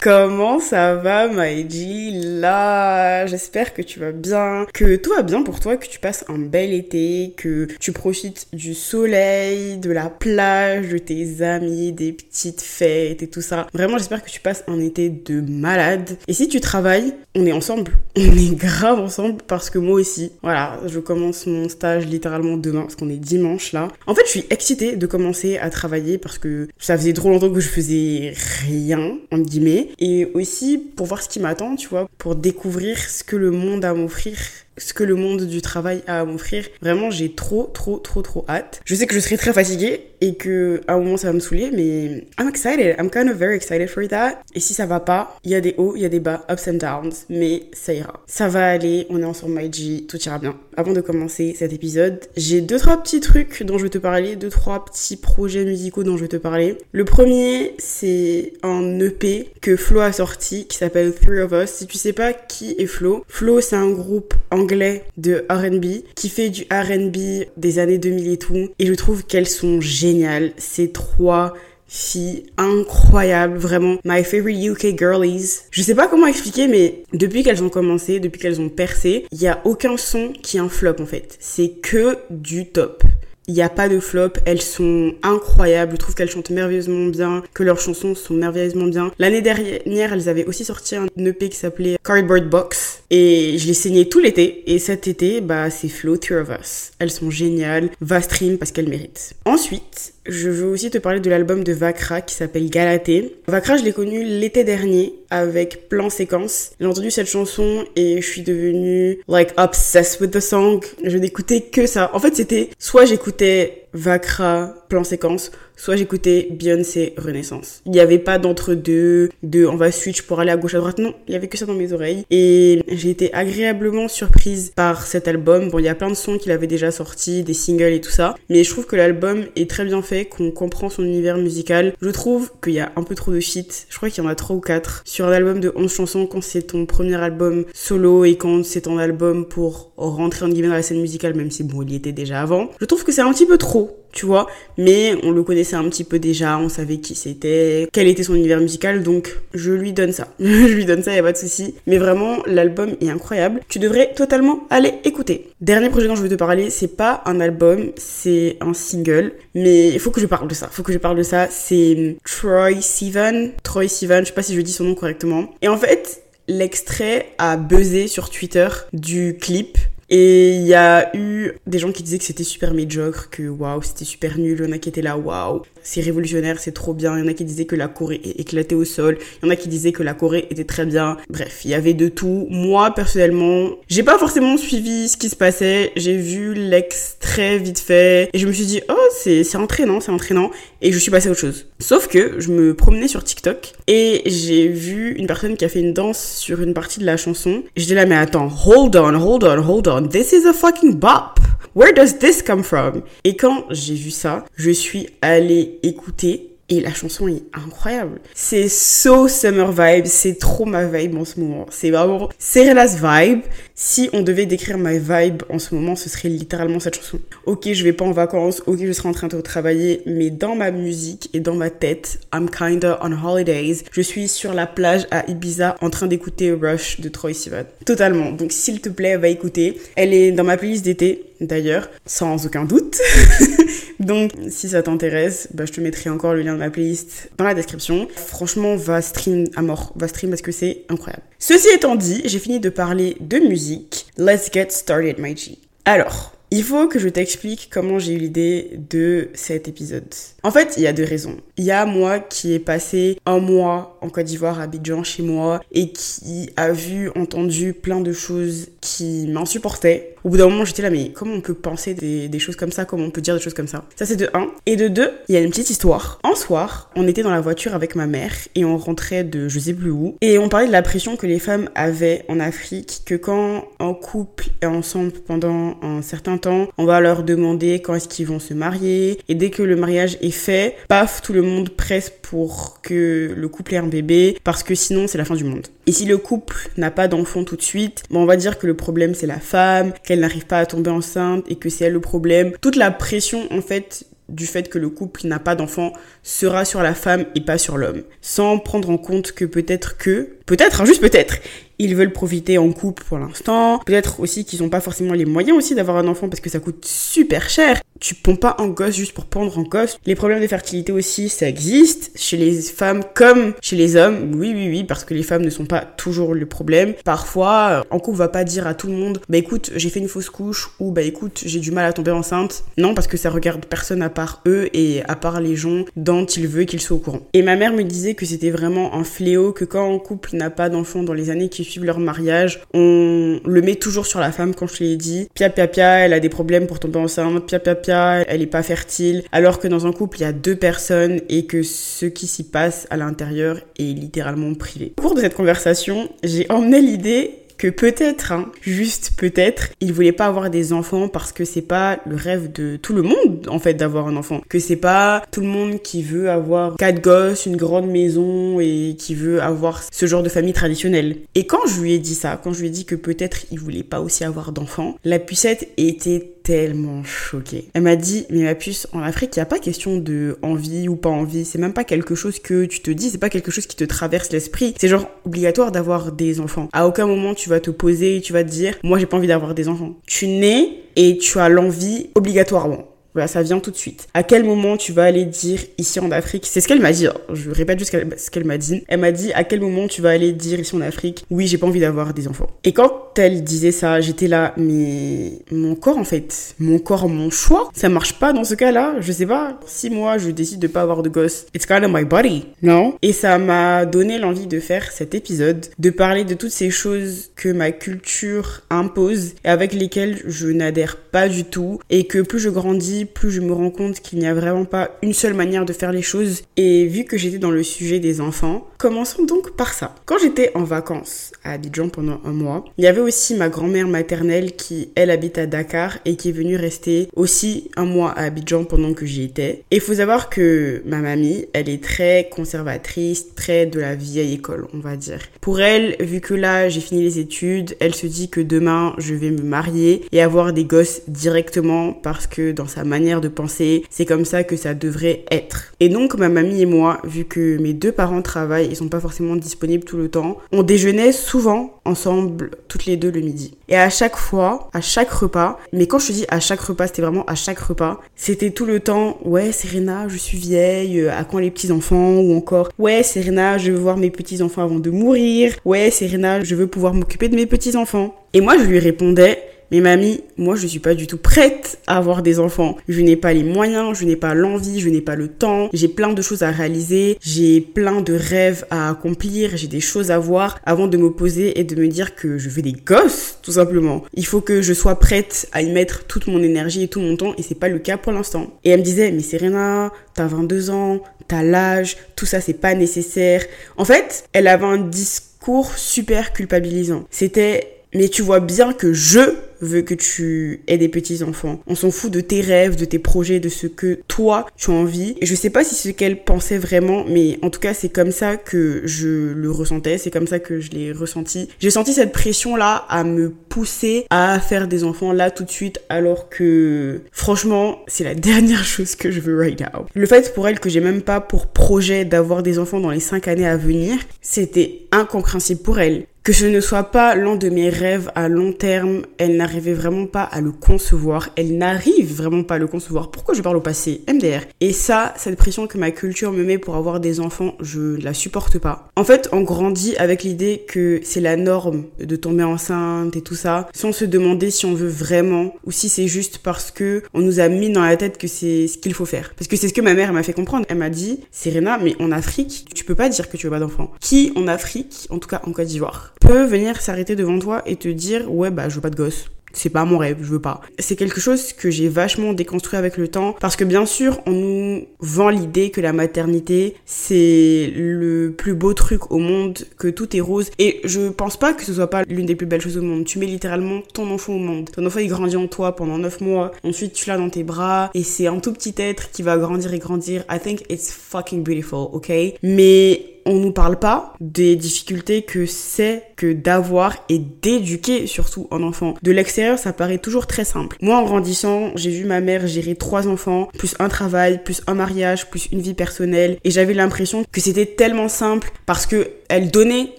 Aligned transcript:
Comment 0.00 0.60
ça 0.60 0.94
va, 0.94 1.26
Maïji 1.26 2.12
Là, 2.12 3.26
j'espère 3.26 3.74
que 3.74 3.82
tu 3.82 3.98
vas 3.98 4.12
bien, 4.12 4.64
que 4.72 4.94
tout 4.94 5.10
va 5.10 5.22
bien 5.22 5.42
pour 5.42 5.58
toi, 5.58 5.76
que 5.76 5.88
tu 5.88 5.98
passes 5.98 6.24
un 6.28 6.38
bel 6.38 6.72
été, 6.72 7.34
que 7.36 7.66
tu 7.80 7.90
profites 7.90 8.46
du 8.52 8.74
soleil, 8.74 9.76
de 9.78 9.90
la 9.90 10.08
plage, 10.08 10.90
de 10.90 10.98
tes 10.98 11.42
amis, 11.42 11.90
des 11.92 12.12
petites 12.12 12.60
fêtes 12.60 13.24
et 13.24 13.26
tout 13.26 13.40
ça. 13.40 13.66
Vraiment, 13.74 13.98
j'espère 13.98 14.22
que 14.22 14.30
tu 14.30 14.38
passes 14.38 14.62
un 14.68 14.78
été 14.78 15.10
de 15.10 15.40
malade. 15.40 16.16
Et 16.28 16.32
si 16.32 16.46
tu 16.46 16.60
travailles, 16.60 17.14
on 17.34 17.44
est 17.44 17.52
ensemble. 17.52 17.92
On 18.16 18.36
est 18.36 18.54
grave 18.56 18.98
ensemble 18.98 19.42
parce 19.46 19.70
que 19.70 19.78
moi 19.78 19.94
aussi, 19.94 20.32
voilà, 20.42 20.80
je 20.86 20.98
commence 20.98 21.46
mon 21.46 21.68
stage 21.68 22.06
littéralement 22.06 22.56
demain 22.56 22.82
parce 22.82 22.96
qu'on 22.96 23.08
est 23.08 23.16
dimanche 23.16 23.72
là. 23.72 23.88
En 24.06 24.14
fait, 24.14 24.22
je 24.26 24.30
suis 24.30 24.46
excitée 24.50 24.96
de 24.96 25.06
commencer 25.06 25.56
à 25.58 25.70
travailler 25.70 26.18
parce 26.18 26.38
que 26.38 26.68
ça 26.78 26.96
faisait 26.96 27.12
trop 27.12 27.30
longtemps 27.30 27.50
que 27.50 27.60
je 27.60 27.68
faisais 27.68 28.32
rien, 28.66 29.18
entre 29.30 29.48
guillemets 29.48 29.87
et 29.98 30.30
aussi 30.34 30.78
pour 30.78 31.06
voir 31.06 31.22
ce 31.22 31.28
qui 31.28 31.40
m'attend, 31.40 31.76
tu 31.76 31.88
vois, 31.88 32.08
pour 32.18 32.34
découvrir 32.34 32.98
ce 32.98 33.24
que 33.24 33.36
le 33.36 33.50
monde 33.50 33.84
a 33.84 33.90
à 33.90 33.94
m'offrir 33.94 34.36
ce 34.78 34.94
que 34.94 35.04
le 35.04 35.14
monde 35.14 35.42
du 35.42 35.62
travail 35.62 36.02
a 36.06 36.20
à 36.20 36.24
m'offrir. 36.24 36.66
Vraiment, 36.80 37.10
j'ai 37.10 37.34
trop, 37.34 37.70
trop, 37.72 37.98
trop, 37.98 38.22
trop 38.22 38.44
hâte. 38.48 38.80
Je 38.84 38.94
sais 38.94 39.06
que 39.06 39.14
je 39.14 39.20
serai 39.20 39.36
très 39.36 39.52
fatiguée 39.52 40.08
et 40.20 40.34
que 40.34 40.80
à 40.86 40.94
un 40.94 40.98
moment 40.98 41.16
ça 41.16 41.28
va 41.28 41.32
me 41.32 41.40
saouler, 41.40 41.70
mais 41.72 42.26
I'm 42.38 42.48
excited. 42.48 42.96
I'm 42.98 43.10
kind 43.10 43.28
of 43.28 43.36
very 43.36 43.54
excited 43.54 43.88
for 43.88 44.06
that. 44.08 44.40
Et 44.54 44.60
si 44.60 44.74
ça 44.74 44.86
va 44.86 45.00
pas, 45.00 45.36
il 45.44 45.50
y 45.50 45.54
a 45.54 45.60
des 45.60 45.74
hauts, 45.78 45.94
il 45.96 46.02
y 46.02 46.04
a 46.04 46.08
des 46.08 46.20
bas, 46.20 46.44
ups 46.50 46.68
and 46.68 46.74
downs, 46.74 47.12
mais 47.28 47.64
ça 47.72 47.92
ira. 47.92 48.20
Ça 48.26 48.48
va 48.48 48.68
aller, 48.68 49.06
on 49.10 49.20
est 49.20 49.24
ensemble, 49.24 49.54
my 49.54 49.72
G, 49.72 50.04
tout 50.08 50.18
ira 50.18 50.38
bien. 50.38 50.56
Avant 50.76 50.92
de 50.92 51.00
commencer 51.00 51.54
cet 51.58 51.72
épisode, 51.72 52.20
j'ai 52.36 52.60
deux, 52.60 52.78
trois 52.78 53.02
petits 53.02 53.20
trucs 53.20 53.62
dont 53.62 53.78
je 53.78 53.84
vais 53.84 53.90
te 53.90 53.98
parler, 53.98 54.36
deux, 54.36 54.50
trois 54.50 54.84
petits 54.84 55.16
projets 55.16 55.64
musicaux 55.64 56.04
dont 56.04 56.16
je 56.16 56.22
vais 56.22 56.28
te 56.28 56.36
parler. 56.36 56.78
Le 56.92 57.04
premier, 57.04 57.74
c'est 57.78 58.54
un 58.62 58.98
EP 59.00 59.50
que 59.60 59.76
Flo 59.76 60.00
a 60.00 60.12
sorti 60.12 60.66
qui 60.66 60.76
s'appelle 60.76 61.14
Three 61.14 61.40
of 61.40 61.52
Us. 61.52 61.70
Si 61.70 61.86
tu 61.86 61.98
sais 61.98 62.12
pas 62.12 62.32
qui 62.32 62.74
est 62.78 62.86
Flo, 62.86 63.24
Flo 63.28 63.60
c'est 63.60 63.76
un 63.76 63.90
groupe 63.90 64.34
anglais 64.50 64.67
de 65.16 65.44
R&B 65.50 66.04
qui 66.14 66.28
fait 66.28 66.50
du 66.50 66.62
R&B 66.70 67.46
des 67.56 67.78
années 67.78 67.98
2000 67.98 68.32
et 68.32 68.36
tout 68.38 68.68
et 68.78 68.86
je 68.86 68.94
trouve 68.94 69.24
qu'elles 69.24 69.48
sont 69.48 69.80
géniales 69.80 70.52
ces 70.56 70.90
trois 70.90 71.54
filles 71.86 72.44
incroyables, 72.58 73.56
vraiment 73.56 73.96
my 74.04 74.22
favorite 74.22 74.62
UK 74.62 74.98
girlies. 74.98 75.60
Je 75.70 75.82
sais 75.82 75.94
pas 75.94 76.06
comment 76.06 76.26
expliquer 76.26 76.68
mais 76.68 77.02
depuis 77.12 77.42
qu'elles 77.42 77.62
ont 77.62 77.70
commencé, 77.70 78.20
depuis 78.20 78.40
qu'elles 78.40 78.60
ont 78.60 78.68
percé, 78.68 79.26
il 79.32 79.40
y 79.40 79.48
a 79.48 79.60
aucun 79.64 79.96
son 79.96 80.32
qui 80.42 80.58
est 80.58 80.60
un 80.60 80.68
flop 80.68 80.96
en 81.00 81.06
fait. 81.06 81.36
C'est 81.40 81.70
que 81.80 82.18
du 82.30 82.66
top. 82.66 83.02
Il 83.48 83.54
n'y 83.54 83.62
a 83.62 83.70
pas 83.70 83.88
de 83.88 83.98
flop, 83.98 84.32
elles 84.44 84.60
sont 84.60 85.14
incroyables, 85.22 85.92
je 85.92 85.96
trouve 85.96 86.14
qu'elles 86.14 86.28
chantent 86.28 86.50
merveilleusement 86.50 87.06
bien, 87.06 87.42
que 87.54 87.62
leurs 87.62 87.80
chansons 87.80 88.14
sont 88.14 88.34
merveilleusement 88.34 88.88
bien. 88.88 89.10
L'année 89.18 89.40
dernière, 89.40 90.12
elles 90.12 90.28
avaient 90.28 90.44
aussi 90.44 90.66
sorti 90.66 90.96
un 90.96 91.06
EP 91.16 91.48
qui 91.48 91.56
s'appelait 91.56 91.96
Cardboard 92.04 92.50
Box 92.50 93.02
et 93.08 93.56
je 93.56 93.66
l'ai 93.66 93.72
saigné 93.72 94.06
tout 94.06 94.18
l'été 94.18 94.70
et 94.70 94.78
cet 94.78 95.08
été, 95.08 95.40
bah 95.40 95.70
c'est 95.70 95.88
Flow 95.88 96.18
Two 96.18 96.36
of 96.36 96.50
Us. 96.60 96.90
Elles 96.98 97.10
sont 97.10 97.30
géniales, 97.30 97.88
va 98.02 98.20
stream 98.20 98.58
parce 98.58 98.70
qu'elles 98.70 98.90
méritent. 98.90 99.32
Ensuite, 99.46 100.12
je 100.28 100.50
veux 100.50 100.66
aussi 100.66 100.90
te 100.90 100.98
parler 100.98 101.20
de 101.20 101.30
l'album 101.30 101.64
de 101.64 101.72
Vakra 101.72 102.20
qui 102.20 102.34
s'appelle 102.34 102.68
Galatée. 102.68 103.36
Vakra, 103.48 103.76
je 103.76 103.84
l'ai 103.84 103.92
connu 103.92 104.24
l'été 104.24 104.62
dernier 104.62 105.14
avec 105.30 105.88
Plan 105.88 106.10
Séquence. 106.10 106.70
J'ai 106.78 106.86
entendu 106.86 107.10
cette 107.10 107.28
chanson 107.28 107.84
et 107.96 108.20
je 108.20 108.26
suis 108.26 108.42
devenue 108.42 109.20
like 109.26 109.52
obsessed 109.56 110.20
with 110.20 110.30
the 110.30 110.40
song. 110.40 110.80
Je 111.02 111.16
n'écoutais 111.16 111.62
que 111.62 111.86
ça. 111.86 112.10
En 112.14 112.18
fait, 112.18 112.36
c'était 112.36 112.70
soit 112.78 113.06
j'écoutais 113.06 113.87
Vakra, 113.92 114.74
plan 114.88 115.04
séquence, 115.04 115.50
soit 115.76 115.96
j'écoutais 115.96 116.48
Beyoncé 116.50 117.14
Renaissance. 117.16 117.82
Il 117.86 117.92
n'y 117.92 118.00
avait 118.00 118.18
pas 118.18 118.38
d'entre-deux, 118.38 119.30
de 119.42 119.66
on 119.66 119.76
va 119.76 119.92
switch 119.92 120.22
pour 120.22 120.40
aller 120.40 120.50
à 120.50 120.56
gauche 120.56 120.74
à 120.74 120.78
droite, 120.78 120.98
non, 120.98 121.14
il 121.26 121.32
y 121.32 121.36
avait 121.36 121.48
que 121.48 121.56
ça 121.56 121.66
dans 121.66 121.74
mes 121.74 121.92
oreilles. 121.92 122.24
Et 122.30 122.82
j'ai 122.88 123.10
été 123.10 123.32
agréablement 123.32 124.08
surprise 124.08 124.72
par 124.74 125.06
cet 125.06 125.28
album. 125.28 125.70
Bon, 125.70 125.78
il 125.78 125.84
y 125.84 125.88
a 125.88 125.94
plein 125.94 126.10
de 126.10 126.14
sons 126.14 126.38
qu'il 126.38 126.52
avait 126.52 126.66
déjà 126.66 126.90
sortis, 126.90 127.42
des 127.42 127.54
singles 127.54 127.92
et 127.92 128.00
tout 128.00 128.10
ça, 128.10 128.34
mais 128.48 128.64
je 128.64 128.70
trouve 128.70 128.86
que 128.86 128.96
l'album 128.96 129.44
est 129.56 129.70
très 129.70 129.84
bien 129.84 130.02
fait, 130.02 130.24
qu'on 130.26 130.50
comprend 130.50 130.90
son 130.90 131.04
univers 131.04 131.38
musical. 131.38 131.94
Je 132.00 132.10
trouve 132.10 132.50
qu'il 132.62 132.74
y 132.74 132.80
a 132.80 132.92
un 132.96 133.02
peu 133.02 133.14
trop 133.14 133.32
de 133.32 133.40
shit, 133.40 133.86
je 133.88 133.96
crois 133.96 134.10
qu'il 134.10 134.22
y 134.22 134.26
en 134.26 134.30
a 134.30 134.34
trois 134.34 134.56
ou 134.56 134.60
quatre, 134.60 135.02
sur 135.04 135.26
un 135.26 135.32
album 135.32 135.60
de 135.60 135.72
11 135.74 135.92
chansons 135.92 136.26
quand 136.26 136.42
c'est 136.42 136.62
ton 136.62 136.86
premier 136.86 137.16
album 137.16 137.64
solo 137.72 138.24
et 138.24 138.36
quand 138.36 138.64
c'est 138.64 138.82
ton 138.82 138.98
album 138.98 139.46
pour 139.46 139.92
rentrer 139.96 140.44
en 140.44 140.48
guillemets 140.48 140.68
dans 140.68 140.74
la 140.74 140.82
scène 140.82 141.00
musicale, 141.00 141.34
même 141.34 141.50
si 141.50 141.62
bon, 141.62 141.82
il 141.82 141.92
y 141.92 141.96
était 141.96 142.12
déjà 142.12 142.40
avant. 142.40 142.70
Je 142.80 142.84
trouve 142.84 143.04
que 143.04 143.12
c'est 143.12 143.20
un 143.20 143.32
petit 143.32 143.46
peu 143.46 143.58
trop 143.58 143.77
tu 144.12 144.26
vois. 144.26 144.48
Mais 144.76 145.14
on 145.22 145.30
le 145.30 145.42
connaissait 145.42 145.76
un 145.76 145.88
petit 145.88 146.04
peu 146.04 146.18
déjà, 146.18 146.58
on 146.58 146.68
savait 146.68 146.98
qui 146.98 147.14
c'était, 147.14 147.88
quel 147.92 148.08
était 148.08 148.22
son 148.22 148.34
univers 148.34 148.60
musical, 148.60 149.02
donc 149.02 149.36
je 149.54 149.72
lui 149.72 149.92
donne 149.92 150.12
ça. 150.12 150.28
je 150.40 150.74
lui 150.74 150.84
donne 150.84 151.02
ça, 151.02 151.14
y 151.14 151.18
a 151.18 151.22
pas 151.22 151.32
de 151.32 151.36
souci. 151.36 151.74
Mais 151.86 151.98
vraiment, 151.98 152.38
l'album 152.46 152.90
est 153.00 153.10
incroyable. 153.10 153.60
Tu 153.68 153.78
devrais 153.78 154.12
totalement 154.14 154.66
aller 154.70 154.94
écouter. 155.04 155.50
Dernier 155.60 155.90
projet 155.90 156.08
dont 156.08 156.16
je 156.16 156.22
veux 156.22 156.28
te 156.28 156.34
parler, 156.34 156.70
c'est 156.70 156.96
pas 156.96 157.22
un 157.26 157.40
album, 157.40 157.92
c'est 157.96 158.56
un 158.60 158.74
single. 158.74 159.32
Mais 159.54 159.88
il 159.88 160.00
faut 160.00 160.10
que 160.10 160.20
je 160.20 160.26
parle 160.26 160.48
de 160.48 160.54
ça. 160.54 160.68
Faut 160.70 160.82
que 160.82 160.92
je 160.92 160.98
parle 160.98 161.16
de 161.16 161.22
ça. 161.22 161.48
C'est 161.50 162.16
Troy 162.24 162.80
Sivan. 162.80 163.50
Troy 163.62 163.88
Sivan, 163.88 164.20
je 164.20 164.26
sais 164.26 164.32
pas 164.32 164.42
si 164.42 164.54
je 164.54 164.60
dis 164.60 164.72
son 164.72 164.84
nom 164.84 164.94
correctement. 164.94 165.48
Et 165.62 165.68
en 165.68 165.76
fait, 165.76 166.22
l'extrait 166.48 167.26
a 167.38 167.56
buzzé 167.56 168.08
sur 168.08 168.30
Twitter 168.30 168.68
du 168.92 169.36
clip 169.40 169.78
et 170.10 170.54
il 170.54 170.66
y 170.66 170.74
a 170.74 171.14
eu 171.14 171.52
des 171.66 171.78
gens 171.78 171.92
qui 171.92 172.02
disaient 172.02 172.18
que 172.18 172.24
c'était 172.24 172.44
super 172.44 172.72
médiocre, 172.72 173.28
que 173.30 173.46
waouh, 173.48 173.82
c'était 173.82 174.06
super 174.06 174.38
nul. 174.38 174.58
Il 174.60 174.66
y 174.66 174.68
en 174.68 174.72
a 174.72 174.78
qui 174.78 174.88
étaient 174.88 175.02
là, 175.02 175.18
waouh, 175.18 175.62
c'est 175.82 176.00
révolutionnaire, 176.00 176.58
c'est 176.58 176.72
trop 176.72 176.94
bien. 176.94 177.16
Il 177.16 177.24
y 177.24 177.26
en 177.26 177.28
a 177.28 177.34
qui 177.34 177.44
disaient 177.44 177.66
que 177.66 177.76
la 177.76 177.88
Corée 177.88 178.20
éclatait 178.24 178.74
au 178.74 178.84
sol. 178.84 179.18
Il 179.42 179.46
y 179.46 179.48
en 179.48 179.50
a 179.50 179.56
qui 179.56 179.68
disaient 179.68 179.92
que 179.92 180.02
la 180.02 180.14
Corée 180.14 180.46
était 180.50 180.64
très 180.64 180.86
bien. 180.86 181.18
Bref, 181.28 181.60
il 181.64 181.70
y 181.70 181.74
avait 181.74 181.94
de 181.94 182.08
tout. 182.08 182.46
Moi, 182.50 182.94
personnellement, 182.94 183.70
j'ai 183.88 184.02
pas 184.02 184.18
forcément 184.18 184.56
suivi 184.56 185.08
ce 185.08 185.18
qui 185.18 185.28
se 185.28 185.36
passait. 185.36 185.92
J'ai 185.96 186.16
vu 186.16 186.54
l'extrait 186.54 187.58
vite 187.58 187.78
fait. 187.78 188.30
Et 188.32 188.38
je 188.38 188.46
me 188.46 188.52
suis 188.52 188.66
dit, 188.66 188.80
oh, 188.88 189.08
c'est 189.12 189.56
entraînant, 189.56 190.00
c'est 190.00 190.12
entraînant. 190.12 190.50
Et 190.80 190.90
je 190.90 190.98
suis 190.98 191.10
passée 191.10 191.28
à 191.28 191.32
autre 191.32 191.40
chose. 191.40 191.67
Sauf 191.80 192.08
que 192.08 192.40
je 192.40 192.50
me 192.50 192.74
promenais 192.74 193.06
sur 193.06 193.22
TikTok 193.22 193.72
et 193.86 194.22
j'ai 194.26 194.66
vu 194.66 195.14
une 195.14 195.28
personne 195.28 195.56
qui 195.56 195.64
a 195.64 195.68
fait 195.68 195.78
une 195.78 195.94
danse 195.94 196.18
sur 196.18 196.60
une 196.60 196.74
partie 196.74 196.98
de 196.98 197.06
la 197.06 197.16
chanson. 197.16 197.62
J'étais 197.76 197.94
là, 197.94 198.04
mais 198.04 198.16
attends, 198.16 198.50
hold 198.66 198.96
on, 198.96 199.14
hold 199.14 199.44
on, 199.44 199.58
hold 199.62 199.86
on. 199.86 200.08
This 200.08 200.32
is 200.32 200.46
a 200.46 200.52
fucking 200.52 200.94
bop. 200.98 201.38
Where 201.76 201.92
does 201.92 202.18
this 202.18 202.42
come 202.42 202.64
from? 202.64 203.02
Et 203.22 203.36
quand 203.36 203.64
j'ai 203.70 203.94
vu 203.94 204.10
ça, 204.10 204.44
je 204.56 204.70
suis 204.70 205.08
allée 205.22 205.78
écouter 205.84 206.48
et 206.68 206.80
la 206.80 206.92
chanson 206.92 207.28
est 207.28 207.42
incroyable. 207.54 208.20
C'est 208.34 208.68
so 208.68 209.28
summer 209.28 209.72
vibe, 209.72 210.06
c'est 210.06 210.38
trop 210.38 210.66
ma 210.66 210.84
vibe 210.84 211.16
en 211.16 211.24
ce 211.24 211.40
moment. 211.40 211.66
C'est 211.70 211.90
vraiment 211.90 212.28
Serena's 212.38 212.96
vibe. 212.96 213.42
Si 213.80 214.10
on 214.12 214.22
devait 214.22 214.44
décrire 214.44 214.76
ma 214.76 214.94
vibe 214.98 215.44
en 215.50 215.60
ce 215.60 215.72
moment, 215.72 215.94
ce 215.94 216.08
serait 216.08 216.28
littéralement 216.28 216.80
cette 216.80 216.96
chanson. 216.96 217.20
Ok, 217.46 217.72
je 217.72 217.84
vais 217.84 217.92
pas 217.92 218.04
en 218.04 218.10
vacances, 218.10 218.60
ok, 218.66 218.80
je 218.84 218.90
serai 218.90 219.08
en 219.08 219.12
train 219.12 219.28
de 219.28 219.40
travailler, 219.40 220.02
mais 220.04 220.30
dans 220.30 220.56
ma 220.56 220.72
musique 220.72 221.30
et 221.32 221.38
dans 221.38 221.54
ma 221.54 221.70
tête, 221.70 222.18
I'm 222.34 222.50
kinda 222.50 222.98
on 223.04 223.12
holidays. 223.12 223.84
Je 223.92 224.00
suis 224.00 224.26
sur 224.26 224.52
la 224.52 224.66
plage 224.66 225.06
à 225.12 225.30
Ibiza 225.30 225.76
en 225.80 225.90
train 225.90 226.08
d'écouter 226.08 226.50
Rush 226.50 226.98
de 226.98 227.08
Troy 227.08 227.32
Sivan. 227.32 227.62
Totalement. 227.84 228.32
Donc 228.32 228.50
s'il 228.50 228.80
te 228.80 228.88
plaît, 228.88 229.16
va 229.16 229.28
écouter. 229.28 229.78
Elle 229.94 230.12
est 230.12 230.32
dans 230.32 230.42
ma 230.42 230.56
playlist 230.56 230.84
d'été 230.84 231.28
d'ailleurs, 231.40 231.88
sans 232.04 232.46
aucun 232.46 232.64
doute. 232.64 232.98
Donc, 234.00 234.30
si 234.48 234.68
ça 234.68 234.82
t'intéresse, 234.82 235.48
bah, 235.52 235.64
je 235.66 235.72
te 235.72 235.80
mettrai 235.80 236.08
encore 236.08 236.34
le 236.34 236.42
lien 236.42 236.54
de 236.54 236.58
ma 236.58 236.70
playlist 236.70 237.30
dans 237.36 237.44
la 237.44 237.54
description. 237.54 238.06
Franchement, 238.14 238.76
va 238.76 239.02
stream 239.02 239.44
à 239.56 239.62
mort. 239.62 239.92
Va 239.96 240.06
stream 240.06 240.30
parce 240.30 240.42
que 240.42 240.52
c'est 240.52 240.84
incroyable. 240.88 241.22
Ceci 241.40 241.68
étant 241.74 241.96
dit, 241.96 242.22
j'ai 242.24 242.38
fini 242.38 242.60
de 242.60 242.68
parler 242.68 243.16
de 243.20 243.38
musique. 243.38 243.67
Let's 244.16 244.48
get 244.48 244.72
started, 244.72 245.18
my 245.18 245.34
G. 245.34 245.58
Alors, 245.84 246.32
il 246.50 246.62
faut 246.62 246.88
que 246.88 246.98
je 246.98 247.08
t'explique 247.08 247.68
comment 247.70 247.98
j'ai 247.98 248.14
eu 248.14 248.18
l'idée 248.18 248.78
de 248.90 249.28
cet 249.34 249.68
épisode. 249.68 250.14
En 250.42 250.50
fait, 250.50 250.74
il 250.76 250.82
y 250.82 250.86
a 250.86 250.92
deux 250.92 251.04
raisons. 251.04 251.36
Il 251.56 251.64
y 251.64 251.70
a 251.70 251.84
moi 251.84 252.20
qui 252.20 252.54
ai 252.54 252.58
passé 252.58 253.18
un 253.26 253.38
mois 253.38 253.98
en 254.00 254.08
Côte 254.08 254.24
d'Ivoire, 254.24 254.60
à 254.60 254.64
Abidjan, 254.64 255.02
chez 255.02 255.22
moi, 255.22 255.60
et 255.72 255.92
qui 255.92 256.50
a 256.56 256.72
vu, 256.72 257.10
entendu 257.16 257.72
plein 257.74 258.00
de 258.00 258.12
choses 258.12 258.68
qui 258.80 259.26
m'insupportaient. 259.28 260.14
Au 260.24 260.30
bout 260.30 260.36
d'un 260.36 260.48
moment, 260.48 260.64
j'étais 260.64 260.82
là, 260.82 260.90
mais 260.90 261.12
comment 261.12 261.34
on 261.34 261.40
peut 261.40 261.54
penser 261.54 261.94
des, 261.94 262.38
choses 262.38 262.56
comme 262.56 262.72
ça? 262.72 262.84
Comment 262.84 263.04
on 263.04 263.10
peut 263.10 263.20
dire 263.20 263.34
des 263.34 263.40
choses 263.40 263.54
comme 263.54 263.66
ça? 263.66 263.84
Ça, 263.96 264.06
c'est 264.06 264.16
de 264.16 264.30
un. 264.34 264.48
Et 264.66 264.76
de 264.76 264.88
deux, 264.88 265.10
il 265.28 265.34
y 265.34 265.38
a 265.38 265.40
une 265.40 265.50
petite 265.50 265.70
histoire. 265.70 266.18
Un 266.24 266.34
soir, 266.34 266.90
on 266.96 267.06
était 267.06 267.22
dans 267.22 267.30
la 267.30 267.40
voiture 267.40 267.74
avec 267.74 267.94
ma 267.94 268.06
mère 268.06 268.32
et 268.54 268.64
on 268.64 268.76
rentrait 268.76 269.24
de 269.24 269.48
je 269.48 269.58
sais 269.58 269.74
plus 269.74 269.90
où. 269.90 270.16
Et 270.20 270.38
on 270.38 270.48
parlait 270.48 270.66
de 270.66 270.72
la 270.72 270.82
pression 270.82 271.16
que 271.16 271.26
les 271.26 271.38
femmes 271.38 271.68
avaient 271.74 272.24
en 272.28 272.40
Afrique, 272.40 273.02
que 273.04 273.14
quand 273.14 273.64
un 273.80 273.94
couple 273.94 274.48
est 274.60 274.66
ensemble 274.66 275.12
pendant 275.12 275.76
un 275.82 276.02
certain 276.02 276.37
20 276.38 276.46
ans, 276.46 276.68
on 276.78 276.84
va 276.84 277.00
leur 277.00 277.22
demander 277.22 277.80
quand 277.80 277.94
est-ce 277.94 278.08
qu'ils 278.08 278.26
vont 278.26 278.38
se 278.38 278.54
marier. 278.54 279.18
Et 279.28 279.34
dès 279.34 279.50
que 279.50 279.62
le 279.62 279.76
mariage 279.76 280.18
est 280.20 280.30
fait, 280.30 280.76
paf, 280.88 281.22
tout 281.22 281.32
le 281.32 281.42
monde 281.42 281.70
presse 281.70 282.12
pour 282.22 282.80
que 282.82 283.34
le 283.36 283.48
couple 283.48 283.74
ait 283.74 283.78
un 283.78 283.86
bébé, 283.86 284.38
parce 284.44 284.62
que 284.62 284.74
sinon 284.74 285.06
c'est 285.06 285.18
la 285.18 285.24
fin 285.24 285.34
du 285.34 285.44
monde. 285.44 285.66
Et 285.86 285.92
si 285.92 286.04
le 286.04 286.18
couple 286.18 286.68
n'a 286.76 286.90
pas 286.90 287.08
d'enfant 287.08 287.44
tout 287.44 287.56
de 287.56 287.62
suite, 287.62 288.02
on 288.10 288.26
va 288.26 288.36
dire 288.36 288.58
que 288.58 288.66
le 288.66 288.74
problème 288.74 289.14
c'est 289.14 289.26
la 289.26 289.40
femme, 289.40 289.92
qu'elle 290.04 290.20
n'arrive 290.20 290.46
pas 290.46 290.58
à 290.58 290.66
tomber 290.66 290.90
enceinte 290.90 291.44
et 291.48 291.56
que 291.56 291.68
c'est 291.68 291.86
elle 291.86 291.94
le 291.94 292.00
problème. 292.00 292.52
Toute 292.60 292.76
la 292.76 292.90
pression 292.90 293.50
en 293.52 293.60
fait 293.60 294.06
du 294.28 294.46
fait 294.46 294.68
que 294.68 294.78
le 294.78 294.90
couple 294.90 295.26
n'a 295.26 295.38
pas 295.38 295.54
d'enfant 295.54 295.92
sera 296.22 296.64
sur 296.64 296.82
la 296.82 296.94
femme 296.94 297.24
et 297.34 297.40
pas 297.40 297.56
sur 297.56 297.78
l'homme. 297.78 298.02
Sans 298.20 298.58
prendre 298.58 298.90
en 298.90 298.98
compte 298.98 299.32
que 299.32 299.46
peut-être 299.46 299.96
que, 299.96 300.36
peut-être, 300.44 300.82
hein, 300.82 300.84
juste 300.84 301.00
peut-être, 301.00 301.38
ils 301.78 301.94
veulent 301.94 302.12
profiter 302.12 302.58
en 302.58 302.72
couple 302.72 303.04
pour 303.04 303.18
l'instant. 303.18 303.78
Peut-être 303.84 304.20
aussi 304.20 304.44
qu'ils 304.44 304.62
n'ont 304.62 304.68
pas 304.68 304.80
forcément 304.80 305.14
les 305.14 305.24
moyens 305.24 305.56
aussi 305.56 305.74
d'avoir 305.74 305.96
un 305.96 306.08
enfant 306.08 306.28
parce 306.28 306.40
que 306.40 306.50
ça 306.50 306.60
coûte 306.60 306.84
super 306.84 307.48
cher. 307.48 307.80
Tu 308.00 308.14
ponds 308.14 308.36
pas 308.36 308.56
un 308.58 308.68
gosse 308.68 308.96
juste 308.96 309.12
pour 309.12 309.24
pondre 309.24 309.58
un 309.58 309.62
gosse. 309.62 309.98
Les 310.06 310.14
problèmes 310.14 310.42
de 310.42 310.46
fertilité 310.46 310.92
aussi, 310.92 311.28
ça 311.28 311.48
existe 311.48 312.10
chez 312.14 312.36
les 312.36 312.60
femmes 312.60 313.02
comme 313.14 313.54
chez 313.62 313.76
les 313.76 313.96
hommes. 313.96 314.34
Oui, 314.34 314.52
oui, 314.54 314.68
oui, 314.68 314.84
parce 314.84 315.04
que 315.04 315.14
les 315.14 315.22
femmes 315.22 315.42
ne 315.42 315.50
sont 315.50 315.66
pas 315.66 315.80
toujours 315.80 316.34
le 316.34 316.46
problème. 316.46 316.94
Parfois, 317.04 317.84
en 317.90 317.98
couple, 317.98 318.18
va 318.18 318.28
pas 318.28 318.44
dire 318.44 318.66
à 318.66 318.74
tout 318.74 318.88
le 318.88 318.94
monde, 318.94 319.20
bah 319.28 319.38
écoute, 319.38 319.70
j'ai 319.76 319.88
fait 319.88 320.00
une 320.00 320.08
fausse 320.08 320.28
couche 320.28 320.70
ou 320.80 320.90
bah 320.90 321.02
écoute, 321.02 321.42
j'ai 321.46 321.60
du 321.60 321.70
mal 321.70 321.86
à 321.86 321.92
tomber 321.92 322.10
enceinte. 322.10 322.64
Non, 322.76 322.94
parce 322.94 323.06
que 323.06 323.16
ça 323.16 323.30
regarde 323.30 323.64
personne 323.64 324.02
à 324.02 324.10
part 324.10 324.42
eux 324.46 324.68
et 324.72 325.02
à 325.04 325.14
part 325.14 325.40
les 325.40 325.56
gens 325.56 325.84
dont 325.96 326.26
il 326.26 326.48
veut 326.48 326.64
qu'ils 326.64 326.80
soient 326.80 326.96
au 326.96 327.00
courant. 327.00 327.20
Et 327.32 327.42
ma 327.42 327.56
mère 327.56 327.72
me 327.72 327.84
disait 327.84 328.14
que 328.14 328.26
c'était 328.26 328.50
vraiment 328.50 328.94
un 328.94 329.04
fléau 329.04 329.52
que 329.52 329.64
quand 329.64 329.94
un 329.94 329.98
couple 329.98 330.36
n'a 330.36 330.50
pas 330.50 330.68
d'enfant 330.68 331.02
dans 331.02 331.14
les 331.14 331.30
années 331.30 331.48
qui 331.48 331.64
suivent 331.64 331.84
leur 331.84 332.00
mariage, 332.00 332.60
on 332.74 333.40
le 333.44 333.62
met 333.62 333.76
toujours 333.76 334.06
sur 334.06 334.20
la 334.20 334.32
femme, 334.32 334.54
quand 334.54 334.66
je 334.66 334.82
l'ai 334.82 334.96
dit. 334.96 335.28
Pia, 335.34 335.50
pia, 335.50 335.68
pia, 335.68 336.00
elle 336.00 336.12
a 336.12 336.20
des 336.20 336.28
problèmes 336.28 336.66
pour 336.66 336.80
tomber 336.80 336.98
enceinte. 336.98 337.46
Pia, 337.46 337.60
pia, 337.60 337.74
pia, 337.74 337.87
elle 337.88 338.42
est 338.42 338.46
pas 338.46 338.62
fertile. 338.62 339.24
Alors 339.32 339.58
que 339.58 339.68
dans 339.68 339.86
un 339.86 339.92
couple, 339.92 340.18
il 340.18 340.22
y 340.22 340.26
a 340.26 340.32
deux 340.32 340.56
personnes 340.56 341.20
et 341.28 341.46
que 341.46 341.62
ce 341.62 342.06
qui 342.06 342.26
s'y 342.26 342.44
passe 342.44 342.86
à 342.90 342.96
l'intérieur 342.96 343.60
est 343.78 343.94
littéralement 343.94 344.52
privé. 344.54 344.92
Au 344.98 345.02
cours 345.02 345.14
de 345.14 345.20
cette 345.20 345.34
conversation, 345.34 346.08
j'ai 346.22 346.46
emmené 346.50 346.80
l'idée 346.80 347.44
que 347.58 347.68
peut-être, 347.68 348.32
hein, 348.32 348.50
juste 348.62 349.10
peut-être, 349.16 349.70
il 349.80 349.92
voulait 349.92 350.12
pas 350.12 350.26
avoir 350.26 350.48
des 350.48 350.72
enfants 350.72 351.08
parce 351.08 351.32
que 351.32 351.44
c'est 351.44 351.60
pas 351.60 351.98
le 352.06 352.16
rêve 352.16 352.52
de 352.52 352.76
tout 352.76 352.94
le 352.94 353.02
monde, 353.02 353.46
en 353.50 353.58
fait, 353.58 353.74
d'avoir 353.74 354.06
un 354.06 354.16
enfant. 354.16 354.40
Que 354.48 354.60
c'est 354.60 354.76
pas 354.76 355.24
tout 355.32 355.40
le 355.40 355.48
monde 355.48 355.82
qui 355.82 356.02
veut 356.02 356.30
avoir 356.30 356.76
quatre 356.76 357.02
gosses, 357.02 357.46
une 357.46 357.56
grande 357.56 357.88
maison 357.90 358.60
et 358.60 358.96
qui 358.96 359.14
veut 359.14 359.42
avoir 359.42 359.82
ce 359.92 360.06
genre 360.06 360.22
de 360.22 360.28
famille 360.28 360.52
traditionnelle. 360.52 361.16
Et 361.34 361.46
quand 361.46 361.66
je 361.66 361.80
lui 361.80 361.92
ai 361.92 361.98
dit 361.98 362.14
ça, 362.14 362.40
quand 362.42 362.52
je 362.52 362.60
lui 362.60 362.68
ai 362.68 362.70
dit 362.70 362.84
que 362.84 362.94
peut-être 362.94 363.46
il 363.50 363.58
voulait 363.58 363.82
pas 363.82 364.00
aussi 364.00 364.22
avoir 364.22 364.52
d'enfants, 364.52 364.96
la 365.04 365.18
pucette 365.18 365.68
était 365.76 366.37
tellement 366.48 367.04
choquée. 367.04 367.68
Elle 367.74 367.82
m'a 367.82 367.94
dit, 367.94 368.24
mais 368.30 368.44
ma 368.44 368.54
puce, 368.54 368.88
en 368.94 369.02
Afrique, 369.02 369.36
il 369.36 369.38
n'y 369.38 369.42
a 369.42 369.46
pas 369.46 369.58
question 369.58 369.98
de 369.98 370.38
envie 370.40 370.88
ou 370.88 370.96
pas 370.96 371.10
envie. 371.10 371.44
C'est 371.44 371.58
même 371.58 371.74
pas 371.74 371.84
quelque 371.84 372.14
chose 372.14 372.38
que 372.38 372.64
tu 372.64 372.80
te 372.80 372.90
dis, 372.90 373.10
c'est 373.10 373.18
pas 373.18 373.28
quelque 373.28 373.50
chose 373.50 373.66
qui 373.66 373.76
te 373.76 373.84
traverse 373.84 374.32
l'esprit. 374.32 374.74
C'est 374.80 374.88
genre 374.88 375.10
obligatoire 375.26 375.72
d'avoir 375.72 376.10
des 376.10 376.40
enfants. 376.40 376.70
À 376.72 376.86
aucun 376.86 377.06
moment 377.06 377.34
tu 377.34 377.50
vas 377.50 377.60
te 377.60 377.70
poser 377.70 378.16
et 378.16 378.20
tu 378.22 378.32
vas 378.32 378.44
te 378.44 378.48
dire, 378.48 378.78
moi 378.82 378.98
j'ai 378.98 379.04
pas 379.04 379.18
envie 379.18 379.26
d'avoir 379.26 379.54
des 379.54 379.68
enfants. 379.68 379.96
Tu 380.06 380.26
nais 380.26 380.84
et 380.96 381.18
tu 381.18 381.38
as 381.38 381.50
l'envie 381.50 382.08
obligatoirement. 382.14 382.88
Voilà, 383.14 383.26
ça 383.26 383.42
vient 383.42 383.58
tout 383.58 383.70
de 383.70 383.76
suite. 383.76 384.06
À 384.14 384.22
quel 384.22 384.44
moment 384.44 384.76
tu 384.76 384.92
vas 384.92 385.04
aller 385.04 385.24
dire 385.24 385.60
ici 385.78 385.98
en 385.98 386.10
Afrique? 386.10 386.46
C'est 386.46 386.60
ce 386.60 386.68
qu'elle 386.68 386.80
m'a 386.80 386.92
dit. 386.92 387.06
Hein. 387.06 387.14
Je 387.32 387.50
répète 387.50 387.78
juste 387.78 387.96
ce 388.16 388.30
qu'elle 388.30 388.44
m'a 388.44 388.58
dit. 388.58 388.84
Elle 388.88 389.00
m'a 389.00 389.12
dit 389.12 389.32
à 389.32 389.44
quel 389.44 389.60
moment 389.60 389.88
tu 389.88 390.02
vas 390.02 390.10
aller 390.10 390.32
dire 390.32 390.60
ici 390.60 390.76
en 390.76 390.80
Afrique 390.80 391.24
oui, 391.30 391.46
j'ai 391.46 391.58
pas 391.58 391.66
envie 391.66 391.80
d'avoir 391.80 392.14
des 392.14 392.28
enfants? 392.28 392.48
Et 392.64 392.72
quand 392.72 393.18
elle 393.18 393.42
disait 393.44 393.72
ça, 393.72 394.00
j'étais 394.00 394.28
là 394.28 394.54
mais 394.56 395.32
mon 395.50 395.74
corps 395.74 395.98
en 395.98 396.04
fait, 396.04 396.54
mon 396.58 396.78
corps, 396.78 397.08
mon 397.08 397.30
choix, 397.30 397.70
ça 397.74 397.88
marche 397.88 398.18
pas 398.18 398.32
dans 398.32 398.44
ce 398.44 398.54
cas-là? 398.54 398.96
Je 399.00 399.12
sais 399.12 399.26
pas. 399.26 399.58
Si 399.66 399.90
moi 399.90 400.18
je 400.18 400.30
décide 400.30 400.60
de 400.60 400.66
pas 400.66 400.82
avoir 400.82 401.02
de 401.02 401.08
gosse, 401.08 401.46
it's 401.54 401.66
kind 401.66 401.84
of 401.84 401.90
my 401.92 402.04
body, 402.04 402.46
non? 402.62 402.94
Et 403.02 403.12
ça 403.12 403.38
m'a 403.38 403.86
donné 403.86 404.18
l'envie 404.18 404.46
de 404.46 404.60
faire 404.60 404.92
cet 404.92 405.14
épisode, 405.14 405.66
de 405.78 405.90
parler 405.90 406.24
de 406.24 406.34
toutes 406.34 406.50
ces 406.50 406.70
choses 406.70 407.30
que 407.36 407.48
ma 407.48 407.72
culture 407.72 408.62
impose 408.70 409.34
et 409.44 409.48
avec 409.48 409.72
lesquelles 409.72 410.22
je 410.26 410.48
n'adhère 410.48 410.96
pas 410.96 411.28
du 411.28 411.44
tout 411.44 411.80
et 411.90 412.06
que 412.06 412.20
plus 412.20 412.38
je 412.38 412.50
grandis 412.50 412.97
plus 413.04 413.30
je 413.30 413.40
me 413.40 413.52
rends 413.52 413.70
compte 413.70 414.00
qu'il 414.00 414.18
n'y 414.18 414.26
a 414.26 414.34
vraiment 414.34 414.64
pas 414.64 414.90
une 415.02 415.12
seule 415.12 415.34
manière 415.34 415.64
de 415.64 415.72
faire 415.72 415.92
les 415.92 416.02
choses. 416.02 416.42
Et 416.56 416.86
vu 416.86 417.04
que 417.04 417.16
j'étais 417.16 417.38
dans 417.38 417.50
le 417.50 417.62
sujet 417.62 417.98
des 417.98 418.20
enfants, 418.20 418.66
commençons 418.78 419.24
donc 419.24 419.56
par 419.56 419.72
ça. 419.72 419.94
Quand 420.06 420.18
j'étais 420.18 420.50
en 420.54 420.64
vacances 420.64 421.32
à 421.44 421.52
Abidjan 421.52 421.88
pendant 421.88 422.20
un 422.24 422.32
mois, 422.32 422.64
il 422.78 422.84
y 422.84 422.86
avait 422.86 423.00
aussi 423.00 423.34
ma 423.34 423.48
grand-mère 423.48 423.88
maternelle 423.88 424.52
qui, 424.52 424.90
elle, 424.94 425.10
habite 425.10 425.38
à 425.38 425.46
Dakar 425.46 425.98
et 426.04 426.16
qui 426.16 426.30
est 426.30 426.32
venue 426.32 426.56
rester 426.56 427.08
aussi 427.14 427.70
un 427.76 427.84
mois 427.84 428.10
à 428.10 428.24
Abidjan 428.24 428.64
pendant 428.64 428.94
que 428.94 429.06
j'y 429.06 429.24
étais. 429.24 429.62
Et 429.70 429.76
il 429.76 429.80
faut 429.80 429.94
savoir 429.94 430.30
que 430.30 430.82
ma 430.86 430.98
mamie, 430.98 431.46
elle 431.52 431.68
est 431.68 431.82
très 431.82 432.28
conservatrice, 432.30 433.34
très 433.34 433.66
de 433.66 433.80
la 433.80 433.94
vieille 433.94 434.34
école, 434.34 434.66
on 434.74 434.78
va 434.78 434.96
dire. 434.96 435.20
Pour 435.40 435.60
elle, 435.60 435.96
vu 436.00 436.20
que 436.20 436.34
là, 436.34 436.68
j'ai 436.68 436.80
fini 436.80 437.02
les 437.02 437.18
études, 437.18 437.76
elle 437.80 437.94
se 437.94 438.06
dit 438.06 438.28
que 438.28 438.40
demain, 438.40 438.94
je 438.98 439.14
vais 439.14 439.30
me 439.30 439.42
marier 439.42 440.04
et 440.12 440.22
avoir 440.22 440.52
des 440.52 440.64
gosses 440.64 441.02
directement 441.08 441.92
parce 441.92 442.26
que 442.26 442.52
dans 442.52 442.66
sa 442.66 442.84
manière 442.88 443.20
de 443.20 443.28
penser, 443.28 443.84
c'est 443.90 444.04
comme 444.04 444.24
ça 444.24 444.44
que 444.44 444.56
ça 444.56 444.74
devrait 444.74 445.24
être. 445.30 445.72
Et 445.80 445.88
donc 445.88 446.14
ma 446.14 446.28
mamie 446.28 446.62
et 446.62 446.66
moi, 446.66 446.98
vu 447.04 447.24
que 447.24 447.58
mes 447.58 447.72
deux 447.72 447.92
parents 447.92 448.22
travaillent, 448.22 448.68
ils 448.68 448.76
sont 448.76 448.88
pas 448.88 449.00
forcément 449.00 449.36
disponibles 449.36 449.84
tout 449.84 449.96
le 449.96 450.08
temps, 450.08 450.38
on 450.52 450.62
déjeunait 450.62 451.12
souvent 451.12 451.80
ensemble 451.84 452.50
toutes 452.68 452.86
les 452.86 452.96
deux 452.96 453.10
le 453.10 453.20
midi. 453.20 453.56
Et 453.68 453.76
à 453.76 453.90
chaque 453.90 454.16
fois, 454.16 454.70
à 454.72 454.80
chaque 454.80 455.10
repas, 455.10 455.58
mais 455.72 455.86
quand 455.86 455.98
je 455.98 456.08
te 456.08 456.12
dis 456.12 456.26
à 456.28 456.40
chaque 456.40 456.60
repas, 456.60 456.86
c'était 456.86 457.02
vraiment 457.02 457.24
à 457.26 457.34
chaque 457.34 457.58
repas, 457.58 458.00
c'était 458.16 458.50
tout 458.50 458.66
le 458.66 458.80
temps 458.80 459.18
ouais 459.24 459.52
Serena, 459.52 460.08
je 460.08 460.16
suis 460.16 460.38
vieille, 460.38 461.00
euh, 461.00 461.12
à 461.12 461.24
quand 461.24 461.38
les 461.38 461.50
petits 461.50 461.70
enfants 461.70 462.18
ou 462.18 462.36
encore 462.36 462.70
ouais 462.78 463.02
Serena, 463.02 463.58
je 463.58 463.72
veux 463.72 463.78
voir 463.78 463.96
mes 463.96 464.10
petits 464.10 464.42
enfants 464.42 464.62
avant 464.62 464.78
de 464.78 464.90
mourir, 464.90 465.54
ouais 465.64 465.90
Serena, 465.90 466.42
je 466.42 466.54
veux 466.54 466.66
pouvoir 466.66 466.94
m'occuper 466.94 467.28
de 467.28 467.36
mes 467.36 467.46
petits 467.46 467.76
enfants. 467.76 468.14
Et 468.32 468.40
moi 468.40 468.56
je 468.58 468.64
lui 468.64 468.78
répondais 468.78 469.38
mais 469.70 469.80
mamie, 469.80 470.22
moi 470.36 470.56
je 470.56 470.66
suis 470.66 470.78
pas 470.78 470.94
du 470.94 471.06
tout 471.06 471.18
prête 471.18 471.78
à 471.86 471.98
avoir 471.98 472.22
des 472.22 472.40
enfants. 472.40 472.76
Je 472.88 473.00
n'ai 473.00 473.16
pas 473.16 473.32
les 473.32 473.42
moyens, 473.42 473.98
je 473.98 474.04
n'ai 474.04 474.16
pas 474.16 474.34
l'envie, 474.34 474.80
je 474.80 474.88
n'ai 474.88 475.00
pas 475.00 475.14
le 475.14 475.28
temps. 475.28 475.68
J'ai 475.72 475.88
plein 475.88 476.12
de 476.12 476.22
choses 476.22 476.42
à 476.42 476.50
réaliser, 476.50 477.18
j'ai 477.20 477.60
plein 477.60 478.00
de 478.00 478.14
rêves 478.14 478.64
à 478.70 478.90
accomplir, 478.90 479.56
j'ai 479.56 479.66
des 479.66 479.80
choses 479.80 480.10
à 480.10 480.18
voir 480.18 480.58
avant 480.64 480.86
de 480.86 480.96
me 480.96 481.10
poser 481.10 481.58
et 481.60 481.64
de 481.64 481.74
me 481.74 481.88
dire 481.88 482.14
que 482.14 482.38
je 482.38 482.48
veux 482.48 482.62
des 482.62 482.72
gosses, 482.72 483.38
tout 483.42 483.52
simplement. 483.52 484.04
Il 484.14 484.26
faut 484.26 484.40
que 484.40 484.62
je 484.62 484.72
sois 484.72 484.98
prête 484.98 485.48
à 485.52 485.62
y 485.62 485.70
mettre 485.70 486.04
toute 486.06 486.26
mon 486.26 486.42
énergie 486.42 486.84
et 486.84 486.88
tout 486.88 487.00
mon 487.00 487.16
temps 487.16 487.34
et 487.36 487.42
c'est 487.42 487.54
pas 487.54 487.68
le 487.68 487.78
cas 487.78 487.98
pour 487.98 488.12
l'instant. 488.12 488.46
Et 488.64 488.70
elle 488.70 488.80
me 488.80 488.84
disait, 488.84 489.10
mais 489.10 489.22
Serena, 489.22 489.92
t'as 490.14 490.26
22 490.26 490.70
ans, 490.70 491.00
t'as 491.26 491.42
l'âge, 491.42 491.96
tout 492.16 492.26
ça 492.26 492.40
c'est 492.40 492.54
pas 492.54 492.74
nécessaire. 492.74 493.44
En 493.76 493.84
fait, 493.84 494.24
elle 494.32 494.46
avait 494.46 494.64
un 494.64 494.78
discours 494.78 495.76
super 495.76 496.32
culpabilisant. 496.32 497.04
C'était 497.10 497.74
mais 497.94 498.08
tu 498.08 498.22
vois 498.22 498.40
bien 498.40 498.72
que 498.72 498.92
je 498.92 499.20
veux 499.60 499.82
que 499.82 499.94
tu 499.94 500.62
aies 500.66 500.78
des 500.78 500.88
petits 500.88 501.22
enfants. 501.22 501.60
On 501.66 501.74
s'en 501.74 501.90
fout 501.90 502.12
de 502.12 502.20
tes 502.20 502.40
rêves, 502.40 502.76
de 502.76 502.84
tes 502.84 502.98
projets, 502.98 503.40
de 503.40 503.48
ce 503.48 503.66
que 503.66 504.00
toi 504.08 504.46
tu 504.56 504.70
as 504.70 504.74
envie. 504.74 505.16
Et 505.20 505.26
je 505.26 505.34
sais 505.34 505.50
pas 505.50 505.64
si 505.64 505.74
c'est 505.74 505.88
ce 505.88 505.94
qu'elle 505.94 506.24
pensait 506.24 506.58
vraiment, 506.58 507.04
mais 507.08 507.38
en 507.42 507.50
tout 507.50 507.60
cas 507.60 507.74
c'est 507.74 507.88
comme 507.88 508.12
ça 508.12 508.36
que 508.36 508.82
je 508.84 509.32
le 509.32 509.50
ressentais, 509.50 509.98
c'est 509.98 510.10
comme 510.10 510.26
ça 510.26 510.38
que 510.38 510.60
je 510.60 510.70
l'ai 510.70 510.92
ressenti. 510.92 511.48
J'ai 511.60 511.70
senti 511.70 511.92
cette 511.92 512.12
pression 512.12 512.56
là 512.56 512.86
à 512.88 513.04
me 513.04 513.30
pousser 513.30 514.06
à 514.10 514.40
faire 514.40 514.68
des 514.68 514.84
enfants 514.84 515.12
là 515.12 515.30
tout 515.30 515.44
de 515.44 515.50
suite, 515.50 515.80
alors 515.88 516.28
que 516.28 517.00
franchement 517.12 517.80
c'est 517.86 518.04
la 518.04 518.14
dernière 518.28 518.64
chose 518.64 518.94
que 518.94 519.10
je 519.10 519.20
veux 519.20 519.38
right 519.38 519.60
now. 519.60 519.86
Le 519.94 520.06
fait 520.06 520.32
pour 520.34 520.48
elle 520.48 520.60
que 520.60 520.68
j'ai 520.68 520.80
même 520.80 521.02
pas 521.02 521.20
pour 521.20 521.46
projet 521.46 522.04
d'avoir 522.04 522.42
des 522.42 522.58
enfants 522.58 522.80
dans 522.80 522.90
les 522.90 523.00
5 523.00 523.28
années 523.28 523.46
à 523.46 523.56
venir, 523.56 523.96
c'était 524.20 524.86
incompréhensible 524.92 525.60
pour 525.60 525.78
elle 525.78 526.06
que 526.22 526.32
ce 526.32 526.44
ne 526.44 526.60
soit 526.60 526.84
pas 526.84 527.14
l'un 527.14 527.36
de 527.36 527.48
mes 527.48 527.70
rêves 527.70 528.10
à 528.14 528.28
long 528.28 528.52
terme, 528.52 529.02
elle 529.16 529.36
n'arrivait 529.36 529.72
vraiment 529.72 530.06
pas 530.06 530.22
à 530.22 530.40
le 530.40 530.52
concevoir, 530.52 531.30
elle 531.36 531.56
n'arrive 531.56 532.14
vraiment 532.14 532.42
pas 532.42 532.56
à 532.56 532.58
le 532.58 532.66
concevoir. 532.66 533.10
Pourquoi 533.10 533.34
je 533.34 533.40
parle 533.42 533.56
au 533.56 533.60
passé? 533.60 534.02
MDR. 534.08 534.42
Et 534.60 534.72
ça, 534.72 535.14
cette 535.16 535.36
pression 535.36 535.66
que 535.66 535.78
ma 535.78 535.90
culture 535.90 536.32
me 536.32 536.44
met 536.44 536.58
pour 536.58 536.76
avoir 536.76 537.00
des 537.00 537.20
enfants, 537.20 537.54
je 537.60 537.96
la 538.02 538.12
supporte 538.12 538.58
pas. 538.58 538.88
En 538.96 539.04
fait, 539.04 539.28
on 539.32 539.40
grandit 539.40 539.96
avec 539.96 540.22
l'idée 540.22 540.64
que 540.68 541.00
c'est 541.02 541.20
la 541.20 541.36
norme 541.36 541.84
de 541.98 542.16
tomber 542.16 542.44
enceinte 542.44 543.16
et 543.16 543.22
tout 543.22 543.34
ça, 543.34 543.68
sans 543.74 543.92
se 543.92 544.04
demander 544.04 544.50
si 544.50 544.66
on 544.66 544.74
veut 544.74 544.88
vraiment 544.88 545.54
ou 545.64 545.72
si 545.72 545.88
c'est 545.88 546.08
juste 546.08 546.38
parce 546.38 546.70
que 546.70 547.02
on 547.14 547.20
nous 547.20 547.40
a 547.40 547.48
mis 547.48 547.70
dans 547.70 547.82
la 547.82 547.96
tête 547.96 548.18
que 548.18 548.28
c'est 548.28 548.66
ce 548.66 548.76
qu'il 548.78 548.94
faut 548.94 549.06
faire. 549.06 549.32
Parce 549.36 549.48
que 549.48 549.56
c'est 549.56 549.68
ce 549.68 549.74
que 549.74 549.80
ma 549.80 549.94
mère 549.94 550.12
m'a 550.12 550.22
fait 550.22 550.32
comprendre. 550.32 550.66
Elle 550.68 550.78
m'a 550.78 550.90
dit, 550.90 551.20
Serena, 551.30 551.78
mais 551.82 551.96
en 552.00 552.12
Afrique, 552.12 552.66
tu 552.74 552.84
peux 552.84 552.94
pas 552.94 553.08
dire 553.08 553.28
que 553.28 553.36
tu 553.36 553.46
veux 553.46 553.52
pas 553.52 553.60
d'enfants. 553.60 553.92
Qui 554.00 554.32
en 554.36 554.46
Afrique, 554.46 555.06
en 555.10 555.18
tout 555.18 555.28
cas 555.28 555.40
en 555.44 555.52
Côte 555.52 555.66
d'Ivoire, 555.66 556.12
peut 556.20 556.44
venir 556.44 556.80
s'arrêter 556.80 557.16
devant 557.16 557.38
toi 557.38 557.62
et 557.66 557.76
te 557.76 557.88
dire 557.88 558.32
ouais 558.32 558.50
bah 558.50 558.68
je 558.68 558.76
veux 558.76 558.80
pas 558.80 558.90
de 558.90 558.96
gosse. 558.96 559.30
c'est 559.52 559.70
pas 559.70 559.84
mon 559.84 559.98
rêve, 559.98 560.18
je 560.20 560.30
veux 560.30 560.40
pas. 560.40 560.60
C'est 560.78 560.96
quelque 560.96 561.20
chose 561.20 561.52
que 561.52 561.70
j'ai 561.70 561.88
vachement 561.88 562.32
déconstruit 562.32 562.78
avec 562.78 562.96
le 562.96 563.08
temps 563.08 563.34
parce 563.40 563.56
que 563.56 563.64
bien 563.64 563.86
sûr, 563.86 564.20
on 564.26 564.32
nous 564.32 564.86
vend 565.00 565.30
l'idée 565.30 565.70
que 565.70 565.80
la 565.80 565.92
maternité, 565.92 566.76
c'est 566.84 567.72
le 567.74 568.34
plus 568.36 568.54
beau 568.54 568.74
truc 568.74 569.10
au 569.10 569.18
monde, 569.18 569.58
que 569.78 569.88
tout 569.88 570.16
est 570.16 570.20
rose 570.20 570.50
et 570.58 570.80
je 570.84 571.08
pense 571.08 571.36
pas 571.36 571.52
que 571.52 571.64
ce 571.64 571.74
soit 571.74 571.90
pas 571.90 572.02
l'une 572.04 572.26
des 572.26 572.36
plus 572.36 572.46
belles 572.46 572.60
choses 572.60 572.78
au 572.78 572.82
monde. 572.82 573.04
Tu 573.04 573.18
mets 573.18 573.26
littéralement 573.26 573.80
ton 573.92 574.10
enfant 574.10 574.34
au 574.34 574.38
monde. 574.38 574.70
Ton 574.70 574.84
enfant 574.86 575.00
il 575.00 575.08
grandit 575.08 575.36
en 575.36 575.46
toi 575.46 575.74
pendant 575.74 575.98
9 575.98 576.20
mois, 576.20 576.52
ensuite 576.62 576.92
tu 576.92 577.08
l'as 577.08 577.16
dans 577.16 577.30
tes 577.30 577.42
bras 577.42 577.90
et 577.94 578.02
c'est 578.02 578.26
un 578.26 578.38
tout 578.38 578.52
petit 578.52 578.74
être 578.78 579.10
qui 579.10 579.22
va 579.22 579.36
grandir 579.38 579.72
et 579.72 579.78
grandir. 579.78 580.24
I 580.30 580.38
think 580.38 580.62
it's 580.68 580.92
fucking 580.92 581.42
beautiful, 581.42 581.88
ok? 581.92 582.12
Mais 582.42 583.17
on 583.28 583.34
nous 583.34 583.52
parle 583.52 583.78
pas 583.78 584.14
des 584.20 584.56
difficultés 584.56 585.22
que 585.22 585.46
c'est 585.46 586.02
que 586.16 586.32
d'avoir 586.32 586.96
et 587.08 587.18
d'éduquer 587.18 588.06
surtout 588.06 588.48
un 588.50 588.62
enfant. 588.62 588.94
De 589.02 589.12
l'extérieur, 589.12 589.58
ça 589.58 589.72
paraît 589.72 589.98
toujours 589.98 590.26
très 590.26 590.44
simple. 590.44 590.76
Moi, 590.80 590.96
en 590.96 591.04
grandissant, 591.04 591.70
j'ai 591.76 591.90
vu 591.90 592.04
ma 592.04 592.20
mère 592.20 592.46
gérer 592.46 592.74
trois 592.74 593.06
enfants, 593.06 593.48
plus 593.58 593.76
un 593.78 593.88
travail, 593.88 594.42
plus 594.42 594.62
un 594.66 594.74
mariage, 594.74 595.28
plus 595.30 595.48
une 595.52 595.60
vie 595.60 595.74
personnelle, 595.74 596.38
et 596.42 596.50
j'avais 596.50 596.74
l'impression 596.74 597.24
que 597.30 597.40
c'était 597.40 597.66
tellement 597.66 598.08
simple 598.08 598.50
parce 598.66 598.86
que 598.86 599.08
elle 599.28 599.50
donnait 599.50 599.92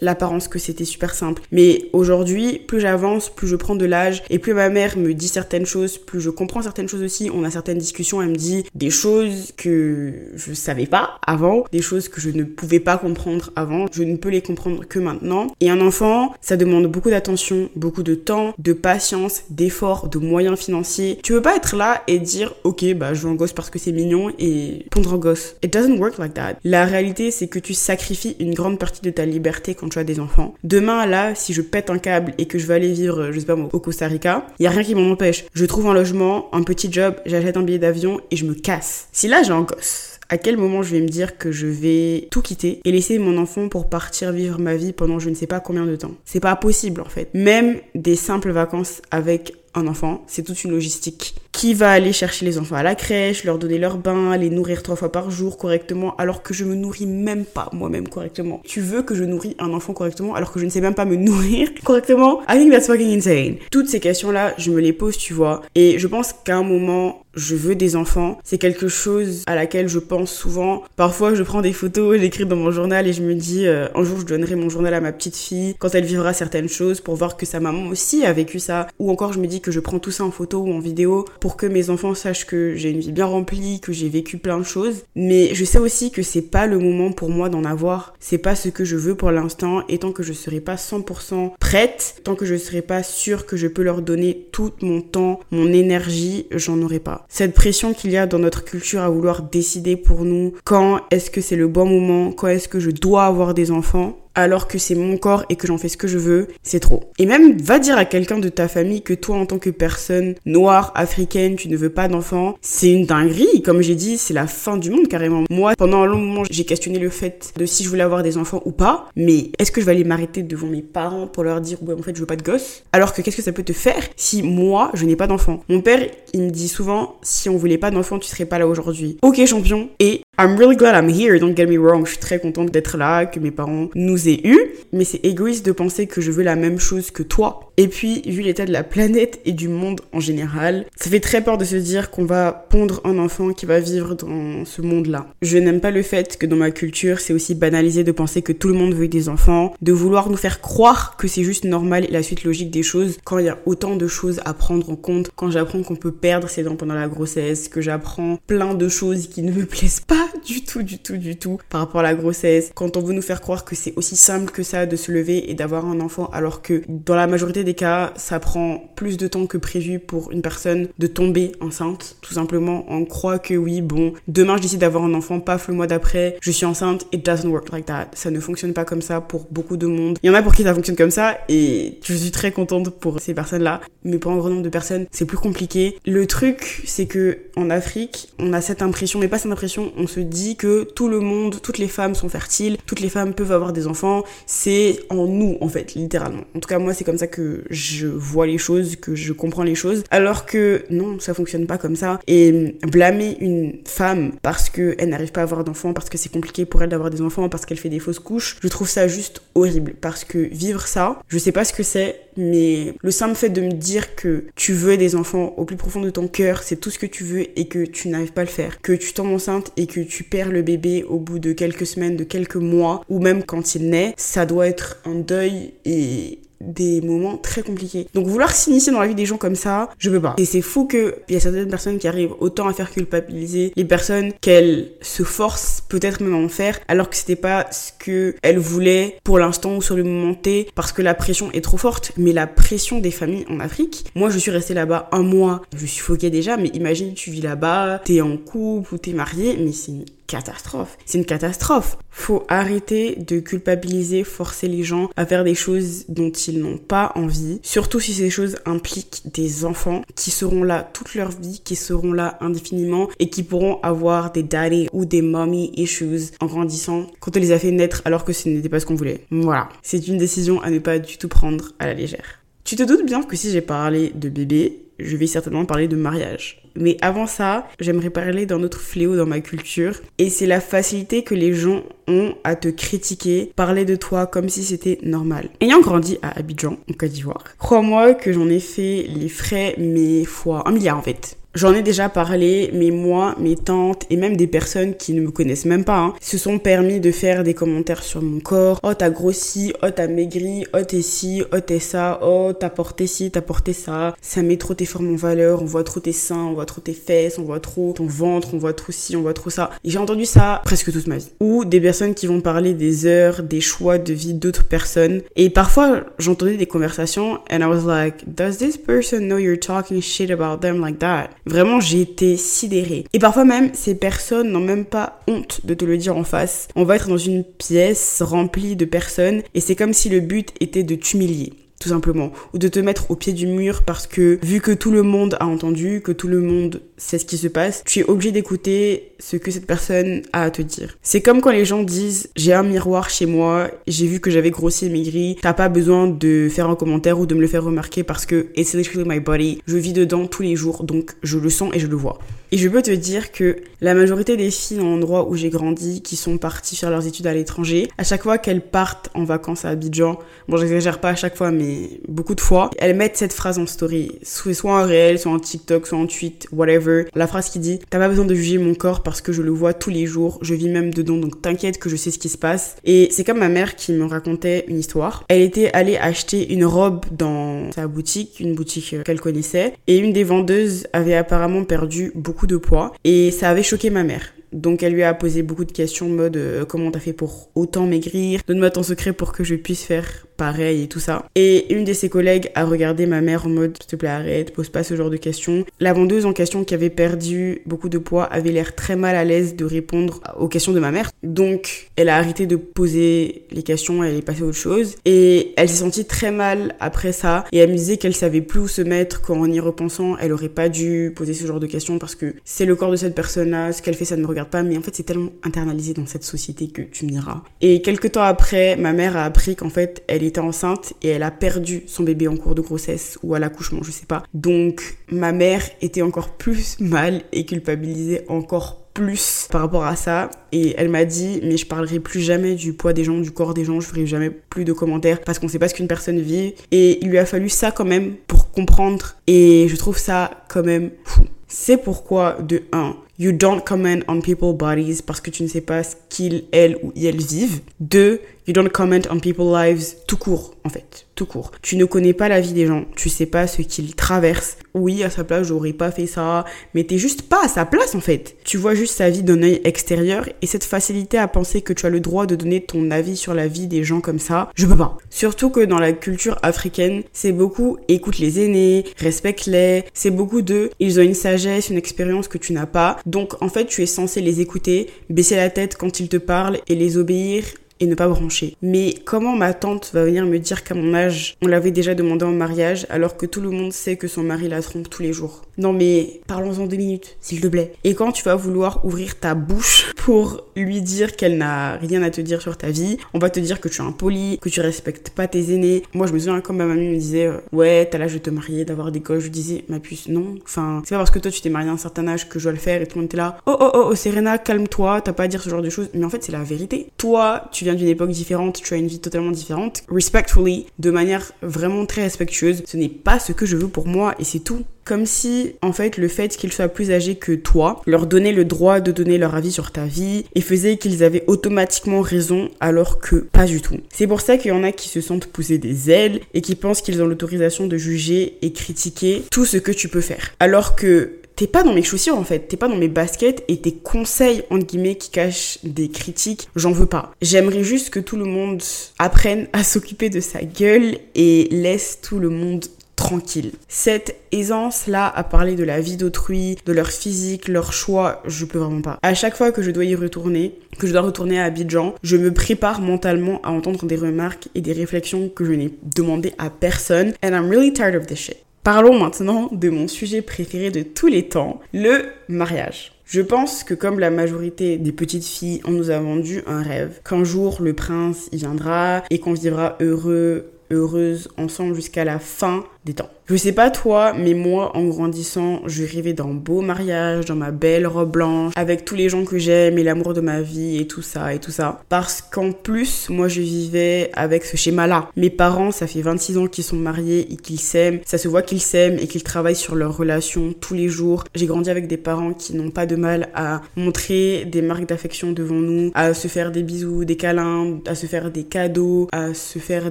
l'apparence 0.00 0.48
que 0.48 0.58
c'était 0.58 0.84
super 0.84 1.14
simple. 1.14 1.42
Mais 1.50 1.86
aujourd'hui, 1.92 2.58
plus 2.58 2.80
j'avance, 2.80 3.30
plus 3.30 3.48
je 3.48 3.56
prends 3.56 3.76
de 3.76 3.84
l'âge, 3.84 4.22
et 4.30 4.38
plus 4.38 4.54
ma 4.54 4.68
mère 4.68 4.96
me 4.96 5.14
dit 5.14 5.28
certaines 5.28 5.66
choses, 5.66 5.98
plus 5.98 6.20
je 6.20 6.30
comprends 6.30 6.62
certaines 6.62 6.88
choses 6.88 7.02
aussi. 7.02 7.30
On 7.32 7.44
a 7.44 7.50
certaines 7.50 7.78
discussions, 7.78 8.22
elle 8.22 8.30
me 8.30 8.36
dit 8.36 8.64
des 8.74 8.90
choses 8.90 9.52
que 9.56 10.12
je 10.34 10.52
savais 10.52 10.86
pas 10.86 11.18
avant, 11.26 11.64
des 11.72 11.82
choses 11.82 12.08
que 12.08 12.20
je 12.20 12.30
ne 12.30 12.44
pouvais 12.44 12.80
pas 12.80 12.98
comprendre 12.98 13.50
avant. 13.56 13.86
Je 13.92 14.02
ne 14.02 14.16
peux 14.16 14.28
les 14.28 14.42
comprendre 14.42 14.86
que 14.86 14.98
maintenant. 14.98 15.48
Et 15.60 15.70
un 15.70 15.80
enfant, 15.80 16.34
ça 16.40 16.56
demande 16.56 16.86
beaucoup 16.86 17.10
d'attention, 17.10 17.70
beaucoup 17.76 18.02
de 18.02 18.14
temps, 18.14 18.54
de 18.58 18.72
patience, 18.72 19.42
d'efforts, 19.50 20.08
de 20.08 20.18
moyens 20.18 20.58
financiers. 20.58 21.18
Tu 21.22 21.32
veux 21.32 21.42
pas 21.42 21.56
être 21.56 21.76
là 21.76 22.02
et 22.06 22.18
dire, 22.18 22.54
ok, 22.64 22.94
bah, 22.94 23.14
je 23.14 23.22
veux 23.22 23.30
un 23.30 23.34
gosse 23.34 23.52
parce 23.52 23.70
que 23.70 23.78
c'est 23.78 23.92
mignon 23.92 24.30
et 24.38 24.86
pondre 24.90 25.14
un 25.14 25.18
gosse. 25.18 25.56
It 25.62 25.72
doesn't 25.72 25.98
work 25.98 26.18
like 26.18 26.34
that. 26.34 26.56
La 26.64 26.84
réalité, 26.84 27.30
c'est 27.30 27.48
que 27.48 27.58
tu 27.58 27.74
sacrifies 27.74 28.36
une 28.38 28.54
grande 28.54 28.78
partie 28.78 29.00
de 29.02 29.13
ta 29.14 29.26
liberté 29.26 29.74
quand 29.74 29.88
tu 29.88 29.98
as 29.98 30.04
des 30.04 30.20
enfants. 30.20 30.54
Demain, 30.64 31.06
là, 31.06 31.34
si 31.34 31.52
je 31.52 31.62
pète 31.62 31.90
un 31.90 31.98
câble 31.98 32.34
et 32.38 32.46
que 32.46 32.58
je 32.58 32.66
vais 32.66 32.74
aller 32.74 32.92
vivre, 32.92 33.32
je 33.32 33.40
sais 33.40 33.46
pas 33.46 33.56
au 33.56 33.80
Costa 33.80 34.06
Rica, 34.06 34.46
il 34.58 34.64
y 34.64 34.66
a 34.66 34.70
rien 34.70 34.82
qui 34.82 34.94
m'en 34.94 35.10
empêche. 35.10 35.44
Je 35.54 35.64
trouve 35.64 35.86
un 35.86 35.94
logement, 35.94 36.54
un 36.54 36.62
petit 36.62 36.92
job, 36.92 37.14
j'achète 37.26 37.56
un 37.56 37.62
billet 37.62 37.78
d'avion 37.78 38.20
et 38.30 38.36
je 38.36 38.44
me 38.44 38.54
casse. 38.54 39.08
Si 39.12 39.28
là, 39.28 39.42
j'ai 39.42 39.52
un 39.52 39.62
gosse, 39.62 40.18
à 40.28 40.38
quel 40.38 40.56
moment 40.56 40.82
je 40.82 40.90
vais 40.90 41.00
me 41.00 41.08
dire 41.08 41.38
que 41.38 41.52
je 41.52 41.66
vais 41.66 42.28
tout 42.30 42.42
quitter 42.42 42.80
et 42.84 42.92
laisser 42.92 43.18
mon 43.18 43.38
enfant 43.38 43.68
pour 43.68 43.88
partir 43.88 44.32
vivre 44.32 44.58
ma 44.58 44.76
vie 44.76 44.92
pendant 44.92 45.18
je 45.18 45.30
ne 45.30 45.34
sais 45.34 45.46
pas 45.46 45.60
combien 45.60 45.86
de 45.86 45.96
temps? 45.96 46.12
C'est 46.24 46.40
pas 46.40 46.56
possible 46.56 47.00
en 47.00 47.08
fait. 47.08 47.28
Même 47.34 47.78
des 47.94 48.16
simples 48.16 48.50
vacances 48.50 49.02
avec 49.10 49.54
un 49.74 49.86
enfant, 49.86 50.24
c'est 50.26 50.42
toute 50.42 50.62
une 50.64 50.70
logistique. 50.70 51.34
Qui 51.54 51.72
va 51.72 51.92
aller 51.92 52.12
chercher 52.12 52.44
les 52.44 52.58
enfants 52.58 52.74
à 52.74 52.82
la 52.82 52.96
crèche, 52.96 53.44
leur 53.44 53.58
donner 53.58 53.78
leur 53.78 53.96
bain, 53.96 54.36
les 54.36 54.50
nourrir 54.50 54.82
trois 54.82 54.96
fois 54.96 55.12
par 55.12 55.30
jour 55.30 55.56
correctement, 55.56 56.14
alors 56.16 56.42
que 56.42 56.52
je 56.52 56.64
me 56.64 56.74
nourris 56.74 57.06
même 57.06 57.44
pas 57.44 57.70
moi-même 57.72 58.08
correctement. 58.08 58.60
Tu 58.64 58.80
veux 58.80 59.02
que 59.02 59.14
je 59.14 59.22
nourris 59.22 59.54
un 59.60 59.72
enfant 59.72 59.92
correctement 59.92 60.34
alors 60.34 60.52
que 60.52 60.58
je 60.58 60.64
ne 60.64 60.70
sais 60.70 60.80
même 60.80 60.94
pas 60.94 61.04
me 61.04 61.14
nourrir 61.28 61.68
correctement? 61.84 62.42
I 62.48 62.58
think 62.58 62.72
that's 62.72 62.88
fucking 62.88 63.16
insane. 63.16 63.56
Toutes 63.70 63.88
ces 63.88 64.00
questions-là, 64.00 64.54
je 64.58 64.72
me 64.72 64.80
les 64.80 64.92
pose, 64.92 65.16
tu 65.16 65.32
vois. 65.32 65.62
Et 65.76 66.00
je 66.00 66.08
pense 66.08 66.32
qu'à 66.32 66.56
un 66.56 66.64
moment, 66.64 67.24
je 67.36 67.54
veux 67.54 67.74
des 67.74 67.96
enfants. 67.96 68.38
C'est 68.44 68.58
quelque 68.58 68.88
chose 68.88 69.42
à 69.46 69.54
laquelle 69.54 69.88
je 69.88 69.98
pense 69.98 70.32
souvent. 70.32 70.82
Parfois, 70.96 71.34
je 71.34 71.42
prends 71.42 71.62
des 71.62 71.72
photos, 71.72 72.18
j'écris 72.18 72.46
dans 72.46 72.56
mon 72.56 72.70
journal 72.70 73.06
et 73.06 73.12
je 73.12 73.22
me 73.22 73.34
dis, 73.34 73.66
euh, 73.66 73.86
un 73.94 74.04
jour, 74.04 74.20
je 74.20 74.26
donnerai 74.26 74.56
mon 74.56 74.68
journal 74.68 74.94
à 74.94 75.00
ma 75.00 75.12
petite 75.12 75.36
fille 75.36 75.74
quand 75.78 75.94
elle 75.94 76.04
vivra 76.04 76.32
certaines 76.32 76.68
choses 76.68 77.00
pour 77.00 77.16
voir 77.16 77.36
que 77.36 77.46
sa 77.46 77.60
maman 77.60 77.88
aussi 77.88 78.24
a 78.24 78.32
vécu 78.32 78.58
ça. 78.58 78.86
Ou 78.98 79.10
encore, 79.10 79.32
je 79.32 79.38
me 79.38 79.46
dis 79.46 79.60
que 79.60 79.70
je 79.70 79.80
prends 79.80 79.98
tout 79.98 80.10
ça 80.10 80.24
en 80.24 80.30
photo 80.30 80.60
ou 80.60 80.72
en 80.72 80.78
vidéo 80.78 81.24
pour 81.44 81.58
que 81.58 81.66
mes 81.66 81.90
enfants 81.90 82.14
sachent 82.14 82.46
que 82.46 82.74
j'ai 82.74 82.88
une 82.88 83.00
vie 83.00 83.12
bien 83.12 83.26
remplie, 83.26 83.78
que 83.78 83.92
j'ai 83.92 84.08
vécu 84.08 84.38
plein 84.38 84.56
de 84.56 84.64
choses. 84.64 85.04
Mais 85.14 85.54
je 85.54 85.66
sais 85.66 85.76
aussi 85.76 86.10
que 86.10 86.22
c'est 86.22 86.40
pas 86.40 86.66
le 86.66 86.78
moment 86.78 87.12
pour 87.12 87.28
moi 87.28 87.50
d'en 87.50 87.64
avoir. 87.64 88.14
C'est 88.18 88.38
pas 88.38 88.54
ce 88.54 88.70
que 88.70 88.86
je 88.86 88.96
veux 88.96 89.14
pour 89.14 89.30
l'instant 89.30 89.82
et 89.90 89.98
tant 89.98 90.10
que 90.10 90.22
je 90.22 90.32
serai 90.32 90.60
pas 90.60 90.76
100% 90.76 91.50
prête, 91.60 92.22
tant 92.24 92.34
que 92.34 92.46
je 92.46 92.56
serai 92.56 92.80
pas 92.80 93.02
sûre 93.02 93.44
que 93.44 93.58
je 93.58 93.66
peux 93.66 93.82
leur 93.82 94.00
donner 94.00 94.48
tout 94.52 94.72
mon 94.80 95.02
temps, 95.02 95.40
mon 95.50 95.70
énergie, 95.70 96.46
j'en 96.50 96.80
aurai 96.80 96.98
pas 96.98 97.26
cette 97.28 97.52
pression 97.52 97.92
qu'il 97.92 98.10
y 98.10 98.16
a 98.16 98.26
dans 98.26 98.38
notre 98.38 98.64
culture 98.64 99.02
à 99.02 99.10
vouloir 99.10 99.42
décider 99.42 99.96
pour 99.96 100.24
nous 100.24 100.54
quand 100.64 101.02
est-ce 101.10 101.30
que 101.30 101.42
c'est 101.42 101.56
le 101.56 101.68
bon 101.68 101.84
moment, 101.84 102.32
quand 102.32 102.48
est-ce 102.48 102.68
que 102.68 102.80
je 102.80 102.90
dois 102.90 103.24
avoir 103.24 103.52
des 103.52 103.70
enfants, 103.70 104.23
alors 104.34 104.68
que 104.68 104.78
c'est 104.78 104.94
mon 104.94 105.16
corps 105.16 105.44
et 105.48 105.56
que 105.56 105.66
j'en 105.66 105.78
fais 105.78 105.88
ce 105.88 105.96
que 105.96 106.08
je 106.08 106.18
veux, 106.18 106.48
c'est 106.62 106.80
trop. 106.80 107.04
Et 107.18 107.26
même 107.26 107.56
va 107.58 107.78
dire 107.78 107.96
à 107.96 108.04
quelqu'un 108.04 108.38
de 108.38 108.48
ta 108.48 108.68
famille 108.68 109.02
que 109.02 109.14
toi 109.14 109.36
en 109.36 109.46
tant 109.46 109.58
que 109.58 109.70
personne 109.70 110.34
noire, 110.46 110.92
africaine, 110.94 111.56
tu 111.56 111.68
ne 111.68 111.76
veux 111.76 111.90
pas 111.90 112.08
d'enfant, 112.08 112.56
c'est 112.60 112.90
une 112.90 113.06
dinguerie. 113.06 113.62
Comme 113.62 113.82
j'ai 113.82 113.94
dit, 113.94 114.18
c'est 114.18 114.34
la 114.34 114.46
fin 114.46 114.76
du 114.76 114.90
monde 114.90 115.08
carrément. 115.08 115.44
Moi, 115.50 115.74
pendant 115.76 116.02
un 116.02 116.06
long 116.06 116.18
moment, 116.18 116.42
j'ai 116.50 116.64
questionné 116.64 116.98
le 116.98 117.10
fait 117.10 117.52
de 117.56 117.66
si 117.66 117.84
je 117.84 117.88
voulais 117.88 118.02
avoir 118.02 118.22
des 118.22 118.38
enfants 118.38 118.62
ou 118.64 118.72
pas, 118.72 119.08
mais 119.16 119.50
est-ce 119.58 119.72
que 119.72 119.80
je 119.80 119.86
vais 119.86 119.92
aller 119.92 120.04
m'arrêter 120.04 120.42
devant 120.42 120.66
mes 120.66 120.82
parents 120.82 121.26
pour 121.26 121.44
leur 121.44 121.60
dire 121.60 121.78
ouais 121.82 121.94
en 121.94 122.02
fait 122.02 122.14
je 122.14 122.20
veux 122.20 122.26
pas 122.26 122.36
de 122.36 122.42
gosse? 122.42 122.82
Alors 122.92 123.12
que 123.12 123.22
qu'est-ce 123.22 123.36
que 123.36 123.42
ça 123.42 123.52
peut 123.52 123.62
te 123.62 123.72
faire 123.72 124.02
si 124.16 124.42
moi 124.42 124.90
je 124.94 125.04
n'ai 125.04 125.16
pas 125.16 125.26
d'enfant? 125.26 125.62
Mon 125.68 125.80
père, 125.80 126.00
il 126.32 126.42
me 126.42 126.50
dit 126.50 126.68
souvent 126.68 127.16
si 127.22 127.48
on 127.48 127.56
voulait 127.56 127.78
pas 127.78 127.90
d'enfant, 127.90 128.18
tu 128.18 128.28
serais 128.28 128.46
pas 128.46 128.58
là 128.58 128.66
aujourd'hui. 128.66 129.18
OK 129.22 129.44
champion. 129.46 129.88
Et 130.00 130.22
I'm 130.38 130.56
really 130.56 130.76
glad 130.76 130.94
I'm 130.94 131.08
here, 131.08 131.38
don't 131.38 131.56
get 131.56 131.66
me 131.66 131.78
wrong. 131.78 132.04
Je 132.04 132.10
suis 132.10 132.18
très 132.18 132.40
contente 132.40 132.70
d'être 132.70 132.96
là, 132.96 133.26
que 133.26 133.38
mes 133.38 133.50
parents 133.50 133.88
nous 133.94 134.23
eu. 134.32 134.58
Mais 134.92 135.04
c'est 135.04 135.24
égoïste 135.24 135.66
de 135.66 135.72
penser 135.72 136.06
que 136.06 136.20
je 136.20 136.30
veux 136.30 136.42
la 136.42 136.56
même 136.56 136.78
chose 136.78 137.10
que 137.10 137.22
toi. 137.22 137.72
Et 137.76 137.88
puis, 137.88 138.22
vu 138.22 138.42
l'état 138.42 138.64
de 138.64 138.72
la 138.72 138.84
planète 138.84 139.40
et 139.44 139.52
du 139.52 139.68
monde 139.68 140.00
en 140.12 140.20
général, 140.20 140.86
ça 140.96 141.10
fait 141.10 141.20
très 141.20 141.42
peur 141.42 141.58
de 141.58 141.64
se 141.64 141.74
dire 141.76 142.10
qu'on 142.10 142.24
va 142.24 142.66
pondre 142.70 143.00
un 143.04 143.18
enfant 143.18 143.52
qui 143.52 143.66
va 143.66 143.80
vivre 143.80 144.14
dans 144.14 144.64
ce 144.64 144.80
monde-là. 144.82 145.26
Je 145.42 145.58
n'aime 145.58 145.80
pas 145.80 145.90
le 145.90 146.02
fait 146.02 146.36
que 146.38 146.46
dans 146.46 146.56
ma 146.56 146.70
culture, 146.70 147.18
c'est 147.18 147.32
aussi 147.32 147.54
banalisé 147.54 148.04
de 148.04 148.12
penser 148.12 148.42
que 148.42 148.52
tout 148.52 148.68
le 148.68 148.74
monde 148.74 148.94
veut 148.94 149.08
des 149.08 149.28
enfants, 149.28 149.74
de 149.82 149.92
vouloir 149.92 150.30
nous 150.30 150.36
faire 150.36 150.60
croire 150.60 151.16
que 151.16 151.26
c'est 151.26 151.42
juste 151.42 151.64
normal 151.64 152.04
et 152.04 152.12
la 152.12 152.22
suite 152.22 152.44
logique 152.44 152.70
des 152.70 152.82
choses 152.82 153.18
quand 153.24 153.38
il 153.38 153.46
y 153.46 153.48
a 153.48 153.58
autant 153.66 153.96
de 153.96 154.06
choses 154.06 154.40
à 154.44 154.54
prendre 154.54 154.88
en 154.90 154.96
compte, 154.96 155.30
quand 155.34 155.50
j'apprends 155.50 155.82
qu'on 155.82 155.96
peut 155.96 156.12
perdre 156.12 156.48
ses 156.48 156.62
dents 156.62 156.76
pendant 156.76 156.94
la 156.94 157.08
grossesse, 157.08 157.68
que 157.68 157.80
j'apprends 157.80 158.38
plein 158.46 158.74
de 158.74 158.88
choses 158.88 159.28
qui 159.28 159.42
ne 159.42 159.52
me 159.52 159.64
plaisent 159.66 160.00
pas 160.00 160.28
du 160.46 160.62
tout, 160.64 160.82
du 160.82 160.98
tout, 160.98 161.16
du 161.16 161.36
tout 161.36 161.58
par 161.68 161.80
rapport 161.80 162.00
à 162.00 162.04
la 162.04 162.14
grossesse. 162.14 162.70
Quand 162.74 162.96
on 162.96 163.02
veut 163.02 163.14
nous 163.14 163.22
faire 163.22 163.40
croire 163.40 163.64
que 163.64 163.74
c'est 163.74 163.94
aussi 163.96 164.13
simple 164.14 164.50
que 164.50 164.62
ça 164.62 164.86
de 164.86 164.96
se 164.96 165.12
lever 165.12 165.50
et 165.50 165.54
d'avoir 165.54 165.86
un 165.86 166.00
enfant, 166.00 166.28
alors 166.32 166.62
que 166.62 166.82
dans 166.88 167.14
la 167.14 167.26
majorité 167.26 167.64
des 167.64 167.74
cas, 167.74 168.12
ça 168.16 168.40
prend 168.40 168.92
plus 168.96 169.16
de 169.16 169.26
temps 169.26 169.46
que 169.46 169.58
prévu 169.58 169.98
pour 169.98 170.30
une 170.32 170.42
personne 170.42 170.88
de 170.98 171.06
tomber 171.06 171.52
enceinte. 171.60 172.16
Tout 172.20 172.34
simplement, 172.34 172.84
on 172.88 173.04
croit 173.04 173.38
que 173.38 173.54
oui, 173.54 173.80
bon, 173.80 174.12
demain 174.28 174.56
je 174.56 174.62
décide 174.62 174.80
d'avoir 174.80 175.04
un 175.04 175.14
enfant, 175.14 175.40
paf, 175.40 175.68
le 175.68 175.74
mois 175.74 175.86
d'après, 175.86 176.36
je 176.40 176.50
suis 176.50 176.66
enceinte. 176.66 177.06
It 177.12 177.24
doesn't 177.24 177.48
work 177.48 177.70
like 177.70 177.86
that. 177.86 178.08
Ça 178.14 178.30
ne 178.30 178.40
fonctionne 178.40 178.72
pas 178.72 178.84
comme 178.84 179.02
ça 179.02 179.20
pour 179.20 179.46
beaucoup 179.50 179.76
de 179.76 179.86
monde. 179.86 180.18
Il 180.22 180.26
y 180.26 180.30
en 180.30 180.34
a 180.34 180.42
pour 180.42 180.54
qui 180.54 180.62
ça 180.62 180.74
fonctionne 180.74 180.96
comme 180.96 181.10
ça 181.10 181.38
et 181.48 181.98
je 182.02 182.14
suis 182.14 182.30
très 182.30 182.52
contente 182.52 182.90
pour 182.90 183.20
ces 183.20 183.34
personnes-là. 183.34 183.80
Mais 184.04 184.18
pour 184.18 184.32
un 184.32 184.36
grand 184.36 184.50
nombre 184.50 184.62
de 184.62 184.68
personnes, 184.68 185.06
c'est 185.10 185.24
plus 185.24 185.38
compliqué. 185.38 185.98
Le 186.04 186.26
truc, 186.26 186.82
c'est 186.86 187.06
que 187.06 187.38
en 187.56 187.70
Afrique, 187.70 188.28
on 188.38 188.52
a 188.52 188.60
cette 188.60 188.82
impression, 188.82 189.18
mais 189.18 189.28
pas 189.28 189.38
cette 189.38 189.52
impression, 189.52 189.92
on 189.96 190.06
se 190.06 190.20
dit 190.20 190.56
que 190.56 190.84
tout 190.84 191.08
le 191.08 191.20
monde, 191.20 191.60
toutes 191.62 191.78
les 191.78 191.88
femmes 191.88 192.14
sont 192.14 192.28
fertiles, 192.28 192.76
toutes 192.86 193.00
les 193.00 193.08
femmes 193.08 193.34
peuvent 193.34 193.52
avoir 193.52 193.72
des 193.72 193.86
enfants, 193.86 194.03
c'est 194.46 195.00
en 195.10 195.26
nous 195.26 195.56
en 195.60 195.68
fait, 195.68 195.94
littéralement. 195.94 196.44
En 196.54 196.60
tout 196.60 196.68
cas, 196.68 196.78
moi 196.78 196.94
c'est 196.94 197.04
comme 197.04 197.18
ça 197.18 197.26
que 197.26 197.64
je 197.70 198.06
vois 198.06 198.46
les 198.46 198.58
choses, 198.58 198.96
que 198.96 199.14
je 199.14 199.32
comprends 199.32 199.62
les 199.62 199.74
choses, 199.74 200.04
alors 200.10 200.46
que 200.46 200.84
non, 200.90 201.18
ça 201.20 201.34
fonctionne 201.34 201.66
pas 201.66 201.78
comme 201.78 201.96
ça. 201.96 202.20
Et 202.26 202.76
blâmer 202.82 203.36
une 203.40 203.78
femme 203.84 204.32
parce 204.42 204.70
qu'elle 204.70 205.08
n'arrive 205.08 205.32
pas 205.32 205.40
à 205.40 205.44
avoir 205.44 205.64
d'enfants, 205.64 205.92
parce 205.92 206.08
que 206.08 206.18
c'est 206.18 206.32
compliqué 206.32 206.64
pour 206.64 206.82
elle 206.82 206.90
d'avoir 206.90 207.10
des 207.10 207.22
enfants, 207.22 207.48
parce 207.48 207.66
qu'elle 207.66 207.78
fait 207.78 207.88
des 207.88 207.98
fausses 207.98 208.18
couches, 208.18 208.56
je 208.62 208.68
trouve 208.68 208.88
ça 208.88 209.08
juste 209.08 209.42
horrible. 209.54 209.94
Parce 210.00 210.24
que 210.24 210.38
vivre 210.38 210.86
ça, 210.86 211.20
je 211.28 211.38
sais 211.38 211.52
pas 211.52 211.64
ce 211.64 211.72
que 211.72 211.82
c'est, 211.82 212.20
mais 212.36 212.94
le 213.02 213.10
simple 213.10 213.34
fait 213.34 213.48
de 213.48 213.60
me 213.60 213.72
dire 213.72 214.14
que 214.16 214.44
tu 214.56 214.72
veux 214.72 214.96
des 214.96 215.14
enfants 215.16 215.54
au 215.56 215.64
plus 215.64 215.76
profond 215.76 216.00
de 216.00 216.10
ton 216.10 216.28
cœur, 216.28 216.62
c'est 216.62 216.76
tout 216.76 216.90
ce 216.90 216.98
que 216.98 217.06
tu 217.06 217.24
veux 217.24 217.58
et 217.58 217.68
que 217.68 217.84
tu 217.84 218.08
n'arrives 218.08 218.32
pas 218.32 218.42
à 218.42 218.44
le 218.44 218.50
faire, 218.50 218.80
que 218.80 218.92
tu 218.92 219.12
tombes 219.12 219.32
enceinte 219.32 219.72
et 219.76 219.86
que 219.86 220.00
tu 220.00 220.24
perds 220.24 220.50
le 220.50 220.62
bébé 220.62 221.04
au 221.04 221.18
bout 221.18 221.38
de 221.38 221.52
quelques 221.52 221.86
semaines, 221.86 222.16
de 222.16 222.24
quelques 222.24 222.56
mois, 222.56 223.02
ou 223.08 223.20
même 223.20 223.44
quand 223.44 223.74
il 223.74 223.88
naît, 223.88 223.93
ça 224.16 224.46
doit 224.46 224.66
être 224.66 224.98
un 225.04 225.14
deuil 225.14 225.74
et 225.84 226.38
des 226.60 227.00
moments 227.00 227.36
très 227.36 227.62
compliqués. 227.62 228.08
Donc 228.14 228.26
vouloir 228.26 228.50
s'initier 228.50 228.92
dans 228.92 229.00
la 229.00 229.06
vie 229.06 229.14
des 229.14 229.26
gens 229.26 229.36
comme 229.36 229.54
ça, 229.54 229.90
je 229.98 230.10
peux 230.10 230.20
pas. 230.20 230.34
Et 230.38 230.44
c'est 230.44 230.62
fou 230.62 230.86
que 230.86 231.16
il 231.28 231.34
y 231.34 231.36
a 231.36 231.40
certaines 231.40 231.68
personnes 231.68 231.98
qui 231.98 232.08
arrivent 232.08 232.34
autant 232.40 232.68
à 232.68 232.72
faire 232.72 232.90
culpabiliser 232.90 233.72
les 233.76 233.84
personnes 233.84 234.32
qu'elles 234.40 234.90
se 235.00 235.22
forcent 235.22 235.82
peut-être 235.88 236.22
même 236.22 236.34
à 236.34 236.38
en 236.38 236.48
faire 236.48 236.78
alors 236.88 237.10
que 237.10 237.16
c'était 237.16 237.36
pas 237.36 237.66
ce 237.70 237.92
que 237.98 238.34
elles 238.42 238.58
voulaient 238.58 239.18
pour 239.24 239.38
l'instant 239.38 239.76
ou 239.76 239.82
sur 239.82 239.96
le 239.96 240.04
moment 240.04 240.34
T 240.34 240.68
parce 240.74 240.92
que 240.92 241.02
la 241.02 241.14
pression 241.14 241.50
est 241.52 241.62
trop 241.62 241.76
forte. 241.76 242.12
Mais 242.16 242.32
la 242.32 242.46
pression 242.46 242.98
des 243.00 243.10
familles 243.10 243.44
en 243.48 243.60
Afrique, 243.60 244.06
moi 244.14 244.30
je 244.30 244.38
suis 244.38 244.50
restée 244.50 244.74
là-bas 244.74 245.08
un 245.12 245.22
mois, 245.22 245.62
je 245.76 245.86
suis 245.86 246.00
foquée 246.00 246.30
déjà, 246.30 246.56
mais 246.56 246.68
imagine 246.68 247.14
tu 247.14 247.30
vis 247.30 247.40
là-bas, 247.40 248.00
t'es 248.04 248.20
en 248.20 248.36
couple 248.36 248.94
ou 248.94 248.98
t'es 248.98 249.12
marié, 249.12 249.56
mais 249.58 249.72
c'est 249.72 249.92
catastrophe. 250.26 250.96
C'est 251.06 251.18
une 251.18 251.24
catastrophe. 251.24 251.98
Faut 252.10 252.44
arrêter 252.48 253.16
de 253.16 253.40
culpabiliser, 253.40 254.24
forcer 254.24 254.68
les 254.68 254.82
gens 254.82 255.10
à 255.16 255.26
faire 255.26 255.44
des 255.44 255.54
choses 255.54 256.04
dont 256.08 256.30
ils 256.30 256.60
n'ont 256.60 256.78
pas 256.78 257.12
envie. 257.14 257.60
Surtout 257.62 258.00
si 258.00 258.12
ces 258.12 258.30
choses 258.30 258.56
impliquent 258.66 259.22
des 259.32 259.64
enfants 259.64 260.02
qui 260.14 260.30
seront 260.30 260.62
là 260.62 260.88
toute 260.92 261.14
leur 261.14 261.30
vie, 261.30 261.60
qui 261.64 261.76
seront 261.76 262.12
là 262.12 262.38
indéfiniment 262.40 263.08
et 263.18 263.30
qui 263.30 263.42
pourront 263.42 263.80
avoir 263.82 264.32
des 264.32 264.42
daddy 264.42 264.88
ou 264.92 265.04
des 265.04 265.22
mommy 265.22 265.72
issues 265.74 266.30
en 266.40 266.46
grandissant 266.46 267.06
quand 267.20 267.36
on 267.36 267.40
les 267.40 267.52
a 267.52 267.58
fait 267.58 267.70
naître 267.70 268.02
alors 268.04 268.24
que 268.24 268.32
ce 268.32 268.48
n'était 268.48 268.68
pas 268.68 268.80
ce 268.80 268.86
qu'on 268.86 268.94
voulait. 268.94 269.24
Voilà. 269.30 269.68
C'est 269.82 270.06
une 270.06 270.18
décision 270.18 270.60
à 270.62 270.70
ne 270.70 270.78
pas 270.78 270.98
du 270.98 271.18
tout 271.18 271.28
prendre 271.28 271.72
à 271.78 271.86
la 271.86 271.94
légère. 271.94 272.40
Tu 272.64 272.76
te 272.76 272.82
doutes 272.82 273.04
bien 273.04 273.22
que 273.22 273.36
si 273.36 273.50
j'ai 273.50 273.60
parlé 273.60 274.12
de 274.14 274.28
bébé, 274.28 274.86
je 274.98 275.16
vais 275.16 275.26
certainement 275.26 275.66
parler 275.66 275.88
de 275.88 275.96
mariage. 275.96 276.63
Mais 276.76 276.96
avant 277.00 277.26
ça, 277.26 277.68
j'aimerais 277.80 278.10
parler 278.10 278.46
d'un 278.46 278.62
autre 278.62 278.80
fléau 278.80 279.16
dans 279.16 279.26
ma 279.26 279.40
culture, 279.40 280.00
et 280.18 280.30
c'est 280.30 280.46
la 280.46 280.60
facilité 280.60 281.22
que 281.22 281.34
les 281.34 281.52
gens 281.52 281.82
ont 282.08 282.34
à 282.44 282.56
te 282.56 282.68
critiquer, 282.68 283.52
parler 283.56 283.84
de 283.84 283.96
toi 283.96 284.26
comme 284.26 284.48
si 284.48 284.62
c'était 284.62 284.98
normal. 285.02 285.48
Ayant 285.60 285.80
grandi 285.80 286.18
à 286.22 286.38
Abidjan, 286.38 286.78
en 286.90 286.92
Côte 286.94 287.10
d'Ivoire, 287.10 287.44
crois-moi 287.58 288.14
que 288.14 288.32
j'en 288.32 288.48
ai 288.48 288.60
fait 288.60 289.06
les 289.08 289.28
frais, 289.28 289.74
mais 289.78 290.24
fois 290.24 290.68
un 290.68 290.72
milliard 290.72 290.98
en 290.98 291.02
fait. 291.02 291.36
J'en 291.54 291.72
ai 291.72 291.82
déjà 291.82 292.08
parlé, 292.08 292.70
mais 292.72 292.90
moi, 292.90 293.36
mes 293.38 293.54
tantes 293.54 294.06
et 294.10 294.16
même 294.16 294.36
des 294.36 294.48
personnes 294.48 294.96
qui 294.96 295.12
ne 295.12 295.20
me 295.20 295.30
connaissent 295.30 295.66
même 295.66 295.84
pas, 295.84 295.98
hein, 295.98 296.14
se 296.20 296.36
sont 296.36 296.58
permis 296.58 296.98
de 296.98 297.12
faire 297.12 297.44
des 297.44 297.54
commentaires 297.54 298.02
sur 298.02 298.22
mon 298.22 298.40
corps. 298.40 298.80
Oh, 298.82 298.92
t'as 298.92 299.10
grossi, 299.10 299.72
oh, 299.80 299.86
t'as 299.94 300.08
maigri, 300.08 300.66
oh, 300.74 300.82
t'es 300.82 301.00
ci, 301.00 301.44
oh, 301.52 301.60
t'es 301.60 301.78
ça, 301.78 302.18
oh, 302.24 302.52
t'as 302.58 302.70
porté 302.70 303.06
ci, 303.06 303.30
t'as 303.30 303.40
porté 303.40 303.72
ça. 303.72 304.16
Ça 304.20 304.42
met 304.42 304.56
trop 304.56 304.74
tes 304.74 304.84
formes 304.84 305.12
en 305.12 305.16
valeur, 305.16 305.62
on 305.62 305.64
voit 305.64 305.84
trop 305.84 306.00
tes 306.00 306.12
seins, 306.12 306.44
on 306.44 306.54
voit 306.54 306.66
trop 306.66 306.80
tes 306.80 306.92
fesses, 306.92 307.38
on 307.38 307.44
voit 307.44 307.60
trop 307.60 307.92
ton 307.92 308.06
ventre, 308.06 308.48
on 308.54 308.58
voit 308.58 308.72
trop 308.72 308.90
ci, 308.90 309.14
on 309.14 309.22
voit 309.22 309.32
trop 309.32 309.50
ça. 309.50 309.70
J'ai 309.84 309.98
entendu 309.98 310.24
ça 310.24 310.60
presque 310.64 310.90
toute 310.90 311.06
ma 311.06 311.18
vie. 311.18 311.30
Ou 311.38 311.64
des 311.64 311.80
personnes 311.80 312.14
qui 312.14 312.26
vont 312.26 312.40
parler 312.40 312.74
des 312.74 313.06
heures, 313.06 313.44
des 313.44 313.60
choix 313.60 313.98
de 313.98 314.12
vie 314.12 314.34
d'autres 314.34 314.64
personnes. 314.64 315.22
Et 315.36 315.50
parfois, 315.50 316.00
j'entendais 316.18 316.56
des 316.56 316.66
conversations 316.66 317.38
and 317.48 317.60
I 317.60 317.66
was 317.66 317.86
like, 317.86 318.24
does 318.26 318.56
this 318.58 318.76
person 318.76 319.28
know 319.28 319.38
you're 319.38 319.56
talking 319.56 320.00
shit 320.02 320.32
about 320.32 320.58
them 320.60 320.80
like 320.80 320.98
that? 320.98 321.30
Vraiment, 321.46 321.80
j'ai 321.80 322.00
été 322.00 322.36
sidérée. 322.36 323.04
Et 323.12 323.18
parfois 323.18 323.44
même, 323.44 323.70
ces 323.74 323.94
personnes 323.94 324.50
n'ont 324.50 324.60
même 324.60 324.84
pas 324.84 325.20
honte 325.28 325.60
de 325.64 325.74
te 325.74 325.84
le 325.84 325.98
dire 325.98 326.16
en 326.16 326.24
face. 326.24 326.68
On 326.74 326.84
va 326.84 326.96
être 326.96 327.08
dans 327.08 327.18
une 327.18 327.44
pièce 327.44 328.22
remplie 328.22 328.76
de 328.76 328.84
personnes 328.84 329.42
et 329.54 329.60
c'est 329.60 329.76
comme 329.76 329.92
si 329.92 330.08
le 330.08 330.20
but 330.20 330.50
était 330.60 330.82
de 330.82 330.94
t'humilier 330.94 331.52
tout 331.80 331.88
simplement, 331.88 332.32
ou 332.52 332.58
de 332.58 332.68
te 332.68 332.78
mettre 332.78 333.10
au 333.10 333.16
pied 333.16 333.32
du 333.32 333.46
mur 333.46 333.82
parce 333.82 334.06
que 334.06 334.38
vu 334.42 334.60
que 334.60 334.72
tout 334.72 334.90
le 334.90 335.02
monde 335.02 335.36
a 335.40 335.46
entendu, 335.46 336.00
que 336.02 336.12
tout 336.12 336.28
le 336.28 336.40
monde 336.40 336.80
sait 336.96 337.18
ce 337.18 337.24
qui 337.24 337.36
se 337.36 337.48
passe, 337.48 337.82
tu 337.84 338.00
es 338.00 338.04
obligé 338.04 338.32
d'écouter 338.32 339.12
ce 339.18 339.36
que 339.36 339.50
cette 339.50 339.66
personne 339.66 340.22
a 340.32 340.42
à 340.42 340.50
te 340.50 340.62
dire. 340.62 340.96
C'est 341.02 341.20
comme 341.20 341.40
quand 341.40 341.50
les 341.50 341.64
gens 341.64 341.82
disent 341.82 342.30
j'ai 342.36 342.52
un 342.52 342.62
miroir 342.62 343.10
chez 343.10 343.26
moi, 343.26 343.70
j'ai 343.86 344.06
vu 344.06 344.20
que 344.20 344.30
j'avais 344.30 344.50
grossi 344.50 344.86
et 344.86 344.88
maigri, 344.88 345.36
t'as 345.42 345.52
pas 345.52 345.68
besoin 345.68 346.06
de 346.08 346.48
faire 346.50 346.68
un 346.70 346.76
commentaire 346.76 347.18
ou 347.18 347.26
de 347.26 347.34
me 347.34 347.40
le 347.40 347.46
faire 347.46 347.64
remarquer 347.64 348.02
parce 348.02 348.26
que 348.26 348.46
it's 348.56 348.74
literally 348.74 349.08
my 349.08 349.20
body, 349.20 349.60
je 349.66 349.76
vis 349.76 349.92
dedans 349.92 350.26
tous 350.26 350.42
les 350.42 350.56
jours 350.56 350.84
donc 350.84 351.12
je 351.22 351.38
le 351.38 351.50
sens 351.50 351.70
et 351.74 351.80
je 351.80 351.86
le 351.86 351.96
vois. 351.96 352.18
Et 352.52 352.58
je 352.58 352.68
peux 352.68 352.82
te 352.82 352.90
dire 352.92 353.32
que 353.32 353.56
la 353.80 353.94
majorité 353.94 354.36
des 354.36 354.50
filles 354.50 354.76
dans 354.76 354.84
l'endroit 354.84 355.28
où 355.28 355.34
j'ai 355.34 355.50
grandi, 355.50 356.02
qui 356.02 356.14
sont 356.14 356.38
parties 356.38 356.76
faire 356.76 356.90
leurs 356.90 357.06
études 357.06 357.26
à 357.26 357.34
l'étranger, 357.34 357.88
à 357.98 358.04
chaque 358.04 358.22
fois 358.22 358.38
qu'elles 358.38 358.60
partent 358.60 359.10
en 359.14 359.24
vacances 359.24 359.64
à 359.64 359.70
Abidjan, 359.70 360.18
bon 360.48 360.56
j'exagère 360.56 361.00
pas 361.00 361.08
à 361.08 361.14
chaque 361.16 361.36
fois 361.36 361.50
mais 361.50 361.63
beaucoup 362.08 362.34
de 362.34 362.40
fois, 362.40 362.70
elles 362.78 362.96
mettent 362.96 363.16
cette 363.16 363.32
phrase 363.32 363.58
en 363.58 363.66
story, 363.66 364.18
soit 364.22 364.82
en 364.82 364.86
réel, 364.86 365.18
soit 365.18 365.32
en 365.32 365.38
TikTok, 365.38 365.86
soit 365.86 365.98
en 365.98 366.06
tweet, 366.06 366.46
whatever. 366.52 367.04
La 367.14 367.26
phrase 367.26 367.50
qui 367.50 367.58
dit 367.58 367.78
T'as 367.90 367.98
pas 367.98 368.08
besoin 368.08 368.24
de 368.24 368.34
juger 368.34 368.58
mon 368.58 368.74
corps 368.74 369.02
parce 369.02 369.20
que 369.20 369.32
je 369.32 369.42
le 369.42 369.50
vois 369.50 369.74
tous 369.74 369.90
les 369.90 370.06
jours, 370.06 370.38
je 370.42 370.54
vis 370.54 370.68
même 370.68 370.92
dedans, 370.92 371.16
donc 371.16 371.42
t'inquiète 371.42 371.78
que 371.78 371.88
je 371.88 371.96
sais 371.96 372.10
ce 372.10 372.18
qui 372.18 372.28
se 372.28 372.38
passe. 372.38 372.76
Et 372.84 373.08
c'est 373.10 373.24
comme 373.24 373.38
ma 373.38 373.48
mère 373.48 373.76
qui 373.76 373.92
me 373.92 374.04
racontait 374.04 374.64
une 374.68 374.78
histoire. 374.78 375.24
Elle 375.28 375.42
était 375.42 375.70
allée 375.72 375.96
acheter 375.96 376.52
une 376.52 376.64
robe 376.64 377.04
dans 377.10 377.70
sa 377.72 377.86
boutique, 377.86 378.40
une 378.40 378.54
boutique 378.54 378.96
qu'elle 379.04 379.20
connaissait, 379.20 379.74
et 379.86 379.98
une 379.98 380.12
des 380.12 380.24
vendeuses 380.24 380.86
avait 380.92 381.14
apparemment 381.14 381.64
perdu 381.64 382.12
beaucoup 382.14 382.46
de 382.46 382.56
poids, 382.56 382.92
et 383.04 383.30
ça 383.30 383.50
avait 383.50 383.62
choqué 383.62 383.90
ma 383.90 384.04
mère. 384.04 384.32
Donc 384.54 384.84
elle 384.84 384.92
lui 384.92 385.02
a 385.02 385.12
posé 385.14 385.42
beaucoup 385.42 385.64
de 385.64 385.72
questions 385.72 386.08
mode 386.08 386.36
euh, 386.36 386.64
comment 386.64 386.92
t'as 386.92 387.00
fait 387.00 387.12
pour 387.12 387.50
autant 387.56 387.86
maigrir? 387.86 388.40
Donne-moi 388.46 388.70
ton 388.70 388.84
secret 388.84 389.12
pour 389.12 389.32
que 389.32 389.42
je 389.42 389.56
puisse 389.56 389.82
faire 389.82 390.26
pareil 390.36 390.82
et 390.82 390.88
tout 390.88 391.00
ça. 391.00 391.26
Et 391.34 391.72
une 391.74 391.84
de 391.84 391.92
ses 391.92 392.08
collègues 392.08 392.50
a 392.54 392.64
regardé 392.64 393.06
ma 393.06 393.20
mère 393.20 393.46
en 393.46 393.50
mode 393.50 393.76
s'il 393.80 393.86
te 393.86 393.96
plaît 393.96 394.08
arrête, 394.08 394.52
pose 394.52 394.68
pas 394.68 394.82
ce 394.82 394.96
genre 394.96 395.10
de 395.10 395.16
questions. 395.16 395.64
La 395.80 395.92
vendeuse 395.92 396.26
en 396.26 396.32
question 396.32 396.64
qui 396.64 396.74
avait 396.74 396.90
perdu 396.90 397.62
beaucoup 397.66 397.88
de 397.88 397.98
poids 397.98 398.24
avait 398.24 398.52
l'air 398.52 398.74
très 398.74 398.96
mal 398.96 399.16
à 399.16 399.24
l'aise 399.24 399.56
de 399.56 399.64
répondre 399.64 400.20
aux 400.38 400.48
questions 400.48 400.72
de 400.72 400.80
ma 400.80 400.90
mère. 400.90 401.10
Donc 401.22 401.90
elle 401.96 402.08
a 402.08 402.16
arrêté 402.16 402.46
de 402.46 402.56
poser 402.56 403.46
les 403.50 403.62
questions, 403.62 404.02
elle 404.02 404.16
est 404.16 404.22
passée 404.22 404.42
à 404.42 404.46
autre 404.46 404.56
chose. 404.56 404.96
Et 405.04 405.54
elle 405.56 405.68
s'est 405.68 405.76
sentie 405.76 406.04
très 406.04 406.30
mal 406.30 406.74
après 406.80 407.12
ça. 407.12 407.44
Et 407.52 407.58
elle 407.58 407.70
me 407.70 407.76
disait 407.76 407.96
qu'elle 407.96 408.14
savait 408.14 408.40
plus 408.40 408.60
où 408.60 408.68
se 408.68 408.82
mettre, 408.82 409.20
qu'en 409.22 409.50
y 409.50 409.60
repensant, 409.60 410.16
elle 410.18 410.32
aurait 410.32 410.48
pas 410.48 410.68
dû 410.68 411.12
poser 411.14 411.34
ce 411.34 411.46
genre 411.46 411.60
de 411.60 411.66
questions 411.66 411.98
parce 411.98 412.14
que 412.14 412.34
c'est 412.44 412.64
le 412.64 412.76
corps 412.76 412.90
de 412.90 412.96
cette 412.96 413.14
personne-là, 413.14 413.72
ce 413.72 413.82
qu'elle 413.82 413.94
fait 413.94 414.04
ça 414.04 414.16
ne 414.16 414.22
me 414.22 414.26
regarde 414.26 414.50
pas. 414.50 414.62
Mais 414.62 414.76
en 414.76 414.82
fait 414.82 414.94
c'est 414.94 415.04
tellement 415.04 415.30
internalisé 415.42 415.94
dans 415.94 416.06
cette 416.06 416.24
société 416.24 416.68
que 416.68 416.82
tu 416.82 417.04
me 417.06 417.10
diras. 417.10 417.42
Et 417.60 417.82
quelques 417.82 418.12
temps 418.12 418.22
après, 418.22 418.76
ma 418.76 418.92
mère 418.92 419.16
a 419.16 419.24
appris 419.24 419.56
qu'en 419.56 419.70
fait 419.70 420.02
elle 420.08 420.23
était 420.24 420.40
enceinte 420.40 420.94
et 421.02 421.08
elle 421.08 421.22
a 421.22 421.30
perdu 421.30 421.82
son 421.86 422.02
bébé 422.02 422.28
en 422.28 422.36
cours 422.36 422.54
de 422.54 422.60
grossesse 422.60 423.18
ou 423.22 423.34
à 423.34 423.38
l'accouchement, 423.38 423.82
je 423.82 423.90
sais 423.90 424.06
pas. 424.06 424.22
Donc 424.34 424.98
ma 425.10 425.32
mère 425.32 425.62
était 425.80 426.02
encore 426.02 426.30
plus 426.30 426.76
mal 426.80 427.22
et 427.32 427.44
culpabilisait 427.44 428.24
encore 428.28 428.80
plus 428.94 429.48
par 429.50 429.60
rapport 429.62 429.84
à 429.84 429.96
ça 429.96 430.30
et 430.52 430.74
elle 430.78 430.88
m'a 430.88 431.04
dit 431.04 431.40
mais 431.42 431.56
je 431.56 431.66
parlerai 431.66 431.98
plus 431.98 432.20
jamais 432.20 432.54
du 432.54 432.72
poids 432.72 432.92
des 432.92 433.02
gens, 433.02 433.18
du 433.18 433.32
corps 433.32 433.52
des 433.52 433.64
gens, 433.64 433.80
je 433.80 433.86
ferai 433.86 434.06
jamais 434.06 434.30
plus 434.30 434.64
de 434.64 434.72
commentaires 434.72 435.20
parce 435.20 435.40
qu'on 435.40 435.48
sait 435.48 435.58
pas 435.58 435.68
ce 435.68 435.74
qu'une 435.74 435.88
personne 435.88 436.20
vit 436.20 436.54
et 436.70 437.04
il 437.04 437.10
lui 437.10 437.18
a 437.18 437.26
fallu 437.26 437.48
ça 437.48 437.72
quand 437.72 437.84
même 437.84 438.14
pour 438.28 438.52
comprendre 438.52 439.16
et 439.26 439.66
je 439.68 439.76
trouve 439.76 439.98
ça 439.98 440.44
quand 440.48 440.62
même 440.62 440.90
fou. 441.04 441.22
C'est 441.48 441.76
pourquoi 441.76 442.38
de 442.40 442.62
1, 442.72 442.96
you 443.18 443.32
don't 443.32 443.60
comment 443.64 444.00
on 444.08 444.20
people's 444.20 444.56
bodies 444.56 445.02
parce 445.06 445.20
que 445.20 445.30
tu 445.30 445.42
ne 445.42 445.48
sais 445.48 445.60
pas 445.60 445.82
ce 445.82 445.94
qu'ils, 446.08 446.44
elles 446.52 446.78
ou 446.82 446.92
elles 446.96 447.20
vivent. 447.20 447.60
2, 447.80 448.20
You 448.46 448.52
don't 448.52 448.68
comment 448.68 449.00
on 449.10 449.20
people's 449.20 449.54
lives 449.54 449.94
tout 450.06 450.18
court, 450.18 450.54
en 450.64 450.68
fait, 450.68 451.06
tout 451.14 451.24
court. 451.24 451.50
Tu 451.62 451.76
ne 451.76 451.86
connais 451.86 452.12
pas 452.12 452.28
la 452.28 452.42
vie 452.42 452.52
des 452.52 452.66
gens, 452.66 452.84
tu 452.94 453.08
sais 453.08 453.24
pas 453.24 453.46
ce 453.46 453.62
qu'ils 453.62 453.94
traversent. 453.94 454.58
Oui, 454.74 455.02
à 455.02 455.08
sa 455.08 455.24
place, 455.24 455.46
j'aurais 455.46 455.72
pas 455.72 455.90
fait 455.90 456.06
ça, 456.06 456.44
mais 456.74 456.84
t'es 456.84 456.98
juste 456.98 457.22
pas 457.22 457.46
à 457.46 457.48
sa 457.48 457.64
place, 457.64 457.94
en 457.94 458.00
fait. 458.00 458.36
Tu 458.44 458.58
vois 458.58 458.74
juste 458.74 458.96
sa 458.96 459.08
vie 459.08 459.22
d'un 459.22 459.42
œil 459.42 459.62
extérieur 459.64 460.28
et 460.42 460.46
cette 460.46 460.64
facilité 460.64 461.16
à 461.16 461.26
penser 461.26 461.62
que 461.62 461.72
tu 461.72 461.86
as 461.86 461.90
le 461.90 462.00
droit 462.00 462.26
de 462.26 462.36
donner 462.36 462.60
ton 462.60 462.90
avis 462.90 463.16
sur 463.16 463.32
la 463.32 463.48
vie 463.48 463.66
des 463.66 463.82
gens 463.82 464.02
comme 464.02 464.18
ça, 464.18 464.50
je 464.56 464.66
peux 464.66 464.76
pas. 464.76 464.98
Surtout 465.08 465.48
que 465.48 465.60
dans 465.60 465.78
la 465.78 465.92
culture 465.92 466.38
africaine, 466.42 467.02
c'est 467.14 467.32
beaucoup 467.32 467.78
écoute 467.88 468.18
les 468.18 468.44
aînés, 468.44 468.84
respecte-les, 468.98 469.84
c'est 469.94 470.10
beaucoup 470.10 470.42
de 470.42 470.68
ils 470.80 471.00
ont 471.00 471.02
une 471.02 471.14
sagesse, 471.14 471.70
une 471.70 471.78
expérience 471.78 472.28
que 472.28 472.36
tu 472.36 472.52
n'as 472.52 472.66
pas. 472.66 472.98
Donc, 473.06 473.42
en 473.42 473.48
fait, 473.48 473.64
tu 473.64 473.82
es 473.82 473.86
censé 473.86 474.20
les 474.20 474.42
écouter, 474.42 474.90
baisser 475.08 475.36
la 475.36 475.48
tête 475.48 475.76
quand 475.78 475.98
ils 475.98 476.10
te 476.10 476.18
parlent 476.18 476.58
et 476.68 476.74
les 476.74 476.98
obéir 476.98 477.44
et 477.80 477.86
ne 477.86 477.94
pas 477.94 478.08
brancher. 478.08 478.56
Mais 478.62 478.94
comment 479.04 479.36
ma 479.36 479.54
tante 479.54 479.90
va 479.92 480.04
venir 480.04 480.24
me 480.26 480.38
dire 480.38 480.64
qu'à 480.64 480.74
mon 480.74 480.94
âge, 480.94 481.36
on 481.42 481.46
l'avait 481.46 481.70
déjà 481.70 481.94
demandé 481.94 482.24
en 482.24 482.32
mariage 482.32 482.86
alors 482.88 483.16
que 483.16 483.26
tout 483.26 483.40
le 483.40 483.50
monde 483.50 483.72
sait 483.72 483.96
que 483.96 484.08
son 484.08 484.22
mari 484.22 484.48
la 484.48 484.62
trompe 484.62 484.88
tous 484.88 485.02
les 485.02 485.12
jours 485.12 485.42
Non 485.58 485.72
mais 485.72 486.20
parlons-en 486.26 486.66
deux 486.66 486.76
minutes, 486.76 487.16
s'il 487.20 487.40
te 487.40 487.48
plaît. 487.48 487.72
Et 487.84 487.94
quand 487.94 488.12
tu 488.12 488.22
vas 488.22 488.34
vouloir 488.34 488.84
ouvrir 488.84 489.18
ta 489.18 489.34
bouche 489.34 489.92
pour 489.96 490.44
lui 490.56 490.82
dire 490.82 491.16
qu'elle 491.16 491.38
n'a 491.38 491.76
rien 491.76 492.02
à 492.02 492.10
te 492.10 492.20
dire 492.20 492.40
sur 492.40 492.56
ta 492.56 492.70
vie, 492.70 492.98
on 493.12 493.18
va 493.18 493.30
te 493.30 493.40
dire 493.40 493.60
que 493.60 493.68
tu 493.68 493.82
es 493.82 493.84
impoli, 493.84 494.38
que 494.40 494.48
tu 494.48 494.60
respectes 494.60 495.10
pas 495.10 495.26
tes 495.26 495.52
aînés. 495.52 495.82
Moi 495.94 496.06
je 496.06 496.12
me 496.12 496.18
souviens 496.18 496.40
quand 496.40 496.54
ma 496.54 496.66
mamie 496.66 496.88
me 496.88 496.96
disait 496.96 497.26
euh, 497.26 497.38
ouais 497.52 497.88
t'as 497.90 497.98
l'âge 497.98 498.14
de 498.14 498.18
te 498.18 498.30
marier, 498.30 498.64
d'avoir 498.64 498.92
des 498.92 499.00
gosses, 499.00 499.24
je 499.24 499.28
disais 499.28 499.64
ma 499.68 499.80
puce 499.80 500.08
non. 500.08 500.36
Enfin 500.44 500.82
c'est 500.84 500.94
pas 500.94 500.98
parce 500.98 501.10
que 501.10 501.18
toi 501.18 501.30
tu 501.30 501.40
t'es 501.40 501.50
marié 501.50 501.68
à 501.68 501.72
un 501.72 501.78
certain 501.78 502.06
âge 502.08 502.28
que 502.28 502.38
je 502.38 502.44
dois 502.44 502.52
le 502.52 502.58
faire 502.58 502.82
et 502.82 502.86
tout 502.86 502.96
le 502.96 503.02
monde 503.02 503.06
était 503.06 503.16
là 503.16 503.38
oh 503.46 503.56
oh 503.58 503.70
oh, 503.74 503.86
oh 503.90 503.94
Serena 503.94 504.38
calme-toi, 504.38 505.00
t'as 505.00 505.12
pas 505.12 505.24
à 505.24 505.28
dire 505.28 505.42
ce 505.42 505.50
genre 505.50 505.62
de 505.62 505.70
choses. 505.70 505.88
Mais 505.94 506.04
en 506.04 506.10
fait 506.10 506.22
c'est 506.22 506.32
la 506.32 506.42
vérité. 506.42 506.88
Toi 506.96 507.48
viens 507.64 507.74
d'une 507.74 507.88
époque 507.88 508.10
différente, 508.10 508.62
tu 508.62 508.74
as 508.74 508.76
une 508.76 508.86
vie 508.86 509.00
totalement 509.00 509.30
différente, 509.30 509.82
respectfully, 509.88 510.66
de 510.78 510.90
manière 510.90 511.32
vraiment 511.42 511.86
très 511.86 512.02
respectueuse. 512.02 512.62
Ce 512.66 512.76
n'est 512.76 512.88
pas 512.88 513.18
ce 513.18 513.32
que 513.32 513.46
je 513.46 513.56
veux 513.56 513.68
pour 513.68 513.86
moi 513.86 514.14
et 514.18 514.24
c'est 514.24 514.40
tout. 514.40 514.62
Comme 514.84 515.06
si, 515.06 515.54
en 515.62 515.72
fait, 515.72 515.96
le 515.96 516.08
fait 516.08 516.36
qu'ils 516.36 516.52
soient 516.52 516.68
plus 516.68 516.90
âgés 516.90 517.14
que 517.14 517.32
toi 517.32 517.80
leur 517.86 518.06
donnait 518.06 518.32
le 518.32 518.44
droit 518.44 518.80
de 518.80 518.92
donner 518.92 519.16
leur 519.16 519.34
avis 519.34 519.50
sur 519.50 519.72
ta 519.72 519.86
vie 519.86 520.26
et 520.34 520.42
faisait 520.42 520.76
qu'ils 520.76 521.02
avaient 521.02 521.24
automatiquement 521.26 522.02
raison 522.02 522.50
alors 522.60 522.98
que 522.98 523.16
pas 523.16 523.46
du 523.46 523.62
tout. 523.62 523.78
C'est 523.90 524.06
pour 524.06 524.20
ça 524.20 524.36
qu'il 524.36 524.50
y 524.50 524.52
en 524.52 524.62
a 524.62 524.72
qui 524.72 524.90
se 524.90 525.00
sentent 525.00 525.26
pousser 525.26 525.56
des 525.56 525.90
ailes 525.90 526.20
et 526.34 526.42
qui 526.42 526.54
pensent 526.54 526.82
qu'ils 526.82 527.02
ont 527.02 527.06
l'autorisation 527.06 527.66
de 527.66 527.78
juger 527.78 528.36
et 528.42 528.52
critiquer 528.52 529.22
tout 529.30 529.46
ce 529.46 529.56
que 529.56 529.72
tu 529.72 529.88
peux 529.88 530.02
faire. 530.02 530.34
Alors 530.38 530.76
que 530.76 531.12
t'es 531.36 531.46
pas 531.46 531.62
dans 531.62 531.72
mes 531.72 531.82
chaussures 531.82 532.16
en 532.16 532.24
fait, 532.24 532.48
t'es 532.48 532.56
pas 532.56 532.68
dans 532.68 532.76
mes 532.76 532.88
baskets 532.88 533.44
et 533.48 533.58
tes 533.58 533.72
conseils 533.74 534.42
entre 534.50 534.66
guillemets 534.66 534.96
qui 534.96 535.10
cachent 535.10 535.58
des 535.64 535.88
critiques, 535.88 536.48
j'en 536.56 536.72
veux 536.72 536.86
pas. 536.86 537.12
J'aimerais 537.22 537.64
juste 537.64 537.90
que 537.90 538.00
tout 538.00 538.16
le 538.16 538.24
monde 538.24 538.62
apprenne 538.98 539.48
à 539.52 539.64
s'occuper 539.64 540.10
de 540.10 540.20
sa 540.20 540.42
gueule 540.42 540.98
et 541.14 541.48
laisse 541.50 541.98
tout 542.02 542.18
le 542.18 542.30
monde 542.30 542.64
tranquille. 542.96 543.52
Cette 543.68 544.16
aisance-là 544.32 545.12
à 545.14 545.24
parler 545.24 545.56
de 545.56 545.64
la 545.64 545.80
vie 545.80 545.96
d'autrui, 545.96 546.56
de 546.64 546.72
leur 546.72 546.88
physique, 546.88 547.48
leur 547.48 547.72
choix, 547.72 548.22
je 548.26 548.44
peux 548.44 548.58
vraiment 548.58 548.82
pas. 548.82 548.98
À 549.02 549.14
chaque 549.14 549.36
fois 549.36 549.52
que 549.52 549.62
je 549.62 549.72
dois 549.72 549.84
y 549.84 549.94
retourner, 549.94 550.58
que 550.78 550.86
je 550.86 550.92
dois 550.92 551.02
retourner 551.02 551.40
à 551.40 551.44
Abidjan, 551.44 551.94
je 552.02 552.16
me 552.16 552.32
prépare 552.32 552.80
mentalement 552.80 553.40
à 553.42 553.50
entendre 553.50 553.84
des 553.86 553.96
remarques 553.96 554.48
et 554.54 554.60
des 554.60 554.72
réflexions 554.72 555.28
que 555.28 555.44
je 555.44 555.52
n'ai 555.52 555.72
demandé 555.82 556.32
à 556.38 556.50
personne. 556.50 557.14
And 557.24 557.30
I'm 557.30 557.50
really 557.50 557.72
tired 557.72 557.96
of 557.96 558.06
this 558.06 558.18
shit. 558.18 558.43
Parlons 558.64 558.98
maintenant 558.98 559.50
de 559.52 559.68
mon 559.68 559.88
sujet 559.88 560.22
préféré 560.22 560.70
de 560.70 560.82
tous 560.82 561.08
les 561.08 561.28
temps, 561.28 561.60
le 561.74 562.06
mariage. 562.28 562.92
Je 563.04 563.20
pense 563.20 563.62
que 563.62 563.74
comme 563.74 563.98
la 563.98 564.08
majorité 564.08 564.78
des 564.78 564.90
petites 564.90 565.26
filles, 565.26 565.60
on 565.66 565.70
nous 565.70 565.90
a 565.90 565.98
vendu 565.98 566.42
un 566.46 566.62
rêve, 566.62 567.02
qu'un 567.06 567.24
jour 567.24 567.58
le 567.60 567.74
prince 567.74 568.30
y 568.32 568.38
viendra 568.38 569.02
et 569.10 569.18
qu'on 569.18 569.34
vivra 569.34 569.76
heureux, 569.82 570.46
heureuse 570.70 571.28
ensemble 571.36 571.74
jusqu'à 571.74 572.06
la 572.06 572.18
fin 572.18 572.64
temps. 572.92 573.08
Je 573.26 573.36
sais 573.36 573.52
pas 573.52 573.70
toi, 573.70 574.12
mais 574.12 574.34
moi, 574.34 574.76
en 574.76 574.84
grandissant, 574.84 575.62
je 575.64 575.82
rêvais 575.82 576.12
d'un 576.12 576.34
beau 576.34 576.60
mariage, 576.60 577.24
dans 577.24 577.34
ma 577.34 577.52
belle 577.52 577.86
robe 577.86 578.10
blanche, 578.10 578.52
avec 578.54 578.84
tous 578.84 578.96
les 578.96 579.08
gens 579.08 579.24
que 579.24 579.38
j'aime 579.38 579.78
et 579.78 579.82
l'amour 579.82 580.12
de 580.12 580.20
ma 580.20 580.42
vie 580.42 580.76
et 580.76 580.86
tout 580.86 581.00
ça 581.00 581.32
et 581.32 581.38
tout 581.38 581.50
ça. 581.50 581.80
Parce 581.88 582.20
qu'en 582.20 582.52
plus, 582.52 583.08
moi, 583.08 583.28
je 583.28 583.40
vivais 583.40 584.10
avec 584.12 584.44
ce 584.44 584.58
schéma-là. 584.58 585.08
Mes 585.16 585.30
parents, 585.30 585.70
ça 585.70 585.86
fait 585.86 586.02
26 586.02 586.36
ans 586.36 586.46
qu'ils 586.48 586.64
sont 586.64 586.76
mariés 586.76 587.32
et 587.32 587.36
qu'ils 587.36 587.60
s'aiment. 587.60 588.00
Ça 588.04 588.18
se 588.18 588.28
voit 588.28 588.42
qu'ils 588.42 588.60
s'aiment 588.60 588.98
et 588.98 589.06
qu'ils 589.06 589.22
travaillent 589.22 589.56
sur 589.56 589.74
leur 589.74 589.96
relation 589.96 590.52
tous 590.60 590.74
les 590.74 590.88
jours. 590.88 591.24
J'ai 591.34 591.46
grandi 591.46 591.70
avec 591.70 591.86
des 591.86 591.96
parents 591.96 592.34
qui 592.34 592.54
n'ont 592.54 592.70
pas 592.70 592.84
de 592.84 592.96
mal 592.96 593.30
à 593.34 593.62
montrer 593.76 594.44
des 594.44 594.60
marques 594.60 594.86
d'affection 594.86 595.32
devant 595.32 595.54
nous, 595.54 595.90
à 595.94 596.12
se 596.12 596.28
faire 596.28 596.52
des 596.52 596.62
bisous, 596.62 597.06
des 597.06 597.16
câlins, 597.16 597.78
à 597.86 597.94
se 597.94 598.04
faire 598.04 598.30
des 598.30 598.44
cadeaux, 598.44 599.08
à 599.12 599.32
se 599.32 599.58
faire 599.58 599.90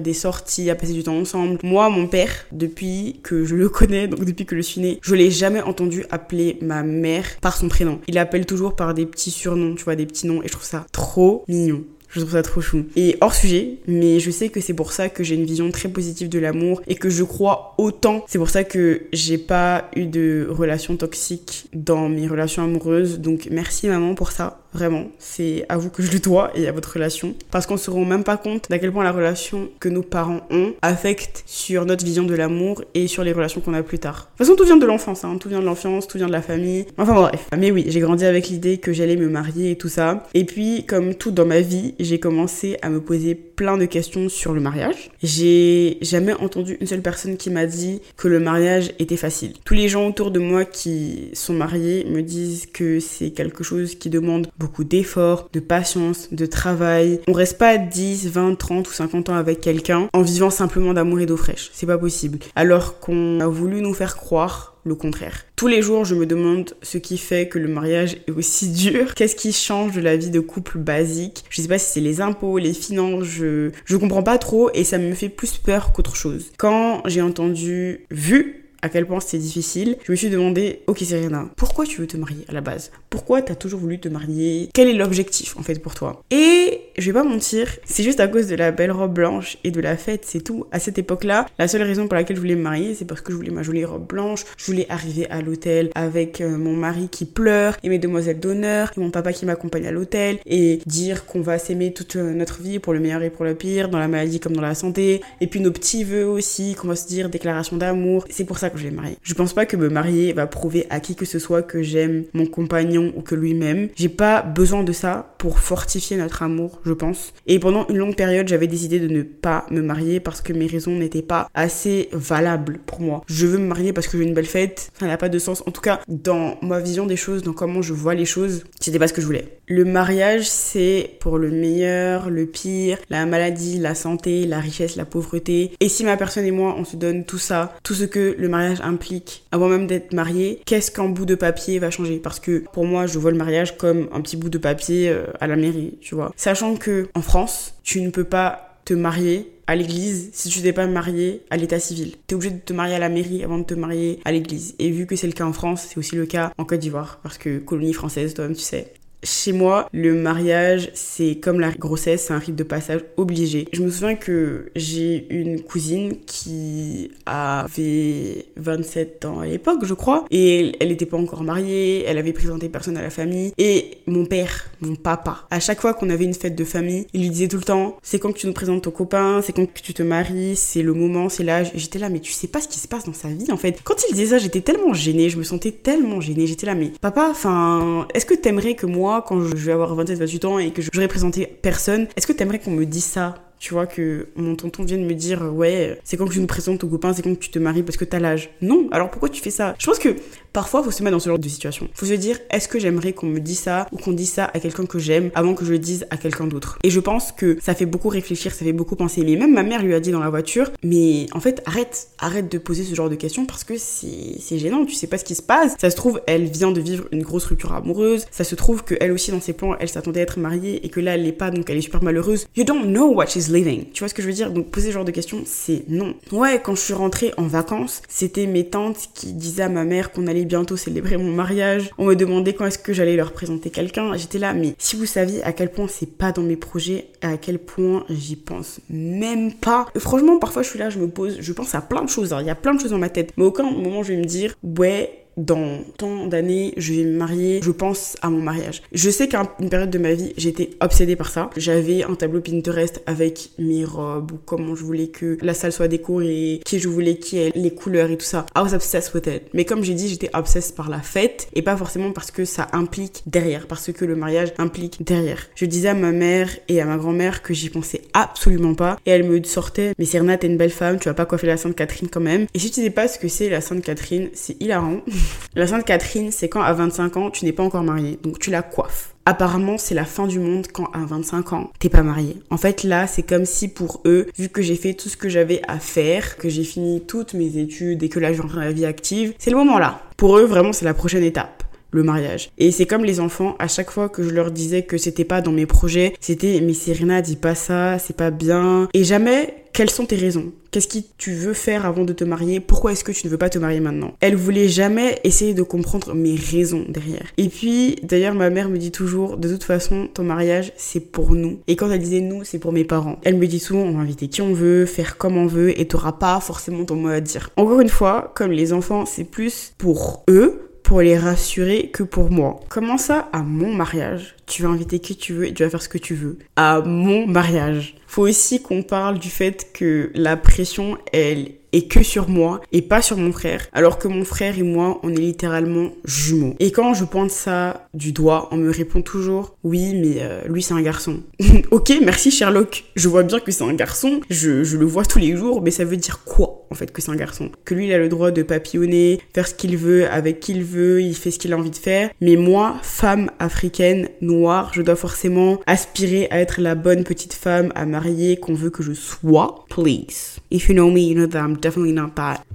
des 0.00 0.14
sorties, 0.14 0.70
à 0.70 0.76
passer 0.76 0.92
du 0.92 1.02
temps 1.02 1.18
ensemble. 1.18 1.58
Moi, 1.64 1.88
mon 1.90 2.06
père, 2.06 2.46
depuis 2.52 2.83
que 3.22 3.44
je 3.44 3.54
le 3.54 3.68
connais, 3.68 4.08
donc 4.08 4.24
depuis 4.24 4.46
que 4.46 4.56
je 4.56 4.62
suis 4.62 4.80
née, 4.80 4.98
je 5.02 5.14
l'ai 5.14 5.30
jamais 5.30 5.60
entendu 5.62 6.04
appeler 6.10 6.58
ma 6.62 6.82
mère 6.82 7.24
par 7.40 7.56
son 7.56 7.68
prénom. 7.68 8.00
Il 8.08 8.18
appelle 8.18 8.46
toujours 8.46 8.76
par 8.76 8.94
des 8.94 9.06
petits 9.06 9.30
surnoms, 9.30 9.74
tu 9.74 9.84
vois, 9.84 9.96
des 9.96 10.06
petits 10.06 10.26
noms, 10.26 10.42
et 10.42 10.48
je 10.48 10.52
trouve 10.52 10.64
ça 10.64 10.86
trop 10.92 11.44
mignon. 11.48 11.84
Je 12.14 12.20
trouve 12.20 12.32
ça 12.32 12.42
trop 12.42 12.60
chou. 12.60 12.84
Et 12.94 13.16
hors 13.20 13.34
sujet, 13.34 13.78
mais 13.88 14.20
je 14.20 14.30
sais 14.30 14.48
que 14.48 14.60
c'est 14.60 14.72
pour 14.72 14.92
ça 14.92 15.08
que 15.08 15.24
j'ai 15.24 15.34
une 15.34 15.44
vision 15.44 15.68
très 15.72 15.88
positive 15.88 16.28
de 16.28 16.38
l'amour 16.38 16.80
et 16.86 16.94
que 16.94 17.10
je 17.10 17.24
crois 17.24 17.74
autant. 17.76 18.24
C'est 18.28 18.38
pour 18.38 18.50
ça 18.50 18.62
que 18.62 19.02
j'ai 19.12 19.36
pas 19.36 19.90
eu 19.96 20.06
de 20.06 20.46
relations 20.48 20.96
toxiques 20.96 21.66
dans 21.72 22.08
mes 22.08 22.28
relations 22.28 22.62
amoureuses. 22.62 23.18
Donc 23.18 23.48
merci 23.50 23.88
maman 23.88 24.14
pour 24.14 24.30
ça. 24.30 24.60
Vraiment, 24.74 25.06
c'est 25.20 25.64
à 25.68 25.76
vous 25.76 25.88
que 25.88 26.02
je 26.02 26.10
le 26.10 26.18
dois 26.18 26.50
et 26.56 26.66
à 26.66 26.72
votre 26.72 26.92
relation. 26.92 27.34
Parce 27.52 27.64
qu'on 27.64 27.76
se 27.76 27.90
rend 27.90 28.04
même 28.04 28.24
pas 28.24 28.36
compte 28.36 28.68
d'à 28.68 28.80
quel 28.80 28.92
point 28.92 29.04
la 29.04 29.12
relation 29.12 29.68
que 29.78 29.88
nos 29.88 30.02
parents 30.02 30.40
ont 30.50 30.72
affecte 30.82 31.44
sur 31.46 31.86
notre 31.86 32.04
vision 32.04 32.24
de 32.24 32.34
l'amour 32.34 32.82
et 32.94 33.06
sur 33.06 33.22
les 33.22 33.32
relations 33.32 33.60
qu'on 33.60 33.74
a 33.74 33.84
plus 33.84 34.00
tard. 34.00 34.14
De 34.14 34.38
toute 34.38 34.38
façon, 34.38 34.56
tout 34.56 34.64
vient 34.64 34.76
de 34.76 34.84
l'enfance, 34.84 35.24
hein. 35.24 35.36
tout 35.38 35.48
vient 35.48 35.60
de 35.60 35.64
l'enfance, 35.64 36.08
tout 36.08 36.18
vient 36.18 36.26
de 36.26 36.32
la 36.32 36.42
famille. 36.42 36.86
Enfin 36.98 37.14
bref. 37.14 37.48
Mais 37.56 37.70
oui, 37.70 37.84
j'ai 37.86 38.00
grandi 38.00 38.24
avec 38.24 38.48
l'idée 38.48 38.78
que 38.78 38.92
j'allais 38.92 39.16
me 39.16 39.28
marier 39.28 39.70
et 39.70 39.76
tout 39.76 39.88
ça. 39.88 40.26
Et 40.34 40.44
puis, 40.44 40.84
comme 40.86 41.14
tout 41.14 41.30
dans 41.30 41.46
ma 41.46 41.60
vie, 41.60 41.94
j'ai 42.00 42.18
commencé 42.18 42.76
à 42.82 42.90
me 42.90 43.00
poser 43.00 43.36
plein 43.36 43.76
de 43.76 43.84
questions 43.84 44.28
sur 44.28 44.52
le 44.52 44.60
mariage. 44.60 45.10
J'ai 45.22 45.98
jamais 46.02 46.34
entendu 46.34 46.76
une 46.80 46.88
seule 46.88 47.02
personne 47.02 47.36
qui 47.36 47.50
m'a 47.50 47.66
dit 47.66 48.00
que 48.16 48.26
le 48.26 48.40
mariage 48.40 48.92
était 48.98 49.16
facile. 49.16 49.52
Tous 49.64 49.74
les 49.74 49.88
gens 49.88 50.08
autour 50.08 50.32
de 50.32 50.40
moi 50.40 50.64
qui 50.64 51.30
sont 51.32 51.52
mariés 51.52 52.04
me 52.10 52.22
disent 52.22 52.66
que 52.66 52.98
c'est 52.98 53.30
quelque 53.30 53.62
chose 53.62 53.94
qui 53.94 54.10
demande 54.10 54.48
beaucoup 54.58 54.63
d'efforts, 54.84 55.48
de 55.52 55.60
patience, 55.60 56.28
de 56.32 56.46
travail. 56.46 57.20
On 57.28 57.32
reste 57.32 57.58
pas 57.58 57.78
10, 57.78 58.28
20, 58.28 58.54
30 58.56 58.88
ou 58.88 58.92
50 58.92 59.28
ans 59.30 59.36
avec 59.36 59.60
quelqu'un 59.60 60.08
en 60.12 60.22
vivant 60.22 60.50
simplement 60.50 60.94
d'amour 60.94 61.20
et 61.20 61.26
d'eau 61.26 61.36
fraîche. 61.36 61.70
C'est 61.72 61.86
pas 61.86 61.98
possible. 61.98 62.38
Alors 62.56 63.00
qu'on 63.00 63.40
a 63.40 63.46
voulu 63.46 63.80
nous 63.80 63.94
faire 63.94 64.16
croire 64.16 64.74
le 64.84 64.94
contraire. 64.94 65.44
Tous 65.56 65.66
les 65.66 65.82
jours, 65.82 66.04
je 66.04 66.14
me 66.14 66.26
demande 66.26 66.74
ce 66.82 66.98
qui 66.98 67.16
fait 67.16 67.48
que 67.48 67.58
le 67.58 67.68
mariage 67.68 68.16
est 68.28 68.30
aussi 68.30 68.68
dur. 68.72 69.14
Qu'est-ce 69.14 69.36
qui 69.36 69.52
change 69.52 69.92
de 69.92 70.00
la 70.00 70.16
vie 70.16 70.30
de 70.30 70.40
couple 70.40 70.78
basique? 70.78 71.44
Je 71.48 71.62
sais 71.62 71.68
pas 71.68 71.78
si 71.78 71.92
c'est 71.92 72.00
les 72.00 72.20
impôts, 72.20 72.58
les 72.58 72.74
finances, 72.74 73.24
je, 73.24 73.70
je 73.84 73.96
comprends 73.96 74.22
pas 74.22 74.38
trop 74.38 74.70
et 74.74 74.84
ça 74.84 74.98
me 74.98 75.14
fait 75.14 75.28
plus 75.28 75.56
peur 75.58 75.92
qu'autre 75.92 76.16
chose. 76.16 76.50
Quand 76.58 77.02
j'ai 77.06 77.22
entendu, 77.22 78.06
vu 78.10 78.63
à 78.84 78.90
quel 78.90 79.06
point 79.06 79.18
c'était 79.18 79.38
difficile, 79.38 79.96
je 80.04 80.12
me 80.12 80.16
suis 80.16 80.28
demandé, 80.28 80.82
ok 80.88 80.98
Serena, 80.98 81.48
pourquoi 81.56 81.86
tu 81.86 82.02
veux 82.02 82.06
te 82.06 82.18
marier 82.18 82.44
à 82.48 82.52
la 82.52 82.60
base? 82.60 82.92
Pourquoi 83.08 83.40
t'as 83.40 83.54
toujours 83.54 83.80
voulu 83.80 83.98
te 83.98 84.10
marier? 84.10 84.68
Quel 84.74 84.88
est 84.88 84.92
l'objectif 84.92 85.56
en 85.56 85.62
fait 85.62 85.78
pour 85.78 85.94
toi? 85.94 86.22
Et 86.30 86.82
je 86.98 87.06
vais 87.06 87.12
pas 87.12 87.24
mentir, 87.24 87.68
c'est 87.84 88.02
juste 88.02 88.20
à 88.20 88.28
cause 88.28 88.46
de 88.46 88.54
la 88.54 88.70
belle 88.70 88.92
robe 88.92 89.14
blanche 89.14 89.56
et 89.64 89.70
de 89.70 89.80
la 89.80 89.96
fête, 89.96 90.24
c'est 90.26 90.42
tout. 90.42 90.66
À 90.70 90.78
cette 90.78 90.98
époque-là, 90.98 91.46
la 91.58 91.68
seule 91.68 91.82
raison 91.82 92.06
pour 92.06 92.14
laquelle 92.14 92.36
je 92.36 92.40
voulais 92.40 92.54
me 92.54 92.62
marier, 92.62 92.94
c'est 92.94 93.04
parce 93.04 93.20
que 93.20 93.32
je 93.32 93.36
voulais 93.36 93.50
ma 93.50 93.62
jolie 93.62 93.84
robe 93.84 94.06
blanche, 94.06 94.44
je 94.56 94.66
voulais 94.66 94.86
arriver 94.88 95.28
à 95.30 95.40
l'hôtel 95.40 95.90
avec 95.94 96.40
euh, 96.40 96.56
mon 96.56 96.74
mari 96.74 97.08
qui 97.08 97.24
pleure 97.24 97.76
et 97.82 97.88
mes 97.88 97.98
demoiselles 97.98 98.40
d'honneur 98.40 98.92
et 98.96 99.00
mon 99.00 99.10
papa 99.10 99.32
qui 99.32 99.46
m'accompagne 99.46 99.86
à 99.86 99.92
l'hôtel 99.92 100.38
et 100.46 100.80
dire 100.86 101.26
qu'on 101.26 101.40
va 101.40 101.58
s'aimer 101.58 101.92
toute 101.92 102.16
euh, 102.16 102.32
notre 102.32 102.60
vie 102.60 102.78
pour 102.78 102.92
le 102.92 103.00
meilleur 103.00 103.22
et 103.22 103.30
pour 103.30 103.44
le 103.44 103.54
pire, 103.54 103.88
dans 103.88 103.98
la 103.98 104.08
maladie 104.08 104.40
comme 104.40 104.54
dans 104.54 104.62
la 104.62 104.74
santé. 104.74 105.22
Et 105.40 105.46
puis 105.46 105.60
nos 105.60 105.72
petits 105.72 106.04
vœux 106.04 106.26
aussi, 106.26 106.74
qu'on 106.74 106.88
va 106.88 106.96
se 106.96 107.06
dire 107.06 107.28
déclaration 107.28 107.76
d'amour. 107.76 108.24
C'est 108.28 108.44
pour 108.44 108.58
ça 108.58 108.70
je 108.78 108.84
vais 108.84 108.90
me 108.90 108.96
marier. 108.96 109.16
Je 109.22 109.34
pense 109.34 109.52
pas 109.52 109.66
que 109.66 109.76
me 109.76 109.88
marier 109.88 110.32
va 110.32 110.46
prouver 110.46 110.86
à 110.90 111.00
qui 111.00 111.14
que 111.14 111.24
ce 111.24 111.38
soit 111.38 111.62
que 111.62 111.82
j'aime 111.82 112.24
mon 112.32 112.46
compagnon 112.46 113.12
ou 113.16 113.22
que 113.22 113.34
lui-même. 113.34 113.88
J'ai 113.96 114.08
pas 114.08 114.42
besoin 114.42 114.82
de 114.82 114.92
ça 114.92 115.34
pour 115.38 115.58
fortifier 115.58 116.16
notre 116.16 116.42
amour, 116.42 116.80
je 116.84 116.92
pense. 116.92 117.32
Et 117.46 117.58
pendant 117.58 117.86
une 117.88 117.98
longue 117.98 118.16
période, 118.16 118.48
j'avais 118.48 118.66
décidé 118.66 118.98
de 118.98 119.08
ne 119.08 119.22
pas 119.22 119.66
me 119.70 119.82
marier 119.82 120.20
parce 120.20 120.40
que 120.40 120.52
mes 120.52 120.66
raisons 120.66 120.92
n'étaient 120.92 121.22
pas 121.22 121.48
assez 121.54 122.08
valables 122.12 122.80
pour 122.86 123.00
moi. 123.00 123.22
Je 123.26 123.46
veux 123.46 123.58
me 123.58 123.66
marier 123.66 123.92
parce 123.92 124.06
que 124.06 124.18
j'ai 124.18 124.24
une 124.24 124.34
belle 124.34 124.46
fête, 124.46 124.90
ça 124.98 125.06
n'a 125.06 125.16
pas 125.16 125.28
de 125.28 125.38
sens. 125.38 125.62
En 125.66 125.70
tout 125.70 125.80
cas, 125.80 126.00
dans 126.08 126.58
ma 126.62 126.80
vision 126.80 127.06
des 127.06 127.16
choses, 127.16 127.42
dans 127.42 127.52
comment 127.52 127.82
je 127.82 127.92
vois 127.92 128.14
les 128.14 128.24
choses, 128.24 128.64
c'était 128.80 128.98
pas 128.98 129.08
ce 129.08 129.12
que 129.12 129.20
je 129.20 129.26
voulais. 129.26 129.58
Le 129.66 129.84
mariage, 129.84 130.46
c'est 130.46 131.16
pour 131.20 131.38
le 131.38 131.50
meilleur, 131.50 132.28
le 132.28 132.46
pire, 132.46 132.98
la 133.08 133.24
maladie, 133.24 133.78
la 133.78 133.94
santé, 133.94 134.46
la 134.46 134.60
richesse, 134.60 134.96
la 134.96 135.06
pauvreté. 135.06 135.72
Et 135.80 135.88
si 135.88 136.04
ma 136.04 136.16
personne 136.18 136.44
et 136.44 136.50
moi, 136.50 136.74
on 136.78 136.84
se 136.84 136.96
donne 136.96 137.24
tout 137.24 137.38
ça, 137.38 137.74
tout 137.82 137.94
ce 137.94 138.04
que 138.04 138.36
le 138.38 138.48
mariage 138.48 138.80
implique, 138.82 139.44
avant 139.52 139.68
même 139.68 139.86
d'être 139.86 140.12
marié, 140.12 140.60
qu'est-ce 140.66 140.90
qu'un 140.90 141.08
bout 141.08 141.24
de 141.24 141.34
papier 141.34 141.78
va 141.78 141.90
changer? 141.90 142.18
Parce 142.18 142.40
que 142.40 142.64
pour 142.72 142.84
moi, 142.84 143.06
je 143.06 143.18
vois 143.18 143.30
le 143.30 143.38
mariage 143.38 143.78
comme 143.78 144.08
un 144.12 144.20
petit 144.20 144.36
bout 144.36 144.50
de 144.50 144.58
papier 144.58 145.08
euh, 145.08 145.24
à 145.40 145.46
la 145.46 145.56
mairie, 145.56 145.98
tu 146.00 146.14
vois. 146.14 146.32
Sachant 146.36 146.73
que 146.76 147.08
en 147.14 147.22
France, 147.22 147.74
tu 147.82 148.00
ne 148.00 148.10
peux 148.10 148.24
pas 148.24 148.78
te 148.84 148.94
marier 148.94 149.50
à 149.66 149.76
l'église 149.76 150.30
si 150.32 150.48
tu 150.48 150.60
t'es 150.60 150.72
pas 150.72 150.86
marié 150.86 151.42
à 151.50 151.56
l'état 151.56 151.80
civil. 151.80 152.16
Tu 152.26 152.34
es 152.34 152.36
obligé 152.36 152.54
de 152.54 152.60
te 152.60 152.72
marier 152.72 152.94
à 152.94 152.98
la 152.98 153.08
mairie 153.08 153.42
avant 153.42 153.58
de 153.58 153.64
te 153.64 153.74
marier 153.74 154.20
à 154.24 154.32
l'église. 154.32 154.74
Et 154.78 154.90
vu 154.90 155.06
que 155.06 155.16
c'est 155.16 155.26
le 155.26 155.32
cas 155.32 155.44
en 155.44 155.52
France, 155.52 155.86
c'est 155.88 155.98
aussi 155.98 156.16
le 156.16 156.26
cas 156.26 156.52
en 156.58 156.64
Côte 156.64 156.80
d'Ivoire 156.80 157.20
parce 157.22 157.38
que 157.38 157.58
colonie 157.58 157.94
française, 157.94 158.34
toi-même 158.34 158.54
tu 158.54 158.62
sais. 158.62 158.92
Chez 159.24 159.52
moi, 159.52 159.88
le 159.92 160.14
mariage, 160.14 160.90
c'est 160.92 161.36
comme 161.36 161.58
la 161.58 161.70
grossesse, 161.70 162.26
c'est 162.26 162.34
un 162.34 162.38
rite 162.38 162.56
de 162.56 162.62
passage 162.62 163.00
obligé. 163.16 163.66
Je 163.72 163.82
me 163.82 163.90
souviens 163.90 164.16
que 164.16 164.70
j'ai 164.76 165.26
une 165.30 165.62
cousine 165.62 166.16
qui 166.26 167.10
avait 167.24 168.46
27 168.56 169.24
ans 169.24 169.40
à 169.40 169.46
l'époque, 169.46 169.84
je 169.84 169.94
crois, 169.94 170.26
et 170.30 170.72
elle 170.78 170.88
n'était 170.88 171.06
pas 171.06 171.16
encore 171.16 171.42
mariée, 171.42 172.04
elle 172.06 172.18
avait 172.18 172.34
présenté 172.34 172.68
personne 172.68 172.98
à 172.98 173.02
la 173.02 173.08
famille. 173.08 173.52
Et 173.56 173.98
mon 174.06 174.26
père, 174.26 174.66
mon 174.82 174.94
papa, 174.94 175.46
à 175.50 175.58
chaque 175.58 175.80
fois 175.80 175.94
qu'on 175.94 176.10
avait 176.10 176.24
une 176.24 176.34
fête 176.34 176.54
de 176.54 176.64
famille, 176.64 177.06
il 177.14 177.22
lui 177.22 177.30
disait 177.30 177.48
tout 177.48 177.56
le 177.56 177.62
temps, 177.62 177.96
c'est 178.02 178.18
quand 178.18 178.32
que 178.32 178.38
tu 178.38 178.46
nous 178.46 178.52
présentes 178.52 178.82
ton 178.82 178.90
copain, 178.90 179.40
c'est 179.42 179.54
quand 179.54 179.64
que 179.64 179.80
tu 179.80 179.94
te 179.94 180.02
maries, 180.02 180.54
c'est 180.56 180.82
le 180.82 180.92
moment, 180.92 181.30
c'est 181.30 181.44
l'âge. 181.44 181.72
J'étais 181.74 181.98
là, 181.98 182.10
mais 182.10 182.20
tu 182.20 182.32
sais 182.32 182.48
pas 182.48 182.60
ce 182.60 182.68
qui 182.68 182.78
se 182.78 182.88
passe 182.88 183.04
dans 183.04 183.14
sa 183.14 183.28
vie, 183.28 183.50
en 183.50 183.56
fait. 183.56 183.80
Quand 183.84 183.96
il 184.08 184.14
disait 184.14 184.30
ça, 184.32 184.38
j'étais 184.38 184.60
tellement 184.60 184.92
gênée, 184.92 185.30
je 185.30 185.38
me 185.38 185.44
sentais 185.44 185.70
tellement 185.70 186.20
gênée. 186.20 186.46
J'étais 186.46 186.66
là, 186.66 186.74
mais 186.74 186.92
papa, 187.00 187.28
enfin, 187.30 188.06
est-ce 188.12 188.26
que 188.26 188.34
t'aimerais 188.34 188.74
que 188.74 188.86
moi, 188.86 189.13
quand 189.22 189.40
je 189.40 189.54
vais 189.54 189.72
avoir 189.72 189.96
27-28 189.96 190.46
ans 190.46 190.58
et 190.58 190.70
que 190.72 190.82
j'aurais 190.82 191.08
présenté 191.08 191.46
personne, 191.46 192.06
est-ce 192.16 192.26
que 192.26 192.32
t'aimerais 192.32 192.58
qu'on 192.58 192.70
me 192.70 192.84
dise 192.84 193.04
ça? 193.04 193.36
Tu 193.58 193.72
vois, 193.72 193.86
que 193.86 194.28
mon 194.36 194.56
tonton 194.56 194.84
vienne 194.84 195.06
me 195.06 195.14
dire, 195.14 195.42
ouais, 195.54 195.98
c'est 196.04 196.16
quand 196.16 196.26
que 196.26 196.34
tu 196.34 196.40
nous 196.40 196.46
présentes 196.46 196.80
ton 196.80 196.88
copain, 196.88 197.14
c'est 197.14 197.22
quand 197.22 197.34
que 197.34 197.40
tu 197.40 197.50
te 197.50 197.58
maries 197.58 197.82
parce 197.82 197.96
que 197.96 198.04
t'as 198.04 198.18
l'âge. 198.18 198.50
Non, 198.60 198.88
alors 198.92 199.10
pourquoi 199.10 199.30
tu 199.30 199.40
fais 199.40 199.50
ça? 199.50 199.74
Je 199.78 199.86
pense 199.86 199.98
que 199.98 200.16
parfois, 200.54 200.82
faut 200.82 200.90
se 200.90 201.02
mettre 201.02 201.12
dans 201.16 201.20
ce 201.20 201.28
genre 201.28 201.38
de 201.38 201.48
situation. 201.48 201.88
Faut 201.92 202.06
se 202.06 202.14
dire, 202.14 202.38
est-ce 202.50 202.68
que 202.68 202.78
j'aimerais 202.78 203.12
qu'on 203.12 203.26
me 203.26 203.40
dise 203.40 203.58
ça 203.58 203.86
ou 203.92 203.98
qu'on 203.98 204.12
dise 204.12 204.30
ça 204.30 204.50
à 204.54 204.60
quelqu'un 204.60 204.86
que 204.86 204.98
j'aime 204.98 205.30
avant 205.34 205.54
que 205.54 205.66
je 205.66 205.72
le 205.72 205.78
dise 205.78 206.06
à 206.10 206.16
quelqu'un 206.16 206.46
d'autre? 206.46 206.78
Et 206.82 206.90
je 206.90 207.00
pense 207.00 207.32
que 207.32 207.58
ça 207.60 207.74
fait 207.74 207.84
beaucoup 207.84 208.08
réfléchir, 208.08 208.54
ça 208.54 208.64
fait 208.64 208.72
beaucoup 208.72 208.96
penser. 208.96 209.22
Mais 209.22 209.36
même 209.36 209.52
ma 209.52 209.62
mère 209.62 209.82
lui 209.82 209.94
a 209.94 210.00
dit 210.00 210.12
dans 210.12 210.20
la 210.20 210.30
voiture, 210.30 210.70
mais 210.82 211.26
en 211.32 211.40
fait, 211.40 211.62
arrête, 211.66 212.08
arrête 212.18 212.50
de 212.50 212.58
poser 212.58 212.84
ce 212.84 212.94
genre 212.94 213.10
de 213.10 213.16
questions 213.16 213.46
parce 213.46 213.64
que 213.64 213.74
c'est 213.76 214.58
gênant, 214.58 214.86
tu 214.86 214.94
sais 214.94 215.08
pas 215.08 215.18
ce 215.18 215.24
qui 215.24 215.34
se 215.34 215.42
passe. 215.42 215.74
Ça 215.78 215.90
se 215.90 215.96
trouve, 215.96 216.20
elle 216.26 216.44
vient 216.44 216.70
de 216.70 216.80
vivre 216.80 217.04
une 217.12 217.22
grosse 217.22 217.46
rupture 217.46 217.72
amoureuse. 217.72 218.24
Ça 218.30 218.44
se 218.44 218.54
trouve 218.54 218.84
que 218.84 218.94
elle 219.00 219.12
aussi, 219.12 219.32
dans 219.32 219.40
ses 219.40 219.52
plans, 219.52 219.76
elle 219.78 219.88
s'attendait 219.88 220.20
à 220.20 220.22
être 220.22 220.38
mariée 220.38 220.84
et 220.86 220.88
que 220.88 221.00
là, 221.00 221.16
elle 221.16 221.24
l'est 221.24 221.32
pas, 221.32 221.50
donc 221.50 221.68
elle 221.68 221.78
est 221.78 221.82
super 221.82 222.02
malheureuse. 222.02 222.46
You 222.56 222.64
don't 222.64 222.84
know 222.84 223.12
what 223.12 223.26
she's 223.26 223.50
tu 223.92 224.00
vois 224.00 224.08
ce 224.08 224.14
que 224.14 224.22
je 224.22 224.26
veux 224.26 224.32
dire? 224.32 224.50
Donc 224.50 224.70
poser 224.70 224.88
ce 224.88 224.92
genre 224.92 225.04
de 225.04 225.10
questions, 225.10 225.42
c'est 225.46 225.84
non. 225.88 226.14
Ouais, 226.32 226.60
quand 226.62 226.74
je 226.74 226.80
suis 226.80 226.94
rentrée 226.94 227.32
en 227.36 227.46
vacances, 227.46 228.02
c'était 228.08 228.46
mes 228.46 228.68
tantes 228.68 229.08
qui 229.14 229.32
disaient 229.32 229.62
à 229.62 229.68
ma 229.68 229.84
mère 229.84 230.10
qu'on 230.12 230.26
allait 230.26 230.43
bientôt 230.44 230.76
célébrer 230.76 231.16
mon 231.16 231.32
mariage. 231.32 231.90
On 231.98 232.06
me 232.06 232.14
demandait 232.14 232.54
quand 232.54 232.66
est-ce 232.66 232.78
que 232.78 232.92
j'allais 232.92 233.16
leur 233.16 233.32
présenter 233.32 233.70
quelqu'un. 233.70 234.16
J'étais 234.16 234.38
là, 234.38 234.54
mais 234.54 234.74
si 234.78 234.96
vous 234.96 235.06
saviez 235.06 235.42
à 235.42 235.52
quel 235.52 235.70
point 235.70 235.86
c'est 235.88 236.16
pas 236.16 236.32
dans 236.32 236.42
mes 236.42 236.56
projets, 236.56 237.08
à 237.22 237.36
quel 237.36 237.58
point 237.58 238.04
j'y 238.10 238.36
pense 238.36 238.80
même 238.90 239.52
pas. 239.52 239.86
Franchement, 239.96 240.38
parfois 240.38 240.62
je 240.62 240.70
suis 240.70 240.78
là, 240.78 240.90
je 240.90 240.98
me 240.98 241.08
pose, 241.08 241.38
je 241.40 241.52
pense 241.52 241.74
à 241.74 241.80
plein 241.80 242.02
de 242.02 242.08
choses. 242.08 242.32
Hein. 242.32 242.38
Il 242.40 242.46
y 242.46 242.50
a 242.50 242.54
plein 242.54 242.74
de 242.74 242.80
choses 242.80 242.90
dans 242.90 242.98
ma 242.98 243.08
tête. 243.08 243.32
Mais 243.36 243.44
aucun 243.44 243.64
moment 243.64 244.02
je 244.02 244.12
vais 244.12 244.18
me 244.18 244.24
dire, 244.24 244.54
ouais, 244.62 245.23
dans 245.36 245.80
tant 245.98 246.26
d'années, 246.26 246.74
je 246.76 246.94
vais 246.94 247.04
me 247.04 247.16
marier, 247.16 247.60
je 247.62 247.70
pense 247.70 248.16
à 248.22 248.30
mon 248.30 248.40
mariage. 248.40 248.82
Je 248.92 249.10
sais 249.10 249.28
qu'à 249.28 249.42
une 249.60 249.68
période 249.68 249.90
de 249.90 249.98
ma 249.98 250.12
vie, 250.12 250.32
j'étais 250.36 250.70
obsédée 250.80 251.16
par 251.16 251.30
ça. 251.30 251.50
J'avais 251.56 252.04
un 252.04 252.14
tableau 252.14 252.40
Pinterest 252.40 253.02
avec 253.06 253.50
mes 253.58 253.84
robes 253.84 254.32
ou 254.32 254.38
comment 254.44 254.74
je 254.74 254.84
voulais 254.84 255.08
que 255.08 255.38
la 255.42 255.54
salle 255.54 255.72
soit 255.72 255.88
décorée, 255.88 256.60
qui 256.64 256.78
je 256.78 256.88
voulais 256.88 257.16
qui 257.16 257.38
ait 257.38 257.52
les 257.54 257.72
couleurs 257.72 258.10
et 258.10 258.16
tout 258.16 258.24
ça. 258.24 258.46
I 258.56 258.60
was 258.60 258.74
obsessed 258.74 259.14
with 259.14 259.26
it. 259.26 259.42
Mais 259.52 259.64
comme 259.64 259.84
j'ai 259.84 259.94
dit, 259.94 260.08
j'étais 260.08 260.30
obsessed 260.34 260.74
par 260.74 260.88
la 260.88 261.00
fête 261.00 261.48
et 261.54 261.62
pas 261.62 261.76
forcément 261.76 262.12
parce 262.12 262.30
que 262.30 262.44
ça 262.44 262.68
implique 262.72 263.22
derrière, 263.26 263.66
parce 263.66 263.92
que 263.92 264.04
le 264.04 264.16
mariage 264.16 264.52
implique 264.58 265.04
derrière. 265.04 265.48
Je 265.54 265.66
disais 265.66 265.88
à 265.88 265.94
ma 265.94 266.12
mère 266.12 266.50
et 266.68 266.80
à 266.80 266.84
ma 266.84 266.96
grand-mère 266.96 267.42
que 267.42 267.54
j'y 267.54 267.70
pensais 267.70 268.02
absolument 268.12 268.74
pas 268.74 268.98
et 269.06 269.10
elle 269.10 269.24
me 269.24 269.42
sortait 269.42 269.74
mais 269.98 270.04
Serena, 270.04 270.36
t'es 270.36 270.46
une 270.46 270.56
belle 270.56 270.70
femme, 270.70 270.98
tu 270.98 271.08
vas 271.08 271.14
pas 271.14 271.26
coiffer 271.26 271.46
la 271.46 271.56
Sainte 271.56 271.76
Catherine 271.76 272.08
quand 272.08 272.20
même. 272.20 272.46
Et 272.54 272.58
si 272.58 272.70
tu 272.70 272.82
sais 272.82 272.90
pas 272.90 273.08
ce 273.08 273.18
que 273.18 273.28
c'est 273.28 273.48
la 273.48 273.60
Sainte 273.60 273.82
Catherine, 273.82 274.30
c'est 274.32 274.60
hilarant. 274.60 275.00
La 275.56 275.66
Sainte 275.66 275.84
Catherine, 275.84 276.30
c'est 276.32 276.48
quand 276.48 276.62
à 276.62 276.72
25 276.72 277.16
ans, 277.16 277.30
tu 277.30 277.44
n'es 277.44 277.52
pas 277.52 277.62
encore 277.62 277.82
mariée, 277.82 278.18
donc 278.22 278.38
tu 278.38 278.50
la 278.50 278.62
coiffes. 278.62 279.14
Apparemment, 279.26 279.78
c'est 279.78 279.94
la 279.94 280.04
fin 280.04 280.26
du 280.26 280.38
monde 280.38 280.66
quand 280.72 280.90
à 280.92 280.98
25 280.98 281.52
ans, 281.52 281.70
t'es 281.78 281.88
pas 281.88 282.02
marié. 282.02 282.36
En 282.50 282.56
fait, 282.56 282.82
là, 282.82 283.06
c'est 283.06 283.22
comme 283.22 283.44
si 283.44 283.68
pour 283.68 284.02
eux, 284.04 284.26
vu 284.36 284.48
que 284.48 284.60
j'ai 284.62 284.74
fait 284.76 284.94
tout 284.94 285.08
ce 285.08 285.16
que 285.16 285.28
j'avais 285.28 285.62
à 285.66 285.78
faire, 285.78 286.36
que 286.36 286.48
j'ai 286.48 286.64
fini 286.64 287.00
toutes 287.06 287.34
mes 287.34 287.56
études 287.56 288.02
et 288.02 288.08
que 288.08 288.18
là, 288.18 288.32
dans 288.34 288.60
la 288.60 288.72
vie 288.72 288.84
active, 288.84 289.32
c'est 289.38 289.50
le 289.50 289.56
moment 289.56 289.78
là. 289.78 290.02
Pour 290.16 290.36
eux, 290.36 290.44
vraiment, 290.44 290.72
c'est 290.72 290.84
la 290.84 290.94
prochaine 290.94 291.22
étape 291.22 291.64
le 291.94 292.02
mariage. 292.02 292.50
Et 292.58 292.70
c'est 292.70 292.86
comme 292.86 293.04
les 293.04 293.20
enfants, 293.20 293.56
à 293.58 293.68
chaque 293.68 293.90
fois 293.90 294.08
que 294.08 294.22
je 294.22 294.30
leur 294.30 294.50
disais 294.50 294.82
que 294.82 294.98
c'était 294.98 295.24
pas 295.24 295.40
dans 295.40 295.52
mes 295.52 295.66
projets, 295.66 296.14
c'était 296.20 296.60
mais 296.60 296.74
Serena 296.74 297.22
dis 297.22 297.36
pas 297.36 297.54
ça, 297.54 297.98
c'est 297.98 298.16
pas 298.16 298.30
bien. 298.30 298.88
Et 298.92 299.04
jamais 299.04 299.64
quelles 299.74 299.90
sont 299.90 300.06
tes 300.06 300.14
raisons? 300.14 300.52
Qu'est-ce 300.70 300.86
que 300.86 300.98
tu 301.18 301.32
veux 301.32 301.52
faire 301.52 301.84
avant 301.84 302.04
de 302.04 302.12
te 302.12 302.22
marier? 302.22 302.60
Pourquoi 302.60 302.92
est-ce 302.92 303.02
que 303.02 303.10
tu 303.10 303.26
ne 303.26 303.30
veux 303.30 303.38
pas 303.38 303.50
te 303.50 303.58
marier 303.58 303.80
maintenant? 303.80 304.14
Elle 304.20 304.36
voulait 304.36 304.68
jamais 304.68 305.18
essayer 305.24 305.52
de 305.52 305.62
comprendre 305.62 306.14
mes 306.14 306.36
raisons 306.36 306.84
derrière. 306.88 307.26
Et 307.38 307.48
puis, 307.48 307.96
d'ailleurs, 308.04 308.34
ma 308.34 308.50
mère 308.50 308.68
me 308.68 308.78
dit 308.78 308.92
toujours, 308.92 309.36
de 309.36 309.48
toute 309.48 309.64
façon, 309.64 310.08
ton 310.14 310.22
mariage, 310.22 310.72
c'est 310.76 311.00
pour 311.00 311.32
nous. 311.32 311.58
Et 311.66 311.74
quand 311.74 311.90
elle 311.90 311.98
disait 311.98 312.20
nous, 312.20 312.44
c'est 312.44 312.60
pour 312.60 312.72
mes 312.72 312.84
parents. 312.84 313.18
Elle 313.24 313.36
me 313.36 313.46
dit 313.48 313.58
souvent, 313.58 313.82
on 313.82 313.94
va 313.94 314.00
inviter 314.00 314.28
qui 314.28 314.42
on 314.42 314.52
veut, 314.52 314.86
faire 314.86 315.16
comme 315.16 315.36
on 315.36 315.46
veut, 315.46 315.78
et 315.78 315.86
t'auras 315.86 316.12
pas 316.12 316.38
forcément 316.38 316.84
ton 316.84 316.94
mot 316.94 317.08
à 317.08 317.20
dire. 317.20 317.50
Encore 317.56 317.80
une 317.80 317.88
fois, 317.88 318.32
comme 318.36 318.52
les 318.52 318.72
enfants, 318.72 319.06
c'est 319.06 319.24
plus 319.24 319.74
pour 319.76 320.22
eux, 320.28 320.73
pour 320.84 321.00
les 321.00 321.18
rassurer 321.18 321.90
que 321.92 322.02
pour 322.04 322.30
moi. 322.30 322.60
Comment 322.68 322.98
ça, 322.98 323.28
à 323.32 323.42
mon 323.42 323.72
mariage, 323.72 324.36
tu 324.46 324.62
vas 324.62 324.68
inviter 324.68 325.00
qui 325.00 325.16
tu 325.16 325.32
veux 325.32 325.48
et 325.48 325.54
tu 325.54 325.64
vas 325.64 325.70
faire 325.70 325.82
ce 325.82 325.88
que 325.88 325.98
tu 325.98 326.14
veux 326.14 326.38
À 326.56 326.82
mon 326.82 327.26
mariage. 327.26 327.96
Faut 328.06 328.28
aussi 328.28 328.62
qu'on 328.62 328.82
parle 328.82 329.18
du 329.18 329.30
fait 329.30 329.72
que 329.72 330.12
la 330.14 330.36
pression, 330.36 330.98
elle 331.12 331.52
est 331.74 331.88
que 331.88 332.02
sur 332.02 332.28
moi 332.28 332.60
et 332.72 332.82
pas 332.82 333.02
sur 333.02 333.16
mon 333.16 333.32
frère. 333.32 333.66
Alors 333.72 333.98
que 333.98 334.08
mon 334.08 334.24
frère 334.24 334.58
et 334.58 334.62
moi, 334.62 335.00
on 335.02 335.10
est 335.10 335.18
littéralement 335.18 335.90
jumeaux. 336.04 336.54
Et 336.60 336.72
quand 336.72 336.94
je 336.94 337.04
pointe 337.04 337.30
ça 337.30 337.88
du 337.94 338.12
doigt, 338.12 338.48
on 338.52 338.56
me 338.56 338.70
répond 338.70 339.02
toujours 339.02 339.54
oui, 339.64 339.94
mais 339.94 340.16
euh, 340.20 340.42
lui 340.46 340.62
c'est 340.62 340.74
un 340.74 340.82
garçon. 340.82 341.22
ok, 341.70 341.92
merci 342.02 342.30
Sherlock. 342.30 342.84
Je 342.96 343.08
vois 343.08 343.22
bien 343.22 343.40
que 343.40 343.50
c'est 343.50 343.64
un 343.64 343.72
garçon. 343.72 344.20
Je, 344.28 344.62
je 344.62 344.76
le 344.76 344.84
vois 344.84 345.04
tous 345.04 345.18
les 345.18 345.36
jours, 345.36 345.62
mais 345.62 345.70
ça 345.70 345.84
veut 345.84 345.96
dire 345.96 346.22
quoi 346.24 346.66
en 346.70 346.74
fait 346.74 346.92
que 346.92 347.00
c'est 347.00 347.10
un 347.10 347.16
garçon? 347.16 347.50
Que 347.64 347.74
lui, 347.74 347.86
il 347.86 347.92
a 347.92 347.98
le 347.98 348.08
droit 348.08 348.30
de 348.30 348.42
papillonner, 348.42 349.20
faire 349.32 349.46
ce 349.46 349.54
qu'il 349.54 349.76
veut, 349.76 350.08
avec 350.10 350.40
qui 350.40 350.52
il 350.52 350.64
veut, 350.64 351.00
il 351.00 351.14
fait 351.14 351.30
ce 351.30 351.38
qu'il 351.38 351.52
a 351.52 351.56
envie 351.56 351.70
de 351.70 351.76
faire. 351.76 352.10
Mais 352.20 352.36
moi, 352.36 352.76
femme 352.82 353.30
africaine, 353.38 354.08
noire, 354.20 354.70
je 354.74 354.82
dois 354.82 354.96
forcément 354.96 355.60
aspirer 355.66 356.28
à 356.30 356.40
être 356.40 356.60
la 356.60 356.74
bonne 356.74 357.04
petite 357.04 357.32
femme 357.32 357.72
à 357.74 357.86
marier 357.86 358.36
qu'on 358.36 358.54
veut 358.54 358.70
que 358.70 358.82
je 358.82 358.92
sois. 358.92 359.64
Please. 359.70 360.40
If 360.50 360.68
you 360.68 360.74
know 360.74 360.90
me, 360.90 361.00
you 361.00 361.14
know 361.14 361.26
that 361.26 361.40
I'm 361.40 361.56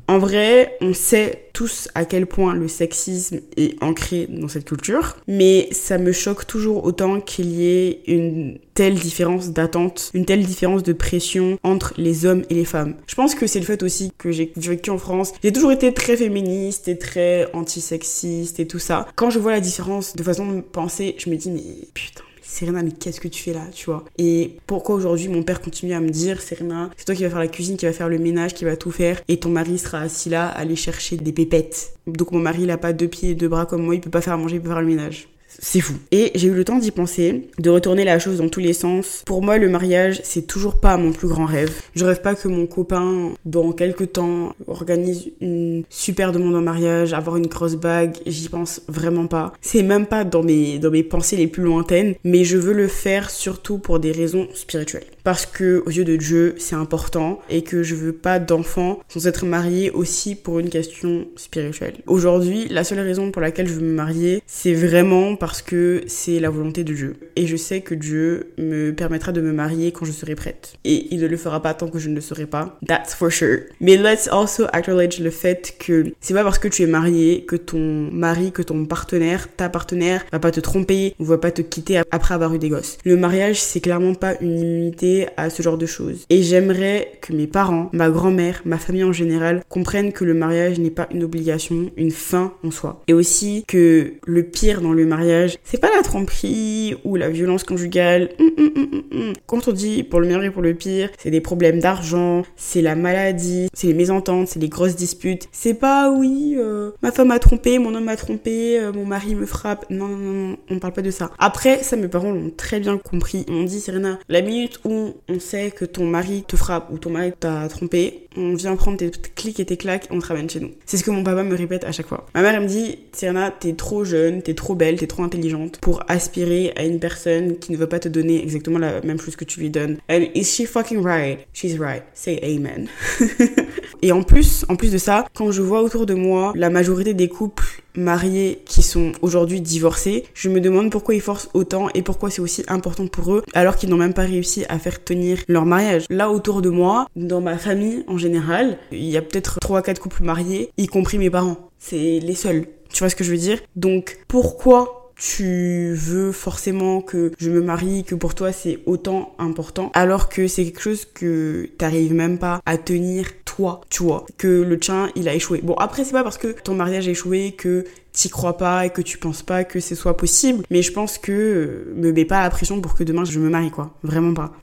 En 0.08 0.18
vrai, 0.18 0.78
on 0.82 0.94
sait 0.94 1.50
tous 1.54 1.90
à 1.94 2.06
quel 2.06 2.26
point 2.26 2.54
le 2.54 2.68
sexisme 2.68 3.42
est 3.58 3.82
ancré 3.84 4.28
dans 4.30 4.48
cette 4.48 4.66
culture, 4.66 5.18
mais 5.28 5.68
ça 5.72 5.98
me 5.98 6.12
choque 6.12 6.48
toujours 6.48 6.84
autant 6.86 7.20
qu'il 7.20 7.52
y 7.52 7.66
ait 7.66 8.02
une 8.08 8.60
telle 8.74 8.96
différence 8.96 9.50
d'attente, 9.50 10.10
une 10.14 10.26
telle 10.26 10.44
différence 10.44 10.84
de 10.84 10.94
pression 10.94 11.60
entre 11.64 11.94
les 11.98 12.26
hommes 12.26 12.44
et 12.50 12.54
les 12.54 12.66
femmes. 12.66 12.96
Je 13.08 13.16
pense 13.16 13.36
que 13.36 13.46
c'est 13.46 13.60
le 13.60 13.66
fait 13.66 13.84
aussi 13.84 14.12
que 14.18 14.32
j'ai 14.32 14.54
vécu 14.56 14.90
en 14.90 14.98
France. 14.98 15.34
J'ai 15.44 15.52
toujours 15.52 15.72
été 15.72 15.94
très 15.94 16.16
féministe 16.16 16.88
et 16.88 16.98
très 16.98 17.52
antisexiste 17.54 18.60
et 18.60 18.68
tout 18.68 18.80
ça. 18.80 19.08
Quand 19.16 19.30
je 19.30 19.40
vois 19.40 19.52
la 19.52 19.60
différence 19.60 20.16
de 20.16 20.24
façon 20.24 20.52
de 20.52 20.62
penser, 20.62 21.16
je 21.18 21.30
me 21.30 21.36
dis 21.36 21.52
mais 21.52 21.88
putain 21.94 22.24
Serena, 22.52 22.82
mais 22.82 22.92
qu'est-ce 22.92 23.22
que 23.22 23.28
tu 23.28 23.44
fais 23.44 23.54
là, 23.54 23.68
tu 23.72 23.86
vois? 23.86 24.04
Et 24.18 24.58
pourquoi 24.66 24.96
aujourd'hui 24.96 25.28
mon 25.28 25.44
père 25.44 25.62
continue 25.62 25.94
à 25.94 26.00
me 26.00 26.10
dire, 26.10 26.42
Serena, 26.42 26.90
c'est 26.98 27.06
toi 27.06 27.14
qui 27.14 27.22
vas 27.24 27.30
faire 27.30 27.38
la 27.38 27.48
cuisine, 27.48 27.78
qui 27.78 27.86
va 27.86 27.94
faire 27.94 28.10
le 28.10 28.18
ménage, 28.18 28.56
qui 28.56 28.66
va 28.66 28.76
tout 28.76 28.90
faire, 28.92 29.22
et 29.28 29.38
ton 29.38 29.50
mari 29.50 29.78
sera 29.78 30.00
assis 30.00 30.30
là 30.30 30.48
à 30.48 30.60
aller 30.60 30.76
chercher 30.76 31.16
des 31.16 31.32
pépettes? 31.32 31.94
Donc 32.08 32.32
mon 32.32 32.40
mari, 32.40 32.64
il 32.64 32.72
a 32.72 32.78
pas 32.80 32.92
deux 32.92 33.08
pieds 33.08 33.30
et 33.30 33.36
deux 33.36 33.48
bras 33.48 33.68
comme 33.68 33.84
moi, 33.84 33.94
il 33.94 34.02
peut 34.02 34.10
pas 34.10 34.22
faire 34.22 34.38
manger, 34.38 34.56
il 34.56 34.62
peut 34.62 34.70
faire 34.70 34.82
le 34.82 34.88
ménage. 34.88 35.30
C'est 35.62 35.82
fou. 35.82 35.96
Et 36.12 36.32
j'ai 36.36 36.48
eu 36.48 36.54
le 36.54 36.64
temps 36.64 36.80
d'y 36.80 36.92
penser, 36.92 37.50
de 37.60 37.70
retourner 37.70 38.06
la 38.06 38.18
chose 38.18 38.38
dans 38.38 38.50
tous 38.50 38.62
les 38.62 38.74
sens. 38.74 39.24
Pour 39.26 39.42
moi, 39.42 39.58
le 39.58 39.70
mariage, 39.70 40.22
c'est 40.24 40.48
toujours 40.48 40.80
pas 40.80 40.98
mon 40.98 41.12
plus 41.12 41.28
grand 41.28 41.46
rêve. 41.46 41.72
Je 41.96 42.06
rêve 42.06 42.22
pas 42.22 42.36
que 42.36 42.48
mon 42.48 42.66
copain, 42.66 43.34
dans 43.46 43.72
quelques 43.74 44.14
temps, 44.14 44.56
organise 44.68 45.32
une 45.42 45.84
super 45.90 46.32
demande 46.32 46.56
en 46.56 46.62
mariage, 46.62 47.14
avoir 47.14 47.36
une 47.38 47.48
grosse 47.48 47.76
bague. 47.76 48.16
J'y 48.26 48.48
pense 48.50 48.82
vraiment 48.88 49.28
pas. 49.28 49.54
C'est 49.62 49.84
même 49.84 50.06
pas 50.06 50.24
dans 50.24 50.44
mes, 50.44 50.80
dans 50.80 50.92
mes 50.92 51.04
pensées 51.04 51.36
les 51.36 51.48
plus 51.48 51.64
lointaines, 51.64 52.16
mais 52.24 52.46
je 52.46 52.58
veux 52.58 52.74
le 52.74 52.88
faire 52.88 53.30
surtout 53.30 53.80
pour 53.80 54.00
des 54.00 54.12
raisons 54.12 54.48
spirituelles. 54.54 55.06
Parce 55.24 55.46
que, 55.46 55.84
aux 55.86 55.92
yeux 55.92 56.06
de 56.06 56.16
Dieu, 56.16 56.56
c'est 56.58 56.76
important 56.76 57.40
et 57.50 57.62
que 57.62 57.84
je 57.84 57.96
veux 57.96 58.14
pas 58.14 58.40
d'enfants 58.40 59.00
sans 59.10 59.28
être 59.28 59.46
mariée 59.46 59.92
aussi 59.92 60.36
pour 60.36 60.60
une 60.60 60.70
question 60.70 61.28
spirituelle. 61.36 61.96
Aujourd'hui, 62.08 62.68
la 62.70 62.84
seule 62.84 63.00
raison 63.00 63.32
pour 63.32 63.42
laquelle 63.42 63.68
je 63.68 63.74
veux 63.74 63.82
me 63.82 63.94
marier, 63.94 64.42
c'est 64.48 64.74
vraiment 64.74 65.36
parce 65.36 65.49
que 65.62 66.04
c'est 66.08 66.40
la 66.40 66.50
volonté 66.50 66.84
de 66.84 66.94
Dieu. 66.94 67.16
Et 67.36 67.48
je 67.48 67.56
sais 67.56 67.82
que 67.82 67.96
Dieu 67.96 68.52
me 68.58 68.92
permettra 68.92 69.32
de 69.32 69.42
me 69.42 69.52
marier 69.52 69.92
quand 69.92 70.06
je 70.06 70.12
serai 70.12 70.36
prête. 70.36 70.74
Et 70.86 71.08
il 71.12 71.22
ne 71.22 71.28
le 71.28 71.38
fera 71.38 71.62
pas 71.62 71.74
tant 71.74 71.88
que 71.88 72.00
je 72.00 72.10
ne 72.10 72.16
le 72.16 72.22
serai 72.22 72.46
pas. 72.46 72.80
That's 72.88 73.14
for 73.14 73.32
sure. 73.32 73.60
Mais 73.82 73.98
let's 73.98 74.28
also 74.32 74.66
acknowledge 74.74 75.20
le 75.20 75.30
fait 75.30 75.76
que 75.80 76.14
c'est 76.22 76.34
pas 76.34 76.44
parce 76.44 76.60
que 76.60 76.68
tu 76.68 76.84
es 76.84 76.88
marié 76.88 77.46
que 77.46 77.56
ton 77.56 78.10
mari, 78.12 78.52
que 78.52 78.62
ton 78.62 78.86
partenaire, 78.86 79.48
ta 79.56 79.70
partenaire 79.70 80.26
va 80.32 80.40
pas 80.40 80.52
te 80.52 80.60
tromper 80.60 81.16
ou 81.20 81.26
va 81.26 81.38
pas 81.38 81.52
te 81.52 81.62
quitter 81.62 82.02
après 82.12 82.34
avoir 82.34 82.54
eu 82.54 82.60
des 82.60 82.70
gosses. 82.70 82.98
Le 83.06 83.18
mariage, 83.18 83.62
c'est 83.62 83.80
clairement 83.80 84.14
pas 84.14 84.36
une 84.42 84.60
immunité 84.60 85.28
à 85.38 85.50
ce 85.50 85.62
genre 85.62 85.78
de 85.78 85.86
choses. 85.86 86.26
Et 86.30 86.44
j'aimerais 86.44 87.12
que 87.22 87.34
mes 87.34 87.48
parents, 87.48 87.90
ma 87.94 88.10
grand-mère, 88.10 88.62
ma 88.66 88.78
famille 88.78 89.04
en 89.04 89.14
général 89.14 89.64
comprennent 89.70 90.14
que 90.14 90.26
le 90.26 90.34
mariage 90.34 90.80
n'est 90.80 90.90
pas 90.90 91.08
une 91.12 91.24
obligation, 91.24 91.92
une 91.98 92.12
fin 92.12 92.54
en 92.64 92.72
soi. 92.72 93.02
Et 93.08 93.14
aussi 93.14 93.64
que 93.68 94.14
le 94.26 94.44
pire 94.44 94.82
dans 94.82 94.94
le 94.94 95.06
mariage 95.06 95.29
c'est 95.64 95.80
pas 95.80 95.90
la 95.96 96.02
tromperie 96.04 96.96
ou 97.04 97.16
la 97.16 97.30
violence 97.30 97.64
conjugale. 97.64 98.30
Hum, 98.40 98.52
hum, 98.58 99.04
hum, 99.12 99.34
Quand 99.46 99.68
on 99.68 99.72
dit 99.72 100.04
pour 100.04 100.20
le 100.20 100.28
meilleur 100.28 100.44
et 100.44 100.52
pour 100.52 100.62
le 100.62 100.74
pire, 100.74 101.10
c'est 101.18 101.32
des 101.32 101.42
problèmes 101.42 101.80
d'argent, 101.80 102.44
c'est 102.56 102.82
la 102.82 102.96
maladie, 102.96 103.68
c'est 103.74 103.88
les 103.88 103.94
mésententes, 103.94 104.48
c'est 104.48 104.60
les 104.60 104.70
grosses 104.70 104.96
disputes. 104.96 105.48
C'est 105.52 105.74
pas 105.74 106.12
oui, 106.12 106.56
euh, 106.58 106.92
ma 107.02 107.12
femme 107.12 107.30
m'a 107.30 107.40
trompé, 107.40 107.80
mon 107.80 107.94
homme 107.96 108.06
m'a 108.06 108.16
trompé, 108.16 108.80
euh, 108.80 108.92
mon 108.92 109.06
mari 109.06 109.36
me 109.36 109.46
frappe. 109.46 109.86
Non, 109.90 110.08
non, 110.08 110.18
non, 110.18 110.58
on 110.70 110.80
parle 110.80 110.94
pas 110.94 111.02
de 111.02 111.12
ça. 111.12 111.32
Après, 111.40 111.84
ça, 111.84 111.96
mes 111.96 112.08
parents 112.08 112.32
l'ont 112.32 112.52
très 112.56 112.80
bien 112.80 112.98
compris. 112.98 113.46
M'ont 113.50 113.64
dit, 113.64 113.80
Serena, 113.80 114.20
la 114.30 114.42
minute 114.42 114.80
où 114.86 115.16
on 115.28 115.40
sait 115.40 115.72
que 115.72 115.86
ton 115.86 116.06
mari 116.06 116.44
te 116.48 116.56
frappe 116.56 116.90
ou 116.92 116.98
ton 116.98 117.10
mari 117.10 117.32
t'a 117.40 117.68
trompé, 117.68 118.28
on 118.38 118.54
vient 118.54 118.76
prendre 118.76 118.98
tes 118.98 119.12
clics 119.36 119.60
et 119.60 119.66
tes 119.66 119.78
claques 119.78 120.06
et 120.06 120.14
on 120.14 120.20
te 120.20 120.28
ramène 120.28 120.50
chez 120.50 120.60
nous. 120.60 120.72
C'est 120.86 120.98
ce 120.98 121.04
que 121.04 121.12
mon 121.12 121.24
papa 121.24 121.44
me 121.44 121.56
répète 121.56 121.84
à 121.84 121.92
chaque 121.92 122.08
fois. 122.08 122.26
Ma 122.36 122.42
mère, 122.42 122.56
elle 122.56 122.64
me 122.64 122.68
dit, 122.68 123.00
Serena, 123.12 123.52
t'es 123.52 123.74
trop 123.74 124.04
jeune, 124.04 124.42
t'es 124.42 124.54
trop 124.54 124.76
belle, 124.76 124.98
t'es 124.98 125.08
trop 125.08 125.19
intelligente 125.24 125.80
pour 125.82 126.04
aspirer 126.08 126.74
à 126.76 126.84
une 126.84 127.00
personne 127.00 127.58
qui 127.58 127.72
ne 127.72 127.78
veut 127.78 127.88
pas 127.88 128.00
te 128.00 128.08
donner 128.08 128.42
exactement 128.42 128.80
la 128.80 129.02
même 129.02 129.20
chose 129.20 129.36
que 129.36 129.46
tu 129.46 129.60
lui 129.60 129.70
donnes. 129.70 129.98
And 130.10 130.24
is 130.36 130.44
she 130.44 130.66
fucking 130.66 131.02
right? 131.02 131.40
She's 131.54 131.78
right. 131.80 132.04
Say 132.14 132.40
amen. 132.44 132.88
et 134.02 134.12
en 134.12 134.24
plus, 134.24 134.66
en 134.70 134.76
plus 134.76 134.92
de 134.92 134.98
ça, 134.98 135.26
quand 135.34 135.52
je 135.52 135.62
vois 135.62 135.82
autour 135.82 136.06
de 136.06 136.14
moi 136.14 136.54
la 136.56 136.70
majorité 136.70 137.14
des 137.14 137.30
couples 137.30 137.82
mariés 137.96 138.62
qui 138.66 138.82
sont 138.82 139.12
aujourd'hui 139.22 139.62
divorcés, 139.62 140.26
je 140.34 140.50
me 140.50 140.62
demande 140.62 140.92
pourquoi 140.92 141.16
ils 141.16 141.22
forcent 141.22 141.50
autant 141.54 141.90
et 141.94 142.02
pourquoi 142.02 142.30
c'est 142.30 142.42
aussi 142.42 142.64
important 142.68 143.08
pour 143.08 143.34
eux 143.34 143.44
alors 143.54 143.76
qu'ils 143.76 143.90
n'ont 143.90 143.98
même 143.98 144.14
pas 144.14 144.24
réussi 144.24 144.66
à 144.70 144.80
faire 144.80 145.04
tenir 145.04 145.40
leur 145.48 145.66
mariage. 145.66 146.06
Là 146.10 146.30
autour 146.30 146.62
de 146.62 146.70
moi, 146.70 147.08
dans 147.16 147.42
ma 147.42 147.58
famille 147.58 148.04
en 148.08 148.18
général, 148.18 148.78
il 148.92 149.06
y 149.06 149.18
a 149.18 149.22
peut-être 149.22 149.60
3 149.60 149.82
4 149.82 150.00
couples 150.00 150.24
mariés, 150.24 150.72
y 150.78 150.88
compris 150.88 151.18
mes 151.18 151.30
parents. 151.30 151.70
C'est 151.78 152.20
les 152.20 152.36
seuls. 152.36 152.66
Tu 152.92 153.00
vois 153.00 153.10
ce 153.10 153.16
que 153.16 153.24
je 153.24 153.32
veux 153.32 153.38
dire? 153.38 153.60
Donc 153.76 154.18
pourquoi 154.28 154.99
tu 155.20 155.94
veux 155.94 156.32
forcément 156.32 157.02
que 157.02 157.32
je 157.38 157.50
me 157.50 157.62
marie, 157.62 158.04
que 158.04 158.16
pour 158.16 158.34
toi 158.36 158.52
c'est 158.52 158.80
autant 158.86 159.36
important, 159.38 159.92
alors 159.94 160.30
que 160.30 160.48
c'est 160.48 160.64
quelque 160.64 160.82
chose 160.82 161.06
que 161.06 161.70
t'arrives 161.78 162.14
même 162.14 162.38
pas 162.38 162.62
à 162.66 162.78
tenir 162.78 163.28
toi, 163.44 163.82
tu 163.90 164.04
vois, 164.04 164.26
que 164.38 164.48
le 164.48 164.80
tien, 164.80 165.10
il 165.16 165.28
a 165.28 165.36
échoué. 165.36 165.60
Bon, 165.62 165.74
après, 165.76 166.06
c'est 166.06 166.14
pas 166.14 166.24
parce 166.24 166.38
que 166.38 166.48
ton 166.48 166.76
mariage 166.76 167.08
a 167.08 167.12
échoué 167.12 167.52
que 167.52 167.84
t'y 168.14 168.30
crois 168.30 168.58
pas 168.58 168.86
et 168.86 168.90
que 168.90 169.02
tu 169.02 169.18
penses 169.18 169.44
pas 169.44 169.64
que 169.64 169.80
ce 169.80 169.96
soit 169.96 170.16
possible, 170.16 170.64
mais 170.70 170.82
je 170.82 170.92
pense 170.94 171.18
que 171.18 171.32
euh, 171.32 171.94
me 171.96 172.12
mets 172.12 172.26
pas 172.26 172.42
la 172.42 172.50
pression 172.50 172.80
pour 172.82 172.96
que 172.96 173.04
demain 173.04 173.26
je 173.26 173.40
me 173.40 173.50
marie, 173.50 173.72
quoi. 173.72 173.94
Vraiment 174.04 174.34
pas. 174.34 174.54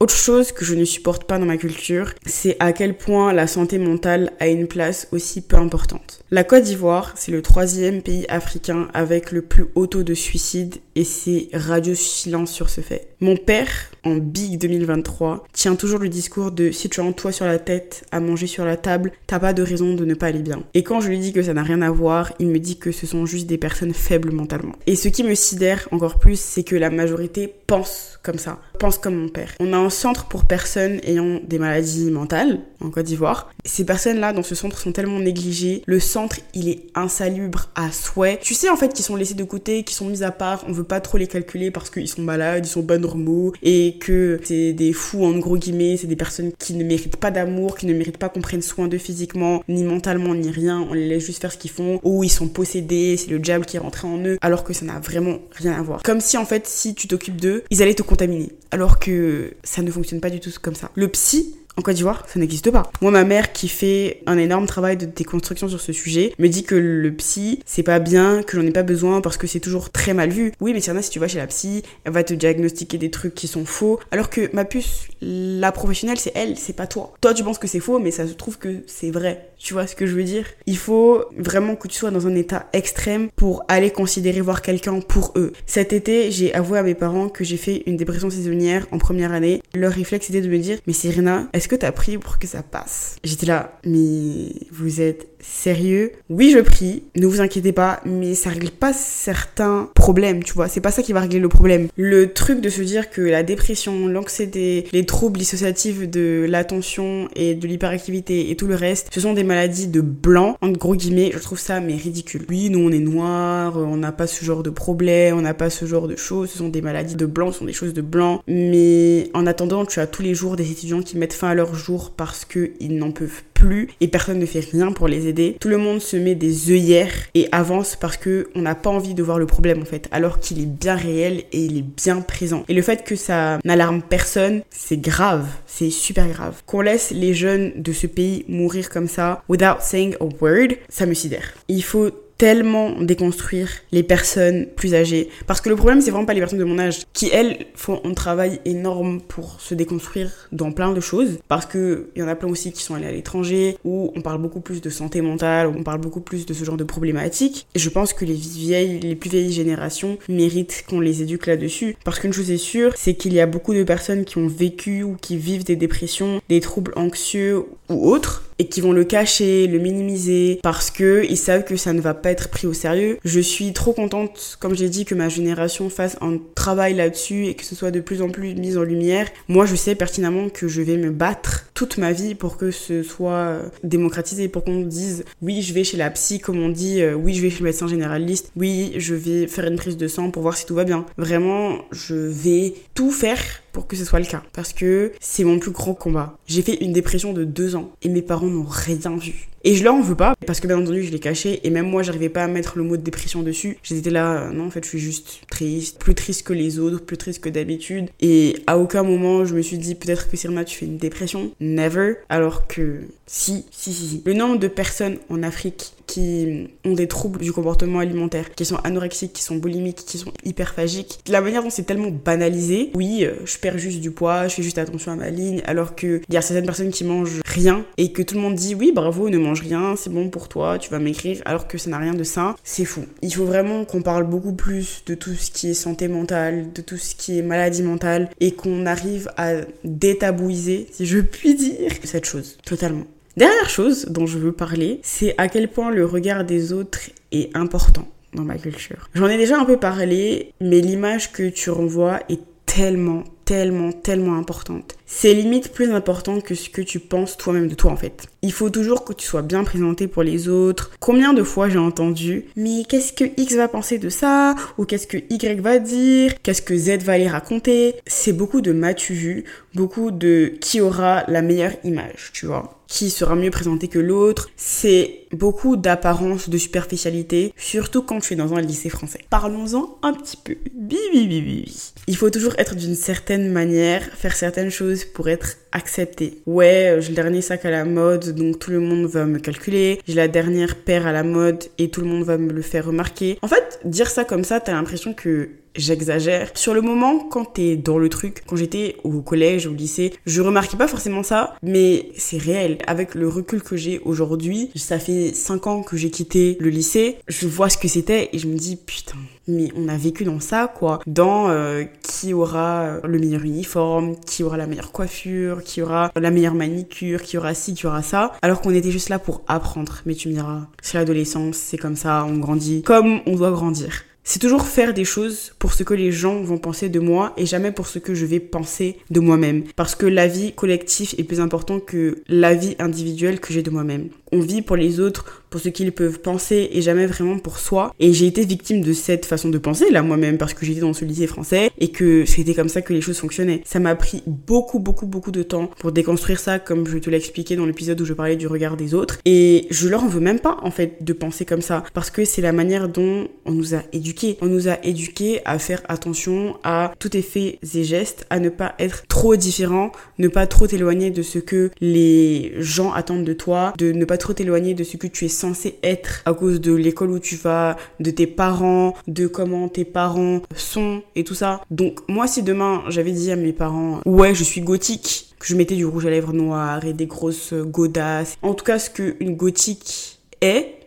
Autre 0.00 0.16
chose 0.16 0.50
que 0.50 0.64
je 0.64 0.74
ne 0.74 0.84
supporte 0.84 1.24
pas 1.24 1.38
dans 1.38 1.46
ma 1.46 1.56
culture, 1.56 2.14
c'est 2.26 2.56
à 2.58 2.72
quel 2.72 2.96
point 2.96 3.32
la 3.32 3.46
santé 3.46 3.78
mentale 3.78 4.32
a 4.40 4.48
une 4.48 4.66
place 4.66 5.06
aussi 5.12 5.40
peu 5.40 5.56
importante. 5.56 6.24
La 6.32 6.42
Côte 6.42 6.64
d'Ivoire, 6.64 7.12
c'est 7.14 7.30
le 7.30 7.42
troisième 7.42 8.02
pays 8.02 8.26
africain 8.28 8.88
avec 8.92 9.30
le 9.30 9.42
plus 9.42 9.66
haut 9.76 9.86
taux 9.86 10.02
de 10.02 10.14
suicide 10.14 10.76
et 10.96 11.04
c'est 11.04 11.48
radio 11.52 11.94
silence 11.94 12.50
sur 12.50 12.70
ce 12.70 12.80
fait. 12.80 13.14
Mon 13.20 13.36
père, 13.36 13.70
en 14.04 14.16
Big 14.16 14.58
2023, 14.58 15.44
tient 15.52 15.76
toujours 15.76 15.98
le 15.98 16.08
discours 16.08 16.50
de 16.50 16.70
si 16.70 16.88
tu 16.88 17.00
as 17.00 17.04
un 17.04 17.14
sur 17.30 17.46
la 17.46 17.58
tête, 17.58 18.04
à 18.12 18.20
manger 18.20 18.46
sur 18.46 18.64
la 18.64 18.76
table, 18.76 19.12
t'as 19.26 19.38
pas 19.38 19.52
de 19.52 19.62
raison 19.62 19.94
de 19.94 20.04
ne 20.04 20.14
pas 20.14 20.26
aller 20.26 20.42
bien. 20.42 20.62
Et 20.74 20.82
quand 20.82 21.00
je 21.00 21.08
lui 21.08 21.18
dis 21.18 21.32
que 21.32 21.42
ça 21.42 21.54
n'a 21.54 21.62
rien 21.62 21.82
à 21.82 21.90
voir, 21.90 22.32
il 22.38 22.48
me 22.48 22.58
dit 22.58 22.78
que 22.78 22.92
ce 22.92 23.06
sont 23.06 23.26
juste 23.26 23.46
des 23.46 23.58
personnes 23.58 23.94
faibles 23.94 24.30
mentalement. 24.30 24.74
Et 24.86 24.96
ce 24.96 25.08
qui 25.08 25.24
me 25.24 25.34
sidère 25.34 25.88
encore 25.90 26.18
plus, 26.18 26.38
c'est 26.38 26.64
que 26.64 26.76
la 26.76 26.90
majorité 26.90 27.52
pense 27.66 28.18
comme 28.22 28.38
ça, 28.38 28.58
pense 28.78 28.98
comme 28.98 29.16
mon 29.16 29.28
père. 29.28 29.52
On 29.60 29.72
a 29.72 29.76
un 29.76 29.90
centre 29.90 30.26
pour 30.26 30.44
personnes 30.44 31.00
ayant 31.04 31.40
des 31.46 31.58
maladies 31.58 32.10
mentales 32.10 32.60
en 32.80 32.90
Côte 32.90 33.06
d'Ivoire. 33.06 33.50
Ces 33.64 33.84
personnes-là 33.84 34.32
dans 34.32 34.42
ce 34.42 34.54
centre 34.54 34.78
sont 34.78 34.92
tellement 34.92 35.20
négligées. 35.20 35.82
Le 35.86 35.98
centre, 35.98 36.38
il 36.52 36.68
est 36.68 36.82
insalubre 36.94 37.70
à 37.74 37.90
souhait. 37.90 38.38
Tu 38.42 38.52
sais 38.54 38.68
en 38.68 38.76
fait 38.76 38.92
qu'ils 38.92 39.04
sont 39.04 39.16
laissés 39.16 39.34
de 39.34 39.44
côté, 39.44 39.84
qu'ils 39.84 39.96
sont 39.96 40.06
mis 40.06 40.22
à 40.22 40.30
part. 40.30 40.64
On 40.68 40.72
veut 40.72 40.84
pas 40.84 41.00
trop 41.00 41.16
les 41.16 41.26
calculer 41.26 41.70
parce 41.70 41.88
qu'ils 41.88 42.08
sont 42.08 42.22
malades, 42.22 42.66
ils 42.66 42.68
sont 42.68 42.82
pas 42.82 42.98
normaux 42.98 43.52
et 43.62 43.96
que 43.98 44.38
c'est 44.44 44.74
des 44.74 44.92
fous 44.92 45.24
en 45.24 45.38
gros 45.38 45.56
guillemets. 45.56 45.96
C'est 45.96 46.06
des 46.06 46.16
personnes 46.16 46.52
qui 46.58 46.74
ne 46.74 46.84
méritent 46.84 47.16
pas 47.16 47.30
d'amour, 47.30 47.76
qui 47.78 47.86
ne 47.86 47.94
méritent 47.94 48.18
pas 48.18 48.28
qu'on 48.28 48.42
prenne 48.42 48.62
soin 48.62 48.86
d'eux 48.86 48.98
physiquement, 48.98 49.62
ni 49.68 49.82
mentalement, 49.82 50.34
ni 50.34 50.50
rien. 50.50 50.86
On 50.90 50.92
les 50.92 51.08
laisse 51.08 51.24
juste 51.24 51.40
faire 51.40 51.52
ce 51.52 51.58
qu'ils 51.58 51.70
font. 51.70 52.00
Ou 52.02 52.22
ils 52.22 52.30
sont 52.30 52.48
possédés, 52.48 53.16
c'est 53.16 53.30
le 53.30 53.38
diable 53.38 53.64
qui 53.64 53.76
est 53.76 53.80
rentré 53.80 54.06
en 54.06 54.18
eux, 54.24 54.38
alors 54.42 54.64
que 54.64 54.74
ça 54.74 54.84
n'a 54.84 54.98
vraiment 54.98 55.38
rien 55.52 55.72
à 55.72 55.82
voir. 55.82 56.02
Comme 56.02 56.20
si 56.20 56.36
en 56.36 56.44
fait, 56.44 56.66
si 56.66 56.94
tu 56.94 57.08
t'occupes 57.08 57.40
d'eux, 57.40 57.64
ils 57.70 57.82
allaient 57.82 57.94
te 57.94 58.02
contaminer. 58.02 58.50
Alors 58.70 58.98
que 58.98 59.54
ça 59.62 59.82
ne 59.82 59.90
fonctionne 59.90 60.20
pas 60.20 60.30
du 60.30 60.40
tout 60.40 60.50
comme 60.60 60.74
ça. 60.74 60.90
Le 60.94 61.08
psy, 61.08 61.54
en 61.76 61.82
Côte 61.82 61.96
d'Ivoire, 61.96 62.24
ça 62.28 62.38
n'existe 62.38 62.70
pas. 62.70 62.90
Moi, 63.00 63.10
ma 63.10 63.24
mère 63.24 63.52
qui 63.52 63.68
fait 63.68 64.22
un 64.26 64.38
énorme 64.38 64.66
travail 64.66 64.96
de 64.96 65.06
déconstruction 65.06 65.68
sur 65.68 65.80
ce 65.80 65.92
sujet 65.92 66.32
me 66.38 66.48
dit 66.48 66.62
que 66.62 66.74
le 66.74 67.12
psy, 67.14 67.60
c'est 67.66 67.82
pas 67.82 67.98
bien, 67.98 68.42
que 68.42 68.56
j'en 68.56 68.66
ai 68.66 68.70
pas 68.70 68.82
besoin 68.82 69.20
parce 69.20 69.36
que 69.36 69.46
c'est 69.46 69.60
toujours 69.60 69.90
très 69.90 70.14
mal 70.14 70.30
vu. 70.30 70.52
Oui, 70.60 70.72
mais 70.72 70.80
Sierna, 70.80 71.02
si 71.02 71.10
tu 71.10 71.18
vas 71.18 71.28
chez 71.28 71.38
la 71.38 71.46
psy, 71.46 71.82
elle 72.04 72.12
va 72.12 72.22
te 72.22 72.34
diagnostiquer 72.34 72.98
des 72.98 73.10
trucs 73.10 73.34
qui 73.34 73.48
sont 73.48 73.64
faux. 73.64 73.98
Alors 74.10 74.30
que 74.30 74.48
ma 74.54 74.64
puce, 74.64 75.08
la 75.20 75.72
professionnelle, 75.72 76.18
c'est 76.18 76.32
elle, 76.34 76.56
c'est 76.56 76.74
pas 76.74 76.86
toi. 76.86 77.12
Toi, 77.20 77.34
tu 77.34 77.42
penses 77.42 77.58
que 77.58 77.66
c'est 77.66 77.80
faux, 77.80 77.98
mais 77.98 78.10
ça 78.10 78.26
se 78.26 78.34
trouve 78.34 78.58
que 78.58 78.82
c'est 78.86 79.10
vrai. 79.10 79.48
Tu 79.58 79.72
vois 79.72 79.86
ce 79.86 79.96
que 79.96 80.06
je 80.06 80.14
veux 80.14 80.24
dire? 80.24 80.44
Il 80.66 80.76
faut 80.76 81.24
vraiment 81.36 81.74
que 81.74 81.88
tu 81.88 81.96
sois 81.96 82.10
dans 82.10 82.26
un 82.26 82.34
état 82.34 82.68
extrême 82.72 83.28
pour 83.34 83.64
aller 83.68 83.90
considérer 83.90 84.40
voir 84.40 84.62
quelqu'un 84.62 85.00
pour 85.00 85.32
eux. 85.36 85.52
Cet 85.66 85.92
été, 85.92 86.30
j'ai 86.30 86.54
avoué 86.54 86.78
à 86.78 86.82
mes 86.82 86.94
parents 86.94 87.28
que 87.28 87.44
j'ai 87.44 87.56
fait 87.56 87.82
une 87.86 87.96
dépression 87.96 88.30
saisonnière 88.30 88.86
en 88.92 88.98
première 88.98 89.32
année. 89.32 89.62
Leur 89.74 89.92
réflexe 89.92 90.28
était 90.28 90.42
de 90.42 90.48
me 90.48 90.58
dire, 90.58 90.78
mais 90.86 90.92
Serena, 90.92 91.48
est-ce 91.64 91.68
que 91.70 91.76
t'as 91.76 91.92
prié 91.92 92.18
pour 92.18 92.38
que 92.38 92.46
ça 92.46 92.62
passe? 92.62 93.16
J'étais 93.24 93.46
là, 93.46 93.78
mais 93.86 94.52
vous 94.70 95.00
êtes 95.00 95.28
sérieux? 95.40 96.12
Oui, 96.28 96.50
je 96.54 96.58
prie, 96.58 97.04
ne 97.16 97.26
vous 97.26 97.40
inquiétez 97.40 97.72
pas, 97.72 98.00
mais 98.04 98.34
ça 98.34 98.50
règle 98.50 98.70
pas 98.70 98.92
certains 98.92 99.88
problèmes, 99.94 100.42
tu 100.42 100.52
vois. 100.52 100.68
C'est 100.68 100.82
pas 100.82 100.90
ça 100.90 101.02
qui 101.02 101.14
va 101.14 101.20
régler 101.20 101.38
le 101.38 101.48
problème. 101.48 101.88
Le 101.96 102.34
truc 102.34 102.60
de 102.60 102.68
se 102.68 102.82
dire 102.82 103.10
que 103.10 103.22
la 103.22 103.42
dépression, 103.42 104.08
l'anxiété, 104.08 104.86
les 104.92 105.06
troubles 105.06 105.38
dissociatifs 105.38 106.08
de 106.08 106.44
l'attention 106.46 107.28
et 107.34 107.54
de 107.54 107.66
l'hyperactivité 107.66 108.50
et 108.50 108.56
tout 108.56 108.66
le 108.66 108.74
reste, 108.74 109.08
ce 109.10 109.20
sont 109.20 109.32
des 109.32 109.44
maladies 109.44 109.88
de 109.88 110.02
blanc, 110.02 110.58
en 110.60 110.70
gros 110.70 110.94
guillemets, 110.94 111.30
je 111.32 111.38
trouve 111.38 111.58
ça 111.58 111.80
mais 111.80 111.96
ridicule. 111.96 112.44
Oui, 112.50 112.68
nous 112.68 112.80
on 112.80 112.92
est 112.92 112.98
noirs, 112.98 113.78
on 113.78 113.96
n'a 113.96 114.12
pas 114.12 114.26
ce 114.26 114.44
genre 114.44 114.62
de 114.62 114.70
problème, 114.70 115.38
on 115.38 115.42
n'a 115.42 115.54
pas 115.54 115.70
ce 115.70 115.86
genre 115.86 116.08
de 116.08 116.16
choses, 116.16 116.50
ce 116.50 116.58
sont 116.58 116.68
des 116.68 116.82
maladies 116.82 117.16
de 117.16 117.26
blanc, 117.26 117.52
ce 117.52 117.60
sont 117.60 117.64
des 117.64 117.72
choses 117.72 117.94
de 117.94 118.02
blanc, 118.02 118.42
mais 118.48 119.30
en 119.32 119.46
attendant, 119.46 119.86
tu 119.86 120.00
as 120.00 120.06
tous 120.06 120.22
les 120.22 120.34
jours 120.34 120.56
des 120.56 120.70
étudiants 120.70 121.02
qui 121.02 121.16
mettent 121.16 121.32
fin 121.32 121.48
à 121.48 121.53
leur 121.54 121.74
jour 121.74 122.12
parce 122.16 122.44
qu'ils 122.44 122.96
n'en 122.98 123.10
peuvent 123.10 123.42
plus 123.54 123.88
et 124.00 124.08
personne 124.08 124.38
ne 124.38 124.46
fait 124.46 124.60
rien 124.60 124.92
pour 124.92 125.08
les 125.08 125.26
aider. 125.26 125.56
Tout 125.60 125.68
le 125.68 125.78
monde 125.78 126.00
se 126.00 126.16
met 126.16 126.34
des 126.34 126.70
œillères 126.70 127.12
et 127.34 127.48
avance 127.52 127.96
parce 127.96 128.16
que 128.16 128.48
on 128.54 128.62
n'a 128.62 128.74
pas 128.74 128.90
envie 128.90 129.14
de 129.14 129.22
voir 129.22 129.38
le 129.38 129.46
problème 129.46 129.80
en 129.82 129.84
fait, 129.84 130.08
alors 130.12 130.40
qu'il 130.40 130.60
est 130.60 130.66
bien 130.66 130.96
réel 130.96 131.44
et 131.52 131.64
il 131.64 131.78
est 131.78 131.84
bien 131.96 132.20
présent. 132.20 132.64
Et 132.68 132.74
le 132.74 132.82
fait 132.82 133.04
que 133.04 133.16
ça 133.16 133.58
n'alarme 133.64 134.02
personne, 134.02 134.62
c'est 134.70 135.00
grave, 135.00 135.46
c'est 135.66 135.90
super 135.90 136.28
grave. 136.28 136.62
Qu'on 136.66 136.80
laisse 136.80 137.10
les 137.10 137.34
jeunes 137.34 137.72
de 137.76 137.92
ce 137.92 138.06
pays 138.06 138.44
mourir 138.48 138.90
comme 138.90 139.08
ça, 139.08 139.42
without 139.48 139.80
saying 139.80 140.14
a 140.20 140.24
word, 140.40 140.74
ça 140.88 141.06
me 141.06 141.14
sidère. 141.14 141.54
Il 141.68 141.82
faut 141.82 142.10
tellement 142.38 143.00
déconstruire 143.00 143.70
les 143.92 144.02
personnes 144.02 144.66
plus 144.76 144.94
âgées. 144.94 145.28
Parce 145.46 145.60
que 145.60 145.68
le 145.68 145.76
problème, 145.76 146.00
c'est 146.00 146.10
vraiment 146.10 146.26
pas 146.26 146.34
les 146.34 146.40
personnes 146.40 146.58
de 146.58 146.64
mon 146.64 146.78
âge 146.78 147.00
qui, 147.12 147.28
elles, 147.32 147.66
font 147.74 148.00
un 148.04 148.14
travail 148.14 148.60
énorme 148.64 149.20
pour 149.20 149.60
se 149.60 149.74
déconstruire 149.74 150.30
dans 150.52 150.72
plein 150.72 150.92
de 150.92 151.00
choses. 151.00 151.38
Parce 151.48 151.66
que 151.66 152.08
il 152.16 152.20
y 152.20 152.22
en 152.22 152.28
a 152.28 152.34
plein 152.34 152.48
aussi 152.48 152.72
qui 152.72 152.82
sont 152.82 152.94
allés 152.94 153.06
à 153.06 153.12
l'étranger, 153.12 153.76
où 153.84 154.12
on 154.14 154.20
parle 154.20 154.40
beaucoup 154.40 154.60
plus 154.60 154.80
de 154.80 154.90
santé 154.90 155.20
mentale, 155.20 155.68
où 155.68 155.74
on 155.76 155.82
parle 155.82 156.00
beaucoup 156.00 156.20
plus 156.20 156.46
de 156.46 156.54
ce 156.54 156.64
genre 156.64 156.76
de 156.76 156.84
problématiques. 156.84 157.66
Et 157.74 157.78
je 157.78 157.90
pense 157.90 158.12
que 158.12 158.24
les 158.24 158.34
vieilles, 158.34 159.00
les 159.00 159.16
plus 159.16 159.30
vieilles 159.30 159.52
générations 159.52 160.18
méritent 160.28 160.84
qu'on 160.88 161.00
les 161.00 161.22
éduque 161.22 161.46
là-dessus. 161.46 161.96
Parce 162.04 162.18
qu'une 162.18 162.32
chose 162.32 162.50
est 162.50 162.56
sûre, 162.56 162.92
c'est 162.96 163.14
qu'il 163.14 163.32
y 163.32 163.40
a 163.40 163.46
beaucoup 163.46 163.74
de 163.74 163.82
personnes 163.84 164.24
qui 164.24 164.38
ont 164.38 164.48
vécu 164.48 165.02
ou 165.02 165.16
qui 165.20 165.36
vivent 165.36 165.64
des 165.64 165.76
dépressions, 165.76 166.40
des 166.48 166.60
troubles 166.60 166.92
anxieux 166.96 167.64
ou 167.88 168.10
autres 168.10 168.43
et 168.58 168.66
qui 168.66 168.80
vont 168.80 168.92
le 168.92 169.04
cacher, 169.04 169.66
le 169.66 169.78
minimiser 169.78 170.60
parce 170.62 170.90
que 170.90 171.24
ils 171.28 171.36
savent 171.36 171.64
que 171.64 171.76
ça 171.76 171.92
ne 171.92 172.00
va 172.00 172.14
pas 172.14 172.30
être 172.30 172.48
pris 172.48 172.66
au 172.66 172.72
sérieux. 172.72 173.18
Je 173.24 173.40
suis 173.40 173.72
trop 173.72 173.92
contente, 173.92 174.56
comme 174.60 174.74
j'ai 174.74 174.88
dit, 174.88 175.04
que 175.04 175.14
ma 175.14 175.28
génération 175.28 175.90
fasse 175.90 176.16
un 176.20 176.38
travail 176.54 176.94
là-dessus 176.94 177.46
et 177.46 177.54
que 177.54 177.64
ce 177.64 177.74
soit 177.74 177.90
de 177.90 178.00
plus 178.00 178.22
en 178.22 178.30
plus 178.30 178.54
mis 178.54 178.76
en 178.76 178.82
lumière. 178.82 179.28
Moi, 179.48 179.66
je 179.66 179.74
sais 179.74 179.94
pertinemment 179.94 180.48
que 180.48 180.68
je 180.68 180.82
vais 180.82 180.96
me 180.96 181.10
battre 181.10 181.66
toute 181.74 181.98
ma 181.98 182.12
vie 182.12 182.34
pour 182.34 182.56
que 182.56 182.70
ce 182.70 183.02
soit 183.02 183.60
démocratisé, 183.82 184.48
pour 184.48 184.64
qu'on 184.64 184.82
dise 184.82 185.24
oui, 185.42 185.62
je 185.62 185.74
vais 185.74 185.84
chez 185.84 185.96
la 185.96 186.10
psy, 186.10 186.40
comme 186.40 186.60
on 186.60 186.68
dit, 186.68 187.02
euh, 187.02 187.14
oui, 187.14 187.34
je 187.34 187.42
vais 187.42 187.50
chez 187.50 187.58
le 187.58 187.64
médecin 187.64 187.88
généraliste, 187.88 188.52
oui, 188.56 188.92
je 188.96 189.14
vais 189.14 189.46
faire 189.46 189.66
une 189.66 189.76
prise 189.76 189.96
de 189.96 190.08
sang 190.08 190.30
pour 190.30 190.42
voir 190.42 190.56
si 190.56 190.66
tout 190.66 190.74
va 190.74 190.84
bien. 190.84 191.06
Vraiment, 191.16 191.78
je 191.92 192.14
vais 192.14 192.74
tout 192.94 193.10
faire 193.10 193.40
pour 193.74 193.86
que 193.86 193.96
ce 193.96 194.04
soit 194.06 194.20
le 194.20 194.24
cas. 194.24 194.42
Parce 194.54 194.72
que 194.72 195.12
c'est 195.20 195.44
mon 195.44 195.58
plus 195.58 195.72
grand 195.72 195.92
combat. 195.92 196.38
J'ai 196.46 196.62
fait 196.62 196.82
une 196.82 196.92
dépression 196.94 197.34
de 197.34 197.44
deux 197.44 197.76
ans 197.76 197.90
et 198.00 198.08
mes 198.08 198.22
parents 198.22 198.46
n'ont 198.46 198.64
rien 198.66 199.16
vu. 199.18 199.48
Et 199.64 199.74
je 199.76 199.82
leur 199.82 199.94
en 199.94 200.02
veux 200.02 200.14
pas, 200.14 200.34
parce 200.46 200.60
que 200.60 200.66
bien 200.66 200.78
entendu, 200.78 201.02
je 201.02 201.10
l'ai 201.10 201.18
caché, 201.18 201.60
et 201.64 201.70
même 201.70 201.88
moi, 201.88 202.02
j'arrivais 202.02 202.28
pas 202.28 202.44
à 202.44 202.48
mettre 202.48 202.76
le 202.76 202.84
mot 202.84 202.98
de 202.98 203.02
dépression 203.02 203.42
dessus. 203.42 203.78
J'étais 203.82 204.10
là, 204.10 204.50
non, 204.52 204.66
en 204.66 204.70
fait, 204.70 204.84
je 204.84 204.90
suis 204.90 204.98
juste 204.98 205.40
triste, 205.48 205.98
plus 205.98 206.14
triste 206.14 206.46
que 206.46 206.52
les 206.52 206.78
autres, 206.78 207.04
plus 207.04 207.16
triste 207.16 207.42
que 207.42 207.48
d'habitude. 207.48 208.10
Et 208.20 208.56
à 208.66 208.78
aucun 208.78 209.02
moment, 209.02 209.44
je 209.46 209.54
me 209.54 209.62
suis 209.62 209.78
dit, 209.78 209.94
peut-être 209.94 210.30
que 210.30 210.36
Sirma, 210.36 210.64
tu 210.64 210.76
fais 210.76 210.86
une 210.86 210.98
dépression. 210.98 211.50
Never. 211.60 212.16
Alors 212.28 212.66
que, 212.66 213.00
si, 213.26 213.64
si, 213.70 213.92
si, 213.94 214.06
si. 214.06 214.22
Le 214.26 214.34
nombre 214.34 214.58
de 214.58 214.68
personnes 214.68 215.16
en 215.30 215.42
Afrique 215.42 215.94
qui 216.06 216.68
ont 216.84 216.92
des 216.92 217.08
troubles 217.08 217.40
du 217.40 217.52
comportement 217.52 217.98
alimentaire, 217.98 218.54
qui 218.54 218.64
sont 218.64 218.76
anorexiques, 218.84 219.32
qui 219.32 219.42
sont 219.42 219.56
boulimiques, 219.56 220.04
qui 220.06 220.18
sont 220.18 220.32
hyperphagiques. 220.44 221.18
La 221.28 221.40
manière 221.40 221.62
dont 221.62 221.70
c'est 221.70 221.84
tellement 221.84 222.10
banalisé, 222.10 222.90
oui, 222.94 223.24
euh, 223.24 223.32
je 223.44 223.56
perds 223.58 223.78
juste 223.78 224.00
du 224.00 224.10
poids, 224.10 224.48
je 224.48 224.54
fais 224.54 224.62
juste 224.62 224.78
attention 224.78 225.12
à 225.12 225.16
ma 225.16 225.30
ligne, 225.30 225.62
alors 225.64 225.94
qu'il 225.94 226.20
y 226.28 226.36
a 226.36 226.42
certaines 226.42 226.66
personnes 226.66 226.90
qui 226.90 227.04
mangent 227.04 227.40
rien 227.44 227.84
et 227.96 228.12
que 228.12 228.22
tout 228.22 228.34
le 228.34 228.42
monde 228.42 228.54
dit 228.54 228.74
oui, 228.74 228.92
bravo, 228.94 229.28
ne 229.30 229.38
mange 229.38 229.53
rien, 229.60 229.96
c'est 229.96 230.10
bon 230.10 230.28
pour 230.28 230.48
toi, 230.48 230.78
tu 230.78 230.90
vas 230.90 230.98
m'écrire, 230.98 231.40
alors 231.44 231.68
que 231.68 231.78
ça 231.78 231.90
n'a 231.90 231.98
rien 231.98 232.14
de 232.14 232.24
ça, 232.24 232.56
c'est 232.64 232.84
fou. 232.84 233.04
Il 233.22 233.34
faut 233.34 233.44
vraiment 233.44 233.84
qu'on 233.84 234.02
parle 234.02 234.24
beaucoup 234.24 234.52
plus 234.52 235.02
de 235.06 235.14
tout 235.14 235.34
ce 235.34 235.50
qui 235.50 235.70
est 235.70 235.74
santé 235.74 236.08
mentale, 236.08 236.72
de 236.72 236.82
tout 236.82 236.96
ce 236.96 237.14
qui 237.14 237.38
est 237.38 237.42
maladie 237.42 237.82
mentale 237.82 238.30
et 238.40 238.52
qu'on 238.52 238.86
arrive 238.86 239.30
à 239.36 239.54
détabouiser, 239.84 240.88
si 240.92 241.06
je 241.06 241.20
puis 241.20 241.54
dire, 241.54 241.92
cette 242.04 242.26
chose, 242.26 242.58
totalement. 242.64 243.06
Dernière 243.36 243.68
chose 243.68 244.06
dont 244.10 244.26
je 244.26 244.38
veux 244.38 244.52
parler, 244.52 245.00
c'est 245.02 245.34
à 245.38 245.48
quel 245.48 245.68
point 245.68 245.90
le 245.90 246.06
regard 246.06 246.44
des 246.44 246.72
autres 246.72 247.00
est 247.32 247.54
important 247.56 248.06
dans 248.32 248.44
ma 248.44 248.56
culture. 248.56 249.08
J'en 249.14 249.28
ai 249.28 249.36
déjà 249.36 249.58
un 249.58 249.64
peu 249.64 249.76
parlé, 249.76 250.52
mais 250.60 250.80
l'image 250.80 251.32
que 251.32 251.48
tu 251.48 251.70
renvoies 251.70 252.20
est 252.28 252.40
tellement, 252.66 253.24
tellement, 253.44 253.92
tellement 253.92 254.36
importante. 254.36 254.96
C'est 255.06 255.34
limite 255.34 255.72
plus 255.72 255.92
important 255.92 256.40
que 256.40 256.54
ce 256.54 256.70
que 256.70 256.82
tu 256.82 256.98
penses 256.98 257.36
toi-même 257.36 257.68
de 257.68 257.74
toi 257.74 257.92
en 257.92 257.96
fait. 257.96 258.26
Il 258.42 258.52
faut 258.52 258.70
toujours 258.70 259.04
que 259.04 259.12
tu 259.12 259.26
sois 259.26 259.42
bien 259.42 259.64
présenté 259.64 260.08
pour 260.08 260.22
les 260.22 260.48
autres. 260.48 260.90
Combien 260.98 261.34
de 261.34 261.42
fois 261.42 261.68
j'ai 261.68 261.78
entendu 261.78 262.46
mais 262.56 262.84
qu'est-ce 262.88 263.12
que 263.12 263.24
X 263.36 263.54
va 263.54 263.68
penser 263.68 263.98
de 263.98 264.08
ça? 264.08 264.54
ou 264.78 264.84
qu'est-ce 264.84 265.06
que 265.06 265.18
Y 265.30 265.60
va 265.60 265.78
dire? 265.78 266.34
Qu'est-ce 266.42 266.62
que 266.62 266.76
Z 266.76 266.98
va 266.98 267.18
les 267.18 267.28
raconter? 267.28 267.94
C'est 268.06 268.32
beaucoup 268.32 268.60
de 268.60 268.72
m'as-tu 268.72 269.14
vu, 269.14 269.44
beaucoup 269.74 270.10
de 270.10 270.54
qui 270.60 270.80
aura 270.80 271.24
la 271.28 271.42
meilleure 271.42 271.74
image, 271.84 272.30
tu 272.32 272.46
vois 272.46 272.80
qui 272.94 273.10
sera 273.10 273.34
mieux 273.34 273.50
présenté 273.50 273.88
que 273.88 273.98
l'autre. 273.98 274.50
C'est 274.56 275.22
beaucoup 275.32 275.76
d'apparence, 275.76 276.48
de 276.48 276.56
superficialité, 276.56 277.52
surtout 277.56 278.02
quand 278.02 278.20
tu 278.20 278.34
es 278.34 278.36
dans 278.36 278.54
un 278.54 278.60
lycée 278.60 278.88
français. 278.88 279.18
Parlons-en 279.30 279.98
un 280.02 280.12
petit 280.12 280.36
peu. 280.36 280.54
Bi, 280.72 280.96
bi, 281.12 281.26
bi, 281.26 281.40
bi, 281.40 281.92
Il 282.06 282.16
faut 282.16 282.30
toujours 282.30 282.54
être 282.56 282.76
d'une 282.76 282.94
certaine 282.94 283.33
manières, 283.42 284.02
faire 284.02 284.36
certaines 284.36 284.70
choses 284.70 285.04
pour 285.04 285.28
être 285.28 285.56
accepté. 285.72 286.42
Ouais, 286.46 286.96
j'ai 287.00 287.10
le 287.10 287.14
dernier 287.14 287.40
sac 287.40 287.64
à 287.64 287.70
la 287.70 287.84
mode, 287.84 288.34
donc 288.34 288.58
tout 288.58 288.70
le 288.70 288.80
monde 288.80 289.06
va 289.06 289.26
me 289.26 289.38
calculer. 289.38 290.00
J'ai 290.06 290.14
la 290.14 290.28
dernière 290.28 290.76
paire 290.76 291.06
à 291.06 291.12
la 291.12 291.22
mode 291.22 291.64
et 291.78 291.90
tout 291.90 292.00
le 292.00 292.06
monde 292.06 292.24
va 292.24 292.38
me 292.38 292.52
le 292.52 292.62
faire 292.62 292.86
remarquer. 292.86 293.38
En 293.42 293.48
fait, 293.48 293.80
dire 293.84 294.10
ça 294.10 294.24
comme 294.24 294.44
ça, 294.44 294.60
t'as 294.60 294.72
l'impression 294.72 295.14
que 295.14 295.48
j'exagère. 295.76 296.50
Sur 296.54 296.74
le 296.74 296.80
moment, 296.80 297.18
quand 297.18 297.44
t'es 297.44 297.76
dans 297.76 297.98
le 297.98 298.08
truc, 298.08 298.42
quand 298.46 298.56
j'étais 298.56 298.96
au 299.04 299.20
collège, 299.20 299.66
au 299.66 299.72
lycée, 299.72 300.14
je 300.26 300.42
remarquais 300.42 300.76
pas 300.76 300.88
forcément 300.88 301.22
ça, 301.22 301.54
mais 301.62 302.10
c'est 302.16 302.38
réel. 302.38 302.78
Avec 302.86 303.14
le 303.14 303.28
recul 303.28 303.62
que 303.62 303.76
j'ai 303.76 304.00
aujourd'hui, 304.00 304.70
ça 304.76 304.98
fait 304.98 305.32
5 305.34 305.66
ans 305.66 305.82
que 305.82 305.96
j'ai 305.96 306.10
quitté 306.10 306.56
le 306.60 306.70
lycée, 306.70 307.16
je 307.28 307.46
vois 307.46 307.68
ce 307.68 307.78
que 307.78 307.88
c'était 307.88 308.30
et 308.32 308.38
je 308.38 308.46
me 308.46 308.56
dis 308.56 308.76
putain, 308.76 309.18
mais 309.48 309.68
on 309.76 309.88
a 309.88 309.96
vécu 309.96 310.24
dans 310.24 310.40
ça 310.40 310.72
quoi. 310.74 311.00
Dans 311.06 311.48
euh, 311.48 311.84
qui 312.02 312.32
aura 312.32 313.00
le 313.04 313.18
meilleur 313.18 313.42
uniforme, 313.42 314.16
qui 314.26 314.42
aura 314.42 314.56
la 314.56 314.66
meilleure 314.66 314.92
coiffure, 314.92 315.62
qui 315.62 315.82
aura 315.82 316.10
la 316.16 316.30
meilleure 316.30 316.54
manicure, 316.54 317.22
qui 317.22 317.38
aura 317.38 317.54
ci, 317.54 317.74
qui 317.74 317.86
aura 317.86 318.02
ça, 318.02 318.32
alors 318.42 318.60
qu'on 318.60 318.74
était 318.74 318.90
juste 318.90 319.08
là 319.08 319.18
pour 319.18 319.42
apprendre. 319.46 319.98
Mais 320.06 320.14
tu 320.14 320.28
me 320.28 320.34
diras, 320.34 320.66
c'est 320.82 320.98
l'adolescence, 320.98 321.56
c'est 321.56 321.78
comme 321.78 321.96
ça, 321.96 322.24
on 322.28 322.38
grandit 322.38 322.82
comme 322.82 323.20
on 323.26 323.36
doit 323.36 323.50
grandir. 323.50 324.04
C'est 324.26 324.38
toujours 324.38 324.66
faire 324.66 324.94
des 324.94 325.04
choses 325.04 325.52
pour 325.58 325.74
ce 325.74 325.82
que 325.82 325.92
les 325.92 326.10
gens 326.10 326.40
vont 326.40 326.56
penser 326.56 326.88
de 326.88 326.98
moi 326.98 327.34
et 327.36 327.44
jamais 327.44 327.72
pour 327.72 327.86
ce 327.86 327.98
que 327.98 328.14
je 328.14 328.24
vais 328.24 328.40
penser 328.40 328.96
de 329.10 329.20
moi-même. 329.20 329.64
Parce 329.76 329.94
que 329.94 330.06
la 330.06 330.26
vie 330.26 330.52
collective 330.52 331.14
est 331.18 331.24
plus 331.24 331.40
importante 331.40 331.84
que 331.84 332.22
la 332.26 332.54
vie 332.54 332.74
individuelle 332.78 333.38
que 333.38 333.52
j'ai 333.52 333.62
de 333.62 333.68
moi-même. 333.68 334.08
On 334.34 334.40
vit 334.40 334.62
pour 334.62 334.74
les 334.74 334.98
autres, 334.98 335.44
pour 335.48 335.60
ce 335.60 335.68
qu'ils 335.68 335.92
peuvent 335.92 336.18
penser 336.18 336.68
et 336.72 336.82
jamais 336.82 337.06
vraiment 337.06 337.38
pour 337.38 337.60
soi. 337.60 337.94
Et 338.00 338.12
j'ai 338.12 338.26
été 338.26 338.44
victime 338.44 338.80
de 338.80 338.92
cette 338.92 339.24
façon 339.24 339.48
de 339.48 339.58
penser 339.58 339.88
là 339.92 340.02
moi-même 340.02 340.38
parce 340.38 340.52
que 340.52 340.66
j'étais 340.66 340.80
dans 340.80 340.92
ce 340.92 341.04
lycée 341.04 341.28
français 341.28 341.70
et 341.78 341.92
que 341.92 342.24
c'était 342.24 342.54
comme 342.54 342.68
ça 342.68 342.82
que 342.82 342.92
les 342.92 343.00
choses 343.00 343.18
fonctionnaient. 343.18 343.62
Ça 343.64 343.78
m'a 343.78 343.94
pris 343.94 344.24
beaucoup 344.26 344.80
beaucoup 344.80 345.06
beaucoup 345.06 345.30
de 345.30 345.44
temps 345.44 345.70
pour 345.78 345.92
déconstruire 345.92 346.40
ça 346.40 346.58
comme 346.58 346.88
je 346.88 346.98
te 346.98 347.08
l'ai 347.08 347.16
expliqué 347.16 347.54
dans 347.54 347.66
l'épisode 347.66 348.00
où 348.00 348.04
je 348.04 348.12
parlais 348.14 348.34
du 348.34 348.48
regard 348.48 348.76
des 348.76 348.94
autres. 348.94 349.20
Et 349.24 349.68
je 349.70 349.86
leur 349.88 350.02
en 350.02 350.08
veux 350.08 350.18
même 350.18 350.40
pas 350.40 350.56
en 350.62 350.72
fait 350.72 351.04
de 351.04 351.12
penser 351.12 351.44
comme 351.44 351.62
ça 351.62 351.84
parce 351.94 352.10
que 352.10 352.24
c'est 352.24 352.42
la 352.42 352.50
manière 352.50 352.88
dont 352.88 353.28
on 353.44 353.52
nous 353.52 353.76
a 353.76 353.82
éduqués. 353.92 354.36
On 354.40 354.46
nous 354.46 354.66
a 354.66 354.84
éduqués 354.84 355.40
à 355.44 355.60
faire 355.60 355.82
attention 355.88 356.56
à 356.64 356.92
tous 356.98 357.10
tes 357.10 357.22
faits 357.22 357.60
et 357.76 357.84
gestes, 357.84 358.26
à 358.28 358.40
ne 358.40 358.48
pas 358.48 358.74
être 358.80 359.06
trop 359.06 359.36
différent, 359.36 359.92
ne 360.18 360.26
pas 360.26 360.48
trop 360.48 360.66
t'éloigner 360.66 361.12
de 361.12 361.22
ce 361.22 361.38
que 361.38 361.70
les 361.80 362.54
gens 362.58 362.92
attendent 362.92 363.24
de 363.24 363.34
toi, 363.34 363.72
de 363.78 363.92
ne 363.92 364.04
pas 364.04 364.18
trop 364.24 364.32
t'éloigner 364.32 364.72
de 364.72 364.84
ce 364.84 364.96
que 364.96 365.06
tu 365.06 365.26
es 365.26 365.28
censé 365.28 365.78
être 365.82 366.22
à 366.24 366.32
cause 366.32 366.58
de 366.58 366.72
l'école 366.72 367.10
où 367.10 367.18
tu 367.18 367.36
vas, 367.36 367.76
de 368.00 368.10
tes 368.10 368.26
parents, 368.26 368.94
de 369.06 369.26
comment 369.26 369.68
tes 369.68 369.84
parents 369.84 370.40
sont 370.56 371.02
et 371.14 371.24
tout 371.24 371.34
ça. 371.34 371.60
Donc 371.70 372.00
moi 372.08 372.26
si 372.26 372.42
demain 372.42 372.84
j'avais 372.88 373.12
dit 373.12 373.30
à 373.30 373.36
mes 373.36 373.52
parents 373.52 374.00
ouais 374.06 374.34
je 374.34 374.42
suis 374.42 374.62
gothique, 374.62 375.34
que 375.38 375.46
je 375.46 375.54
mettais 375.54 375.74
du 375.74 375.84
rouge 375.84 376.06
à 376.06 376.10
lèvres 376.10 376.32
noir 376.32 376.86
et 376.86 376.94
des 376.94 377.04
grosses 377.04 377.52
godasses, 377.52 378.38
en 378.40 378.54
tout 378.54 378.64
cas 378.64 378.78
ce 378.78 378.88
qu'une 378.88 379.36
gothique 379.36 380.13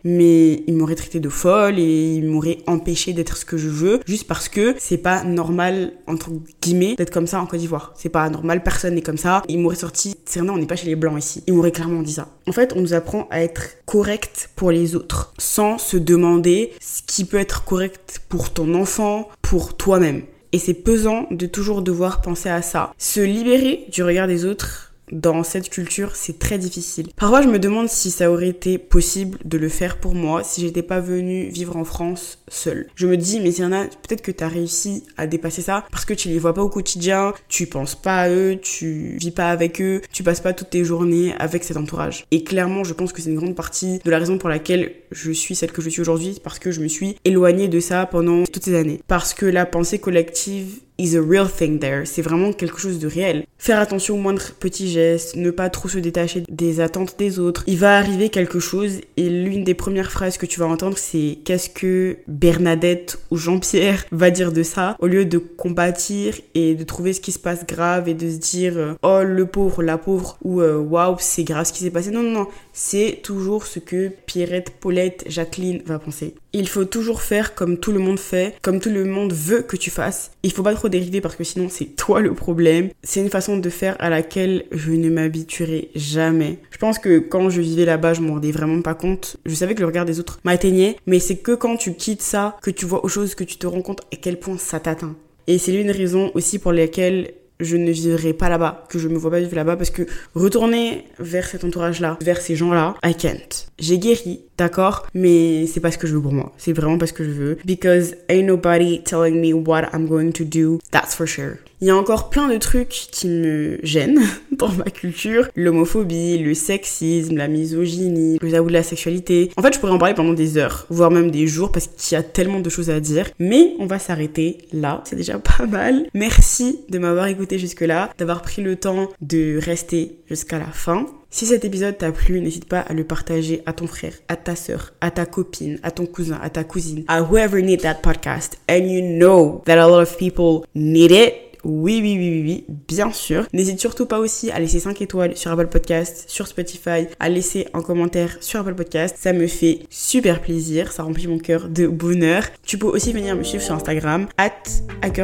mais 0.04 0.62
il 0.66 0.74
m'aurait 0.74 0.94
traité 0.94 1.20
de 1.20 1.28
folle 1.28 1.78
et 1.78 2.14
il 2.14 2.28
m'aurait 2.28 2.58
empêché 2.66 3.12
d'être 3.12 3.36
ce 3.36 3.44
que 3.44 3.56
je 3.56 3.68
veux 3.68 4.00
juste 4.06 4.26
parce 4.26 4.48
que 4.48 4.74
c'est 4.78 4.98
pas 4.98 5.24
normal 5.24 5.92
entre 6.06 6.30
guillemets 6.62 6.94
d'être 6.96 7.12
comme 7.12 7.26
ça 7.26 7.40
en 7.40 7.46
Côte 7.46 7.60
d'Ivoire. 7.60 7.92
C'est 7.96 8.08
pas 8.08 8.28
normal, 8.30 8.62
personne 8.62 8.94
n'est 8.94 9.02
comme 9.02 9.16
ça. 9.16 9.42
Il 9.48 9.58
m'aurait 9.58 9.76
sorti, 9.76 10.16
c'est 10.24 10.40
on 10.40 10.56
n'est 10.56 10.66
pas 10.66 10.76
chez 10.76 10.86
les 10.86 10.96
blancs 10.96 11.18
ici. 11.18 11.42
Il 11.46 11.54
m'aurait 11.54 11.72
clairement 11.72 12.02
dit 12.02 12.12
ça. 12.12 12.28
En 12.46 12.52
fait, 12.52 12.72
on 12.74 12.80
nous 12.80 12.94
apprend 12.94 13.26
à 13.30 13.42
être 13.42 13.84
correct 13.84 14.50
pour 14.56 14.70
les 14.70 14.96
autres 14.96 15.32
sans 15.38 15.78
se 15.78 15.96
demander 15.96 16.72
ce 16.80 17.02
qui 17.06 17.24
peut 17.24 17.38
être 17.38 17.64
correct 17.64 18.22
pour 18.28 18.50
ton 18.50 18.74
enfant, 18.74 19.28
pour 19.42 19.76
toi-même. 19.76 20.22
Et 20.52 20.58
c'est 20.58 20.74
pesant 20.74 21.26
de 21.30 21.46
toujours 21.46 21.82
devoir 21.82 22.22
penser 22.22 22.48
à 22.48 22.62
ça. 22.62 22.94
Se 22.96 23.20
libérer 23.20 23.84
du 23.92 24.02
regard 24.02 24.26
des 24.26 24.46
autres 24.46 24.87
dans 25.12 25.42
cette 25.42 25.70
culture, 25.70 26.16
c'est 26.16 26.38
très 26.38 26.58
difficile. 26.58 27.08
Parfois, 27.16 27.42
je 27.42 27.48
me 27.48 27.58
demande 27.58 27.88
si 27.88 28.10
ça 28.10 28.30
aurait 28.30 28.48
été 28.48 28.78
possible 28.78 29.38
de 29.44 29.58
le 29.58 29.68
faire 29.68 29.98
pour 29.98 30.14
moi 30.14 30.42
si 30.44 30.60
j'étais 30.60 30.82
pas 30.82 31.00
venue 31.00 31.48
vivre 31.48 31.76
en 31.76 31.84
France 31.84 32.38
seule. 32.48 32.88
Je 32.94 33.06
me 33.06 33.16
dis, 33.16 33.40
mais 33.40 33.60
a 33.60 33.68
peut-être 33.68 34.22
que 34.22 34.30
t'as 34.30 34.48
réussi 34.48 35.04
à 35.16 35.26
dépasser 35.26 35.62
ça 35.62 35.84
parce 35.90 36.04
que 36.04 36.14
tu 36.14 36.28
les 36.28 36.38
vois 36.38 36.54
pas 36.54 36.62
au 36.62 36.68
quotidien, 36.68 37.34
tu 37.48 37.66
penses 37.66 37.94
pas 37.94 38.22
à 38.22 38.30
eux, 38.30 38.58
tu 38.60 39.16
vis 39.18 39.30
pas 39.30 39.50
avec 39.50 39.80
eux, 39.80 40.00
tu 40.12 40.22
passes 40.22 40.40
pas 40.40 40.52
toutes 40.52 40.70
tes 40.70 40.84
journées 40.84 41.34
avec 41.38 41.64
cet 41.64 41.76
entourage. 41.76 42.26
Et 42.30 42.44
clairement, 42.44 42.84
je 42.84 42.94
pense 42.94 43.12
que 43.12 43.20
c'est 43.20 43.30
une 43.30 43.36
grande 43.36 43.56
partie 43.56 43.98
de 44.04 44.10
la 44.10 44.18
raison 44.18 44.38
pour 44.38 44.48
laquelle 44.48 44.92
je 45.10 45.32
suis 45.32 45.54
celle 45.54 45.72
que 45.72 45.82
je 45.82 45.88
suis 45.88 46.00
aujourd'hui 46.00 46.38
parce 46.42 46.58
que 46.58 46.70
je 46.70 46.80
me 46.80 46.88
suis 46.88 47.16
éloignée 47.24 47.68
de 47.68 47.80
ça 47.80 48.06
pendant 48.06 48.44
toutes 48.44 48.64
ces 48.64 48.74
années. 48.74 49.00
Parce 49.06 49.34
que 49.34 49.46
la 49.46 49.66
pensée 49.66 49.98
collective 49.98 50.80
is 50.98 51.16
a 51.16 51.22
real 51.22 51.48
thing 51.48 51.78
there. 51.78 52.06
C'est 52.06 52.22
vraiment 52.22 52.52
quelque 52.52 52.78
chose 52.78 52.98
de 52.98 53.06
réel. 53.06 53.46
Faire 53.56 53.78
attention 53.78 54.16
aux 54.16 54.18
moindres 54.18 54.52
petits 54.58 54.90
gestes, 54.90 55.36
ne 55.36 55.50
pas 55.50 55.70
trop 55.70 55.88
se 55.88 55.98
détacher 55.98 56.42
des 56.48 56.80
attentes 56.80 57.16
des 57.18 57.38
autres. 57.38 57.64
Il 57.66 57.78
va 57.78 57.96
arriver 57.96 58.28
quelque 58.28 58.58
chose 58.58 59.00
et 59.16 59.28
l'une 59.28 59.64
des 59.64 59.74
premières 59.74 60.10
phrases 60.10 60.38
que 60.38 60.46
tu 60.46 60.60
vas 60.60 60.66
entendre 60.66 60.98
c'est 60.98 61.38
qu'est-ce 61.44 61.70
que 61.70 62.18
Bernadette 62.26 63.18
ou 63.30 63.36
Jean-Pierre 63.36 64.04
va 64.12 64.30
dire 64.30 64.52
de 64.52 64.62
ça? 64.62 64.96
Au 65.00 65.06
lieu 65.06 65.24
de 65.24 65.38
compatir 65.38 66.34
et 66.54 66.74
de 66.74 66.84
trouver 66.84 67.12
ce 67.12 67.20
qui 67.20 67.32
se 67.32 67.38
passe 67.38 67.66
grave 67.66 68.08
et 68.08 68.14
de 68.14 68.28
se 68.30 68.36
dire 68.36 68.74
euh, 68.76 68.94
oh 69.02 69.22
le 69.24 69.46
pauvre, 69.46 69.82
la 69.82 69.98
pauvre 69.98 70.38
ou 70.42 70.60
euh, 70.60 70.78
waouh 70.78 71.16
c'est 71.18 71.44
grave 71.44 71.66
ce 71.66 71.72
qui 71.72 71.84
s'est 71.84 71.90
passé. 71.90 72.10
Non 72.10 72.22
non 72.22 72.30
non, 72.30 72.46
c'est 72.80 73.18
toujours 73.24 73.66
ce 73.66 73.80
que 73.80 74.12
Pierrette, 74.26 74.70
Paulette, 74.78 75.24
Jacqueline 75.26 75.82
va 75.84 75.98
penser. 75.98 76.36
Il 76.52 76.68
faut 76.68 76.84
toujours 76.84 77.22
faire 77.22 77.56
comme 77.56 77.78
tout 77.78 77.90
le 77.90 77.98
monde 77.98 78.20
fait, 78.20 78.54
comme 78.62 78.78
tout 78.78 78.88
le 78.88 79.04
monde 79.04 79.32
veut 79.32 79.62
que 79.62 79.76
tu 79.76 79.90
fasses. 79.90 80.30
Il 80.44 80.52
faut 80.52 80.62
pas 80.62 80.76
trop 80.76 80.88
dériver 80.88 81.20
parce 81.20 81.34
que 81.34 81.42
sinon 81.42 81.68
c'est 81.68 81.96
toi 81.96 82.20
le 82.20 82.34
problème. 82.34 82.90
C'est 83.02 83.20
une 83.20 83.30
façon 83.30 83.58
de 83.58 83.68
faire 83.68 83.96
à 83.98 84.10
laquelle 84.10 84.64
je 84.70 84.92
ne 84.92 85.10
m'habituerai 85.10 85.90
jamais. 85.96 86.60
Je 86.70 86.78
pense 86.78 87.00
que 87.00 87.18
quand 87.18 87.50
je 87.50 87.60
vivais 87.60 87.84
là-bas, 87.84 88.14
je 88.14 88.20
m'en 88.20 88.34
rendais 88.34 88.52
vraiment 88.52 88.80
pas 88.80 88.94
compte. 88.94 89.38
Je 89.44 89.56
savais 89.56 89.74
que 89.74 89.80
le 89.80 89.86
regard 89.86 90.04
des 90.04 90.20
autres 90.20 90.38
m'atteignait, 90.44 90.98
mais 91.04 91.18
c'est 91.18 91.36
que 91.36 91.56
quand 91.56 91.78
tu 91.78 91.94
quittes 91.94 92.22
ça, 92.22 92.56
que 92.62 92.70
tu 92.70 92.86
vois 92.86 93.04
aux 93.04 93.08
choses, 93.08 93.34
que 93.34 93.42
tu 93.42 93.56
te 93.56 93.66
rends 93.66 93.82
compte 93.82 94.02
à 94.12 94.16
quel 94.16 94.38
point 94.38 94.56
ça 94.56 94.78
t'atteint. 94.78 95.16
Et 95.48 95.56
c'est 95.56 95.72
l'une 95.72 95.86
des 95.86 95.92
raisons 95.92 96.30
aussi 96.34 96.58
pour 96.58 96.72
lesquelles 96.72 97.32
je 97.60 97.76
ne 97.76 97.90
vivrai 97.90 98.32
pas 98.32 98.48
là-bas, 98.48 98.84
que 98.88 98.98
je 98.98 99.08
me 99.08 99.16
vois 99.16 99.30
pas 99.30 99.40
vivre 99.40 99.54
là-bas 99.54 99.76
parce 99.76 99.90
que 99.90 100.02
retourner 100.34 101.04
vers 101.18 101.46
cet 101.46 101.64
entourage-là, 101.64 102.18
vers 102.20 102.40
ces 102.40 102.56
gens-là, 102.56 102.94
I 103.04 103.14
can't. 103.14 103.66
J'ai 103.78 103.98
guéri, 103.98 104.40
d'accord, 104.56 105.06
mais 105.14 105.66
c'est 105.66 105.80
pas 105.80 105.90
ce 105.90 105.98
que 105.98 106.06
je 106.06 106.14
veux 106.14 106.22
pour 106.22 106.32
moi. 106.32 106.52
C'est 106.58 106.72
vraiment 106.72 106.98
pas 106.98 107.06
ce 107.06 107.12
que 107.12 107.24
je 107.24 107.30
veux. 107.30 107.58
Because 107.64 108.14
ain't 108.28 108.46
nobody 108.46 109.02
telling 109.02 109.40
me 109.40 109.52
what 109.52 109.88
I'm 109.92 110.06
going 110.06 110.32
to 110.32 110.44
do, 110.44 110.78
that's 110.90 111.14
for 111.14 111.26
sure. 111.26 111.58
Il 111.80 111.86
y 111.86 111.90
a 111.90 111.96
encore 111.96 112.28
plein 112.28 112.48
de 112.48 112.56
trucs 112.56 112.88
qui 112.88 113.28
me 113.28 113.78
gênent 113.84 114.20
dans 114.52 114.72
ma 114.72 114.84
culture. 114.84 115.48
L'homophobie, 115.54 116.38
le 116.38 116.54
sexisme, 116.54 117.36
la 117.36 117.46
misogynie, 117.46 118.38
le 118.42 118.50
tabou 118.50 118.66
de 118.66 118.72
la 118.72 118.82
sexualité. 118.82 119.52
En 119.56 119.62
fait, 119.62 119.74
je 119.74 119.78
pourrais 119.78 119.92
en 119.92 119.98
parler 119.98 120.14
pendant 120.14 120.32
des 120.32 120.58
heures, 120.58 120.86
voire 120.90 121.12
même 121.12 121.30
des 121.30 121.46
jours, 121.46 121.70
parce 121.70 121.86
qu'il 121.86 122.16
y 122.16 122.18
a 122.18 122.24
tellement 122.24 122.58
de 122.58 122.68
choses 122.68 122.90
à 122.90 122.98
dire. 122.98 123.30
Mais 123.38 123.74
on 123.78 123.86
va 123.86 124.00
s'arrêter 124.00 124.58
là. 124.72 125.02
C'est 125.04 125.14
déjà 125.14 125.38
pas 125.38 125.66
mal. 125.66 126.08
Merci 126.14 126.80
de 126.88 126.98
m'avoir 126.98 127.26
écouté 127.28 127.58
jusque-là, 127.58 128.10
d'avoir 128.18 128.42
pris 128.42 128.62
le 128.62 128.74
temps 128.74 129.08
de 129.20 129.58
rester 129.62 130.18
jusqu'à 130.28 130.58
la 130.58 130.66
fin. 130.66 131.06
Si 131.30 131.44
cet 131.44 131.64
épisode 131.64 131.98
t'a 131.98 132.10
plu, 132.10 132.40
n'hésite 132.40 132.64
pas 132.64 132.80
à 132.80 132.94
le 132.94 133.04
partager 133.04 133.62
à 133.66 133.74
ton 133.74 133.86
frère, 133.86 134.14
à 134.28 134.36
ta 134.36 134.56
soeur, 134.56 134.94
à 135.02 135.10
ta 135.10 135.26
copine, 135.26 135.78
à 135.82 135.90
ton 135.90 136.06
cousin, 136.06 136.40
à 136.42 136.48
ta 136.48 136.64
cousine, 136.64 137.04
à 137.06 137.22
whoever 137.22 137.62
need 137.62 137.82
that 137.82 137.96
podcast. 138.02 138.58
And 138.68 138.86
you 138.88 139.02
know 139.02 139.62
that 139.66 139.78
a 139.78 139.86
lot 139.86 140.00
of 140.00 140.16
people 140.16 140.64
need 140.74 141.10
it. 141.10 141.47
Oui, 141.64 142.00
oui, 142.02 142.16
oui, 142.18 142.30
oui, 142.30 142.42
oui, 142.68 142.76
bien 142.88 143.12
sûr. 143.12 143.46
N'hésite 143.52 143.80
surtout 143.80 144.06
pas 144.06 144.18
aussi 144.18 144.50
à 144.50 144.58
laisser 144.58 144.80
5 144.80 145.00
étoiles 145.02 145.36
sur 145.36 145.50
Apple 145.50 145.68
Podcast, 145.68 146.24
sur 146.28 146.46
Spotify, 146.46 147.06
à 147.18 147.28
laisser 147.28 147.66
un 147.74 147.82
commentaire 147.82 148.36
sur 148.40 148.60
Apple 148.60 148.74
Podcast. 148.74 149.16
Ça 149.18 149.32
me 149.32 149.46
fait 149.46 149.80
super 149.90 150.40
plaisir, 150.40 150.92
ça 150.92 151.02
remplit 151.02 151.26
mon 151.26 151.38
cœur 151.38 151.68
de 151.68 151.86
bonheur. 151.86 152.44
Tu 152.64 152.78
peux 152.78 152.86
aussi 152.86 153.12
venir 153.12 153.36
me 153.36 153.42
suivre 153.42 153.62
sur 153.62 153.74
Instagram, 153.74 154.26
at 154.36 154.52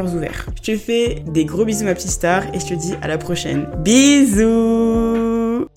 ouverts. 0.03 0.47
Je 0.61 0.73
te 0.73 0.77
fais 0.77 1.23
des 1.27 1.45
gros 1.45 1.65
bisous 1.65 1.85
ma 1.85 1.95
petite 1.95 2.11
star 2.11 2.43
et 2.53 2.59
je 2.59 2.67
te 2.67 2.73
dis 2.73 2.93
à 3.01 3.07
la 3.07 3.17
prochaine. 3.17 3.67
Bisous 3.83 5.67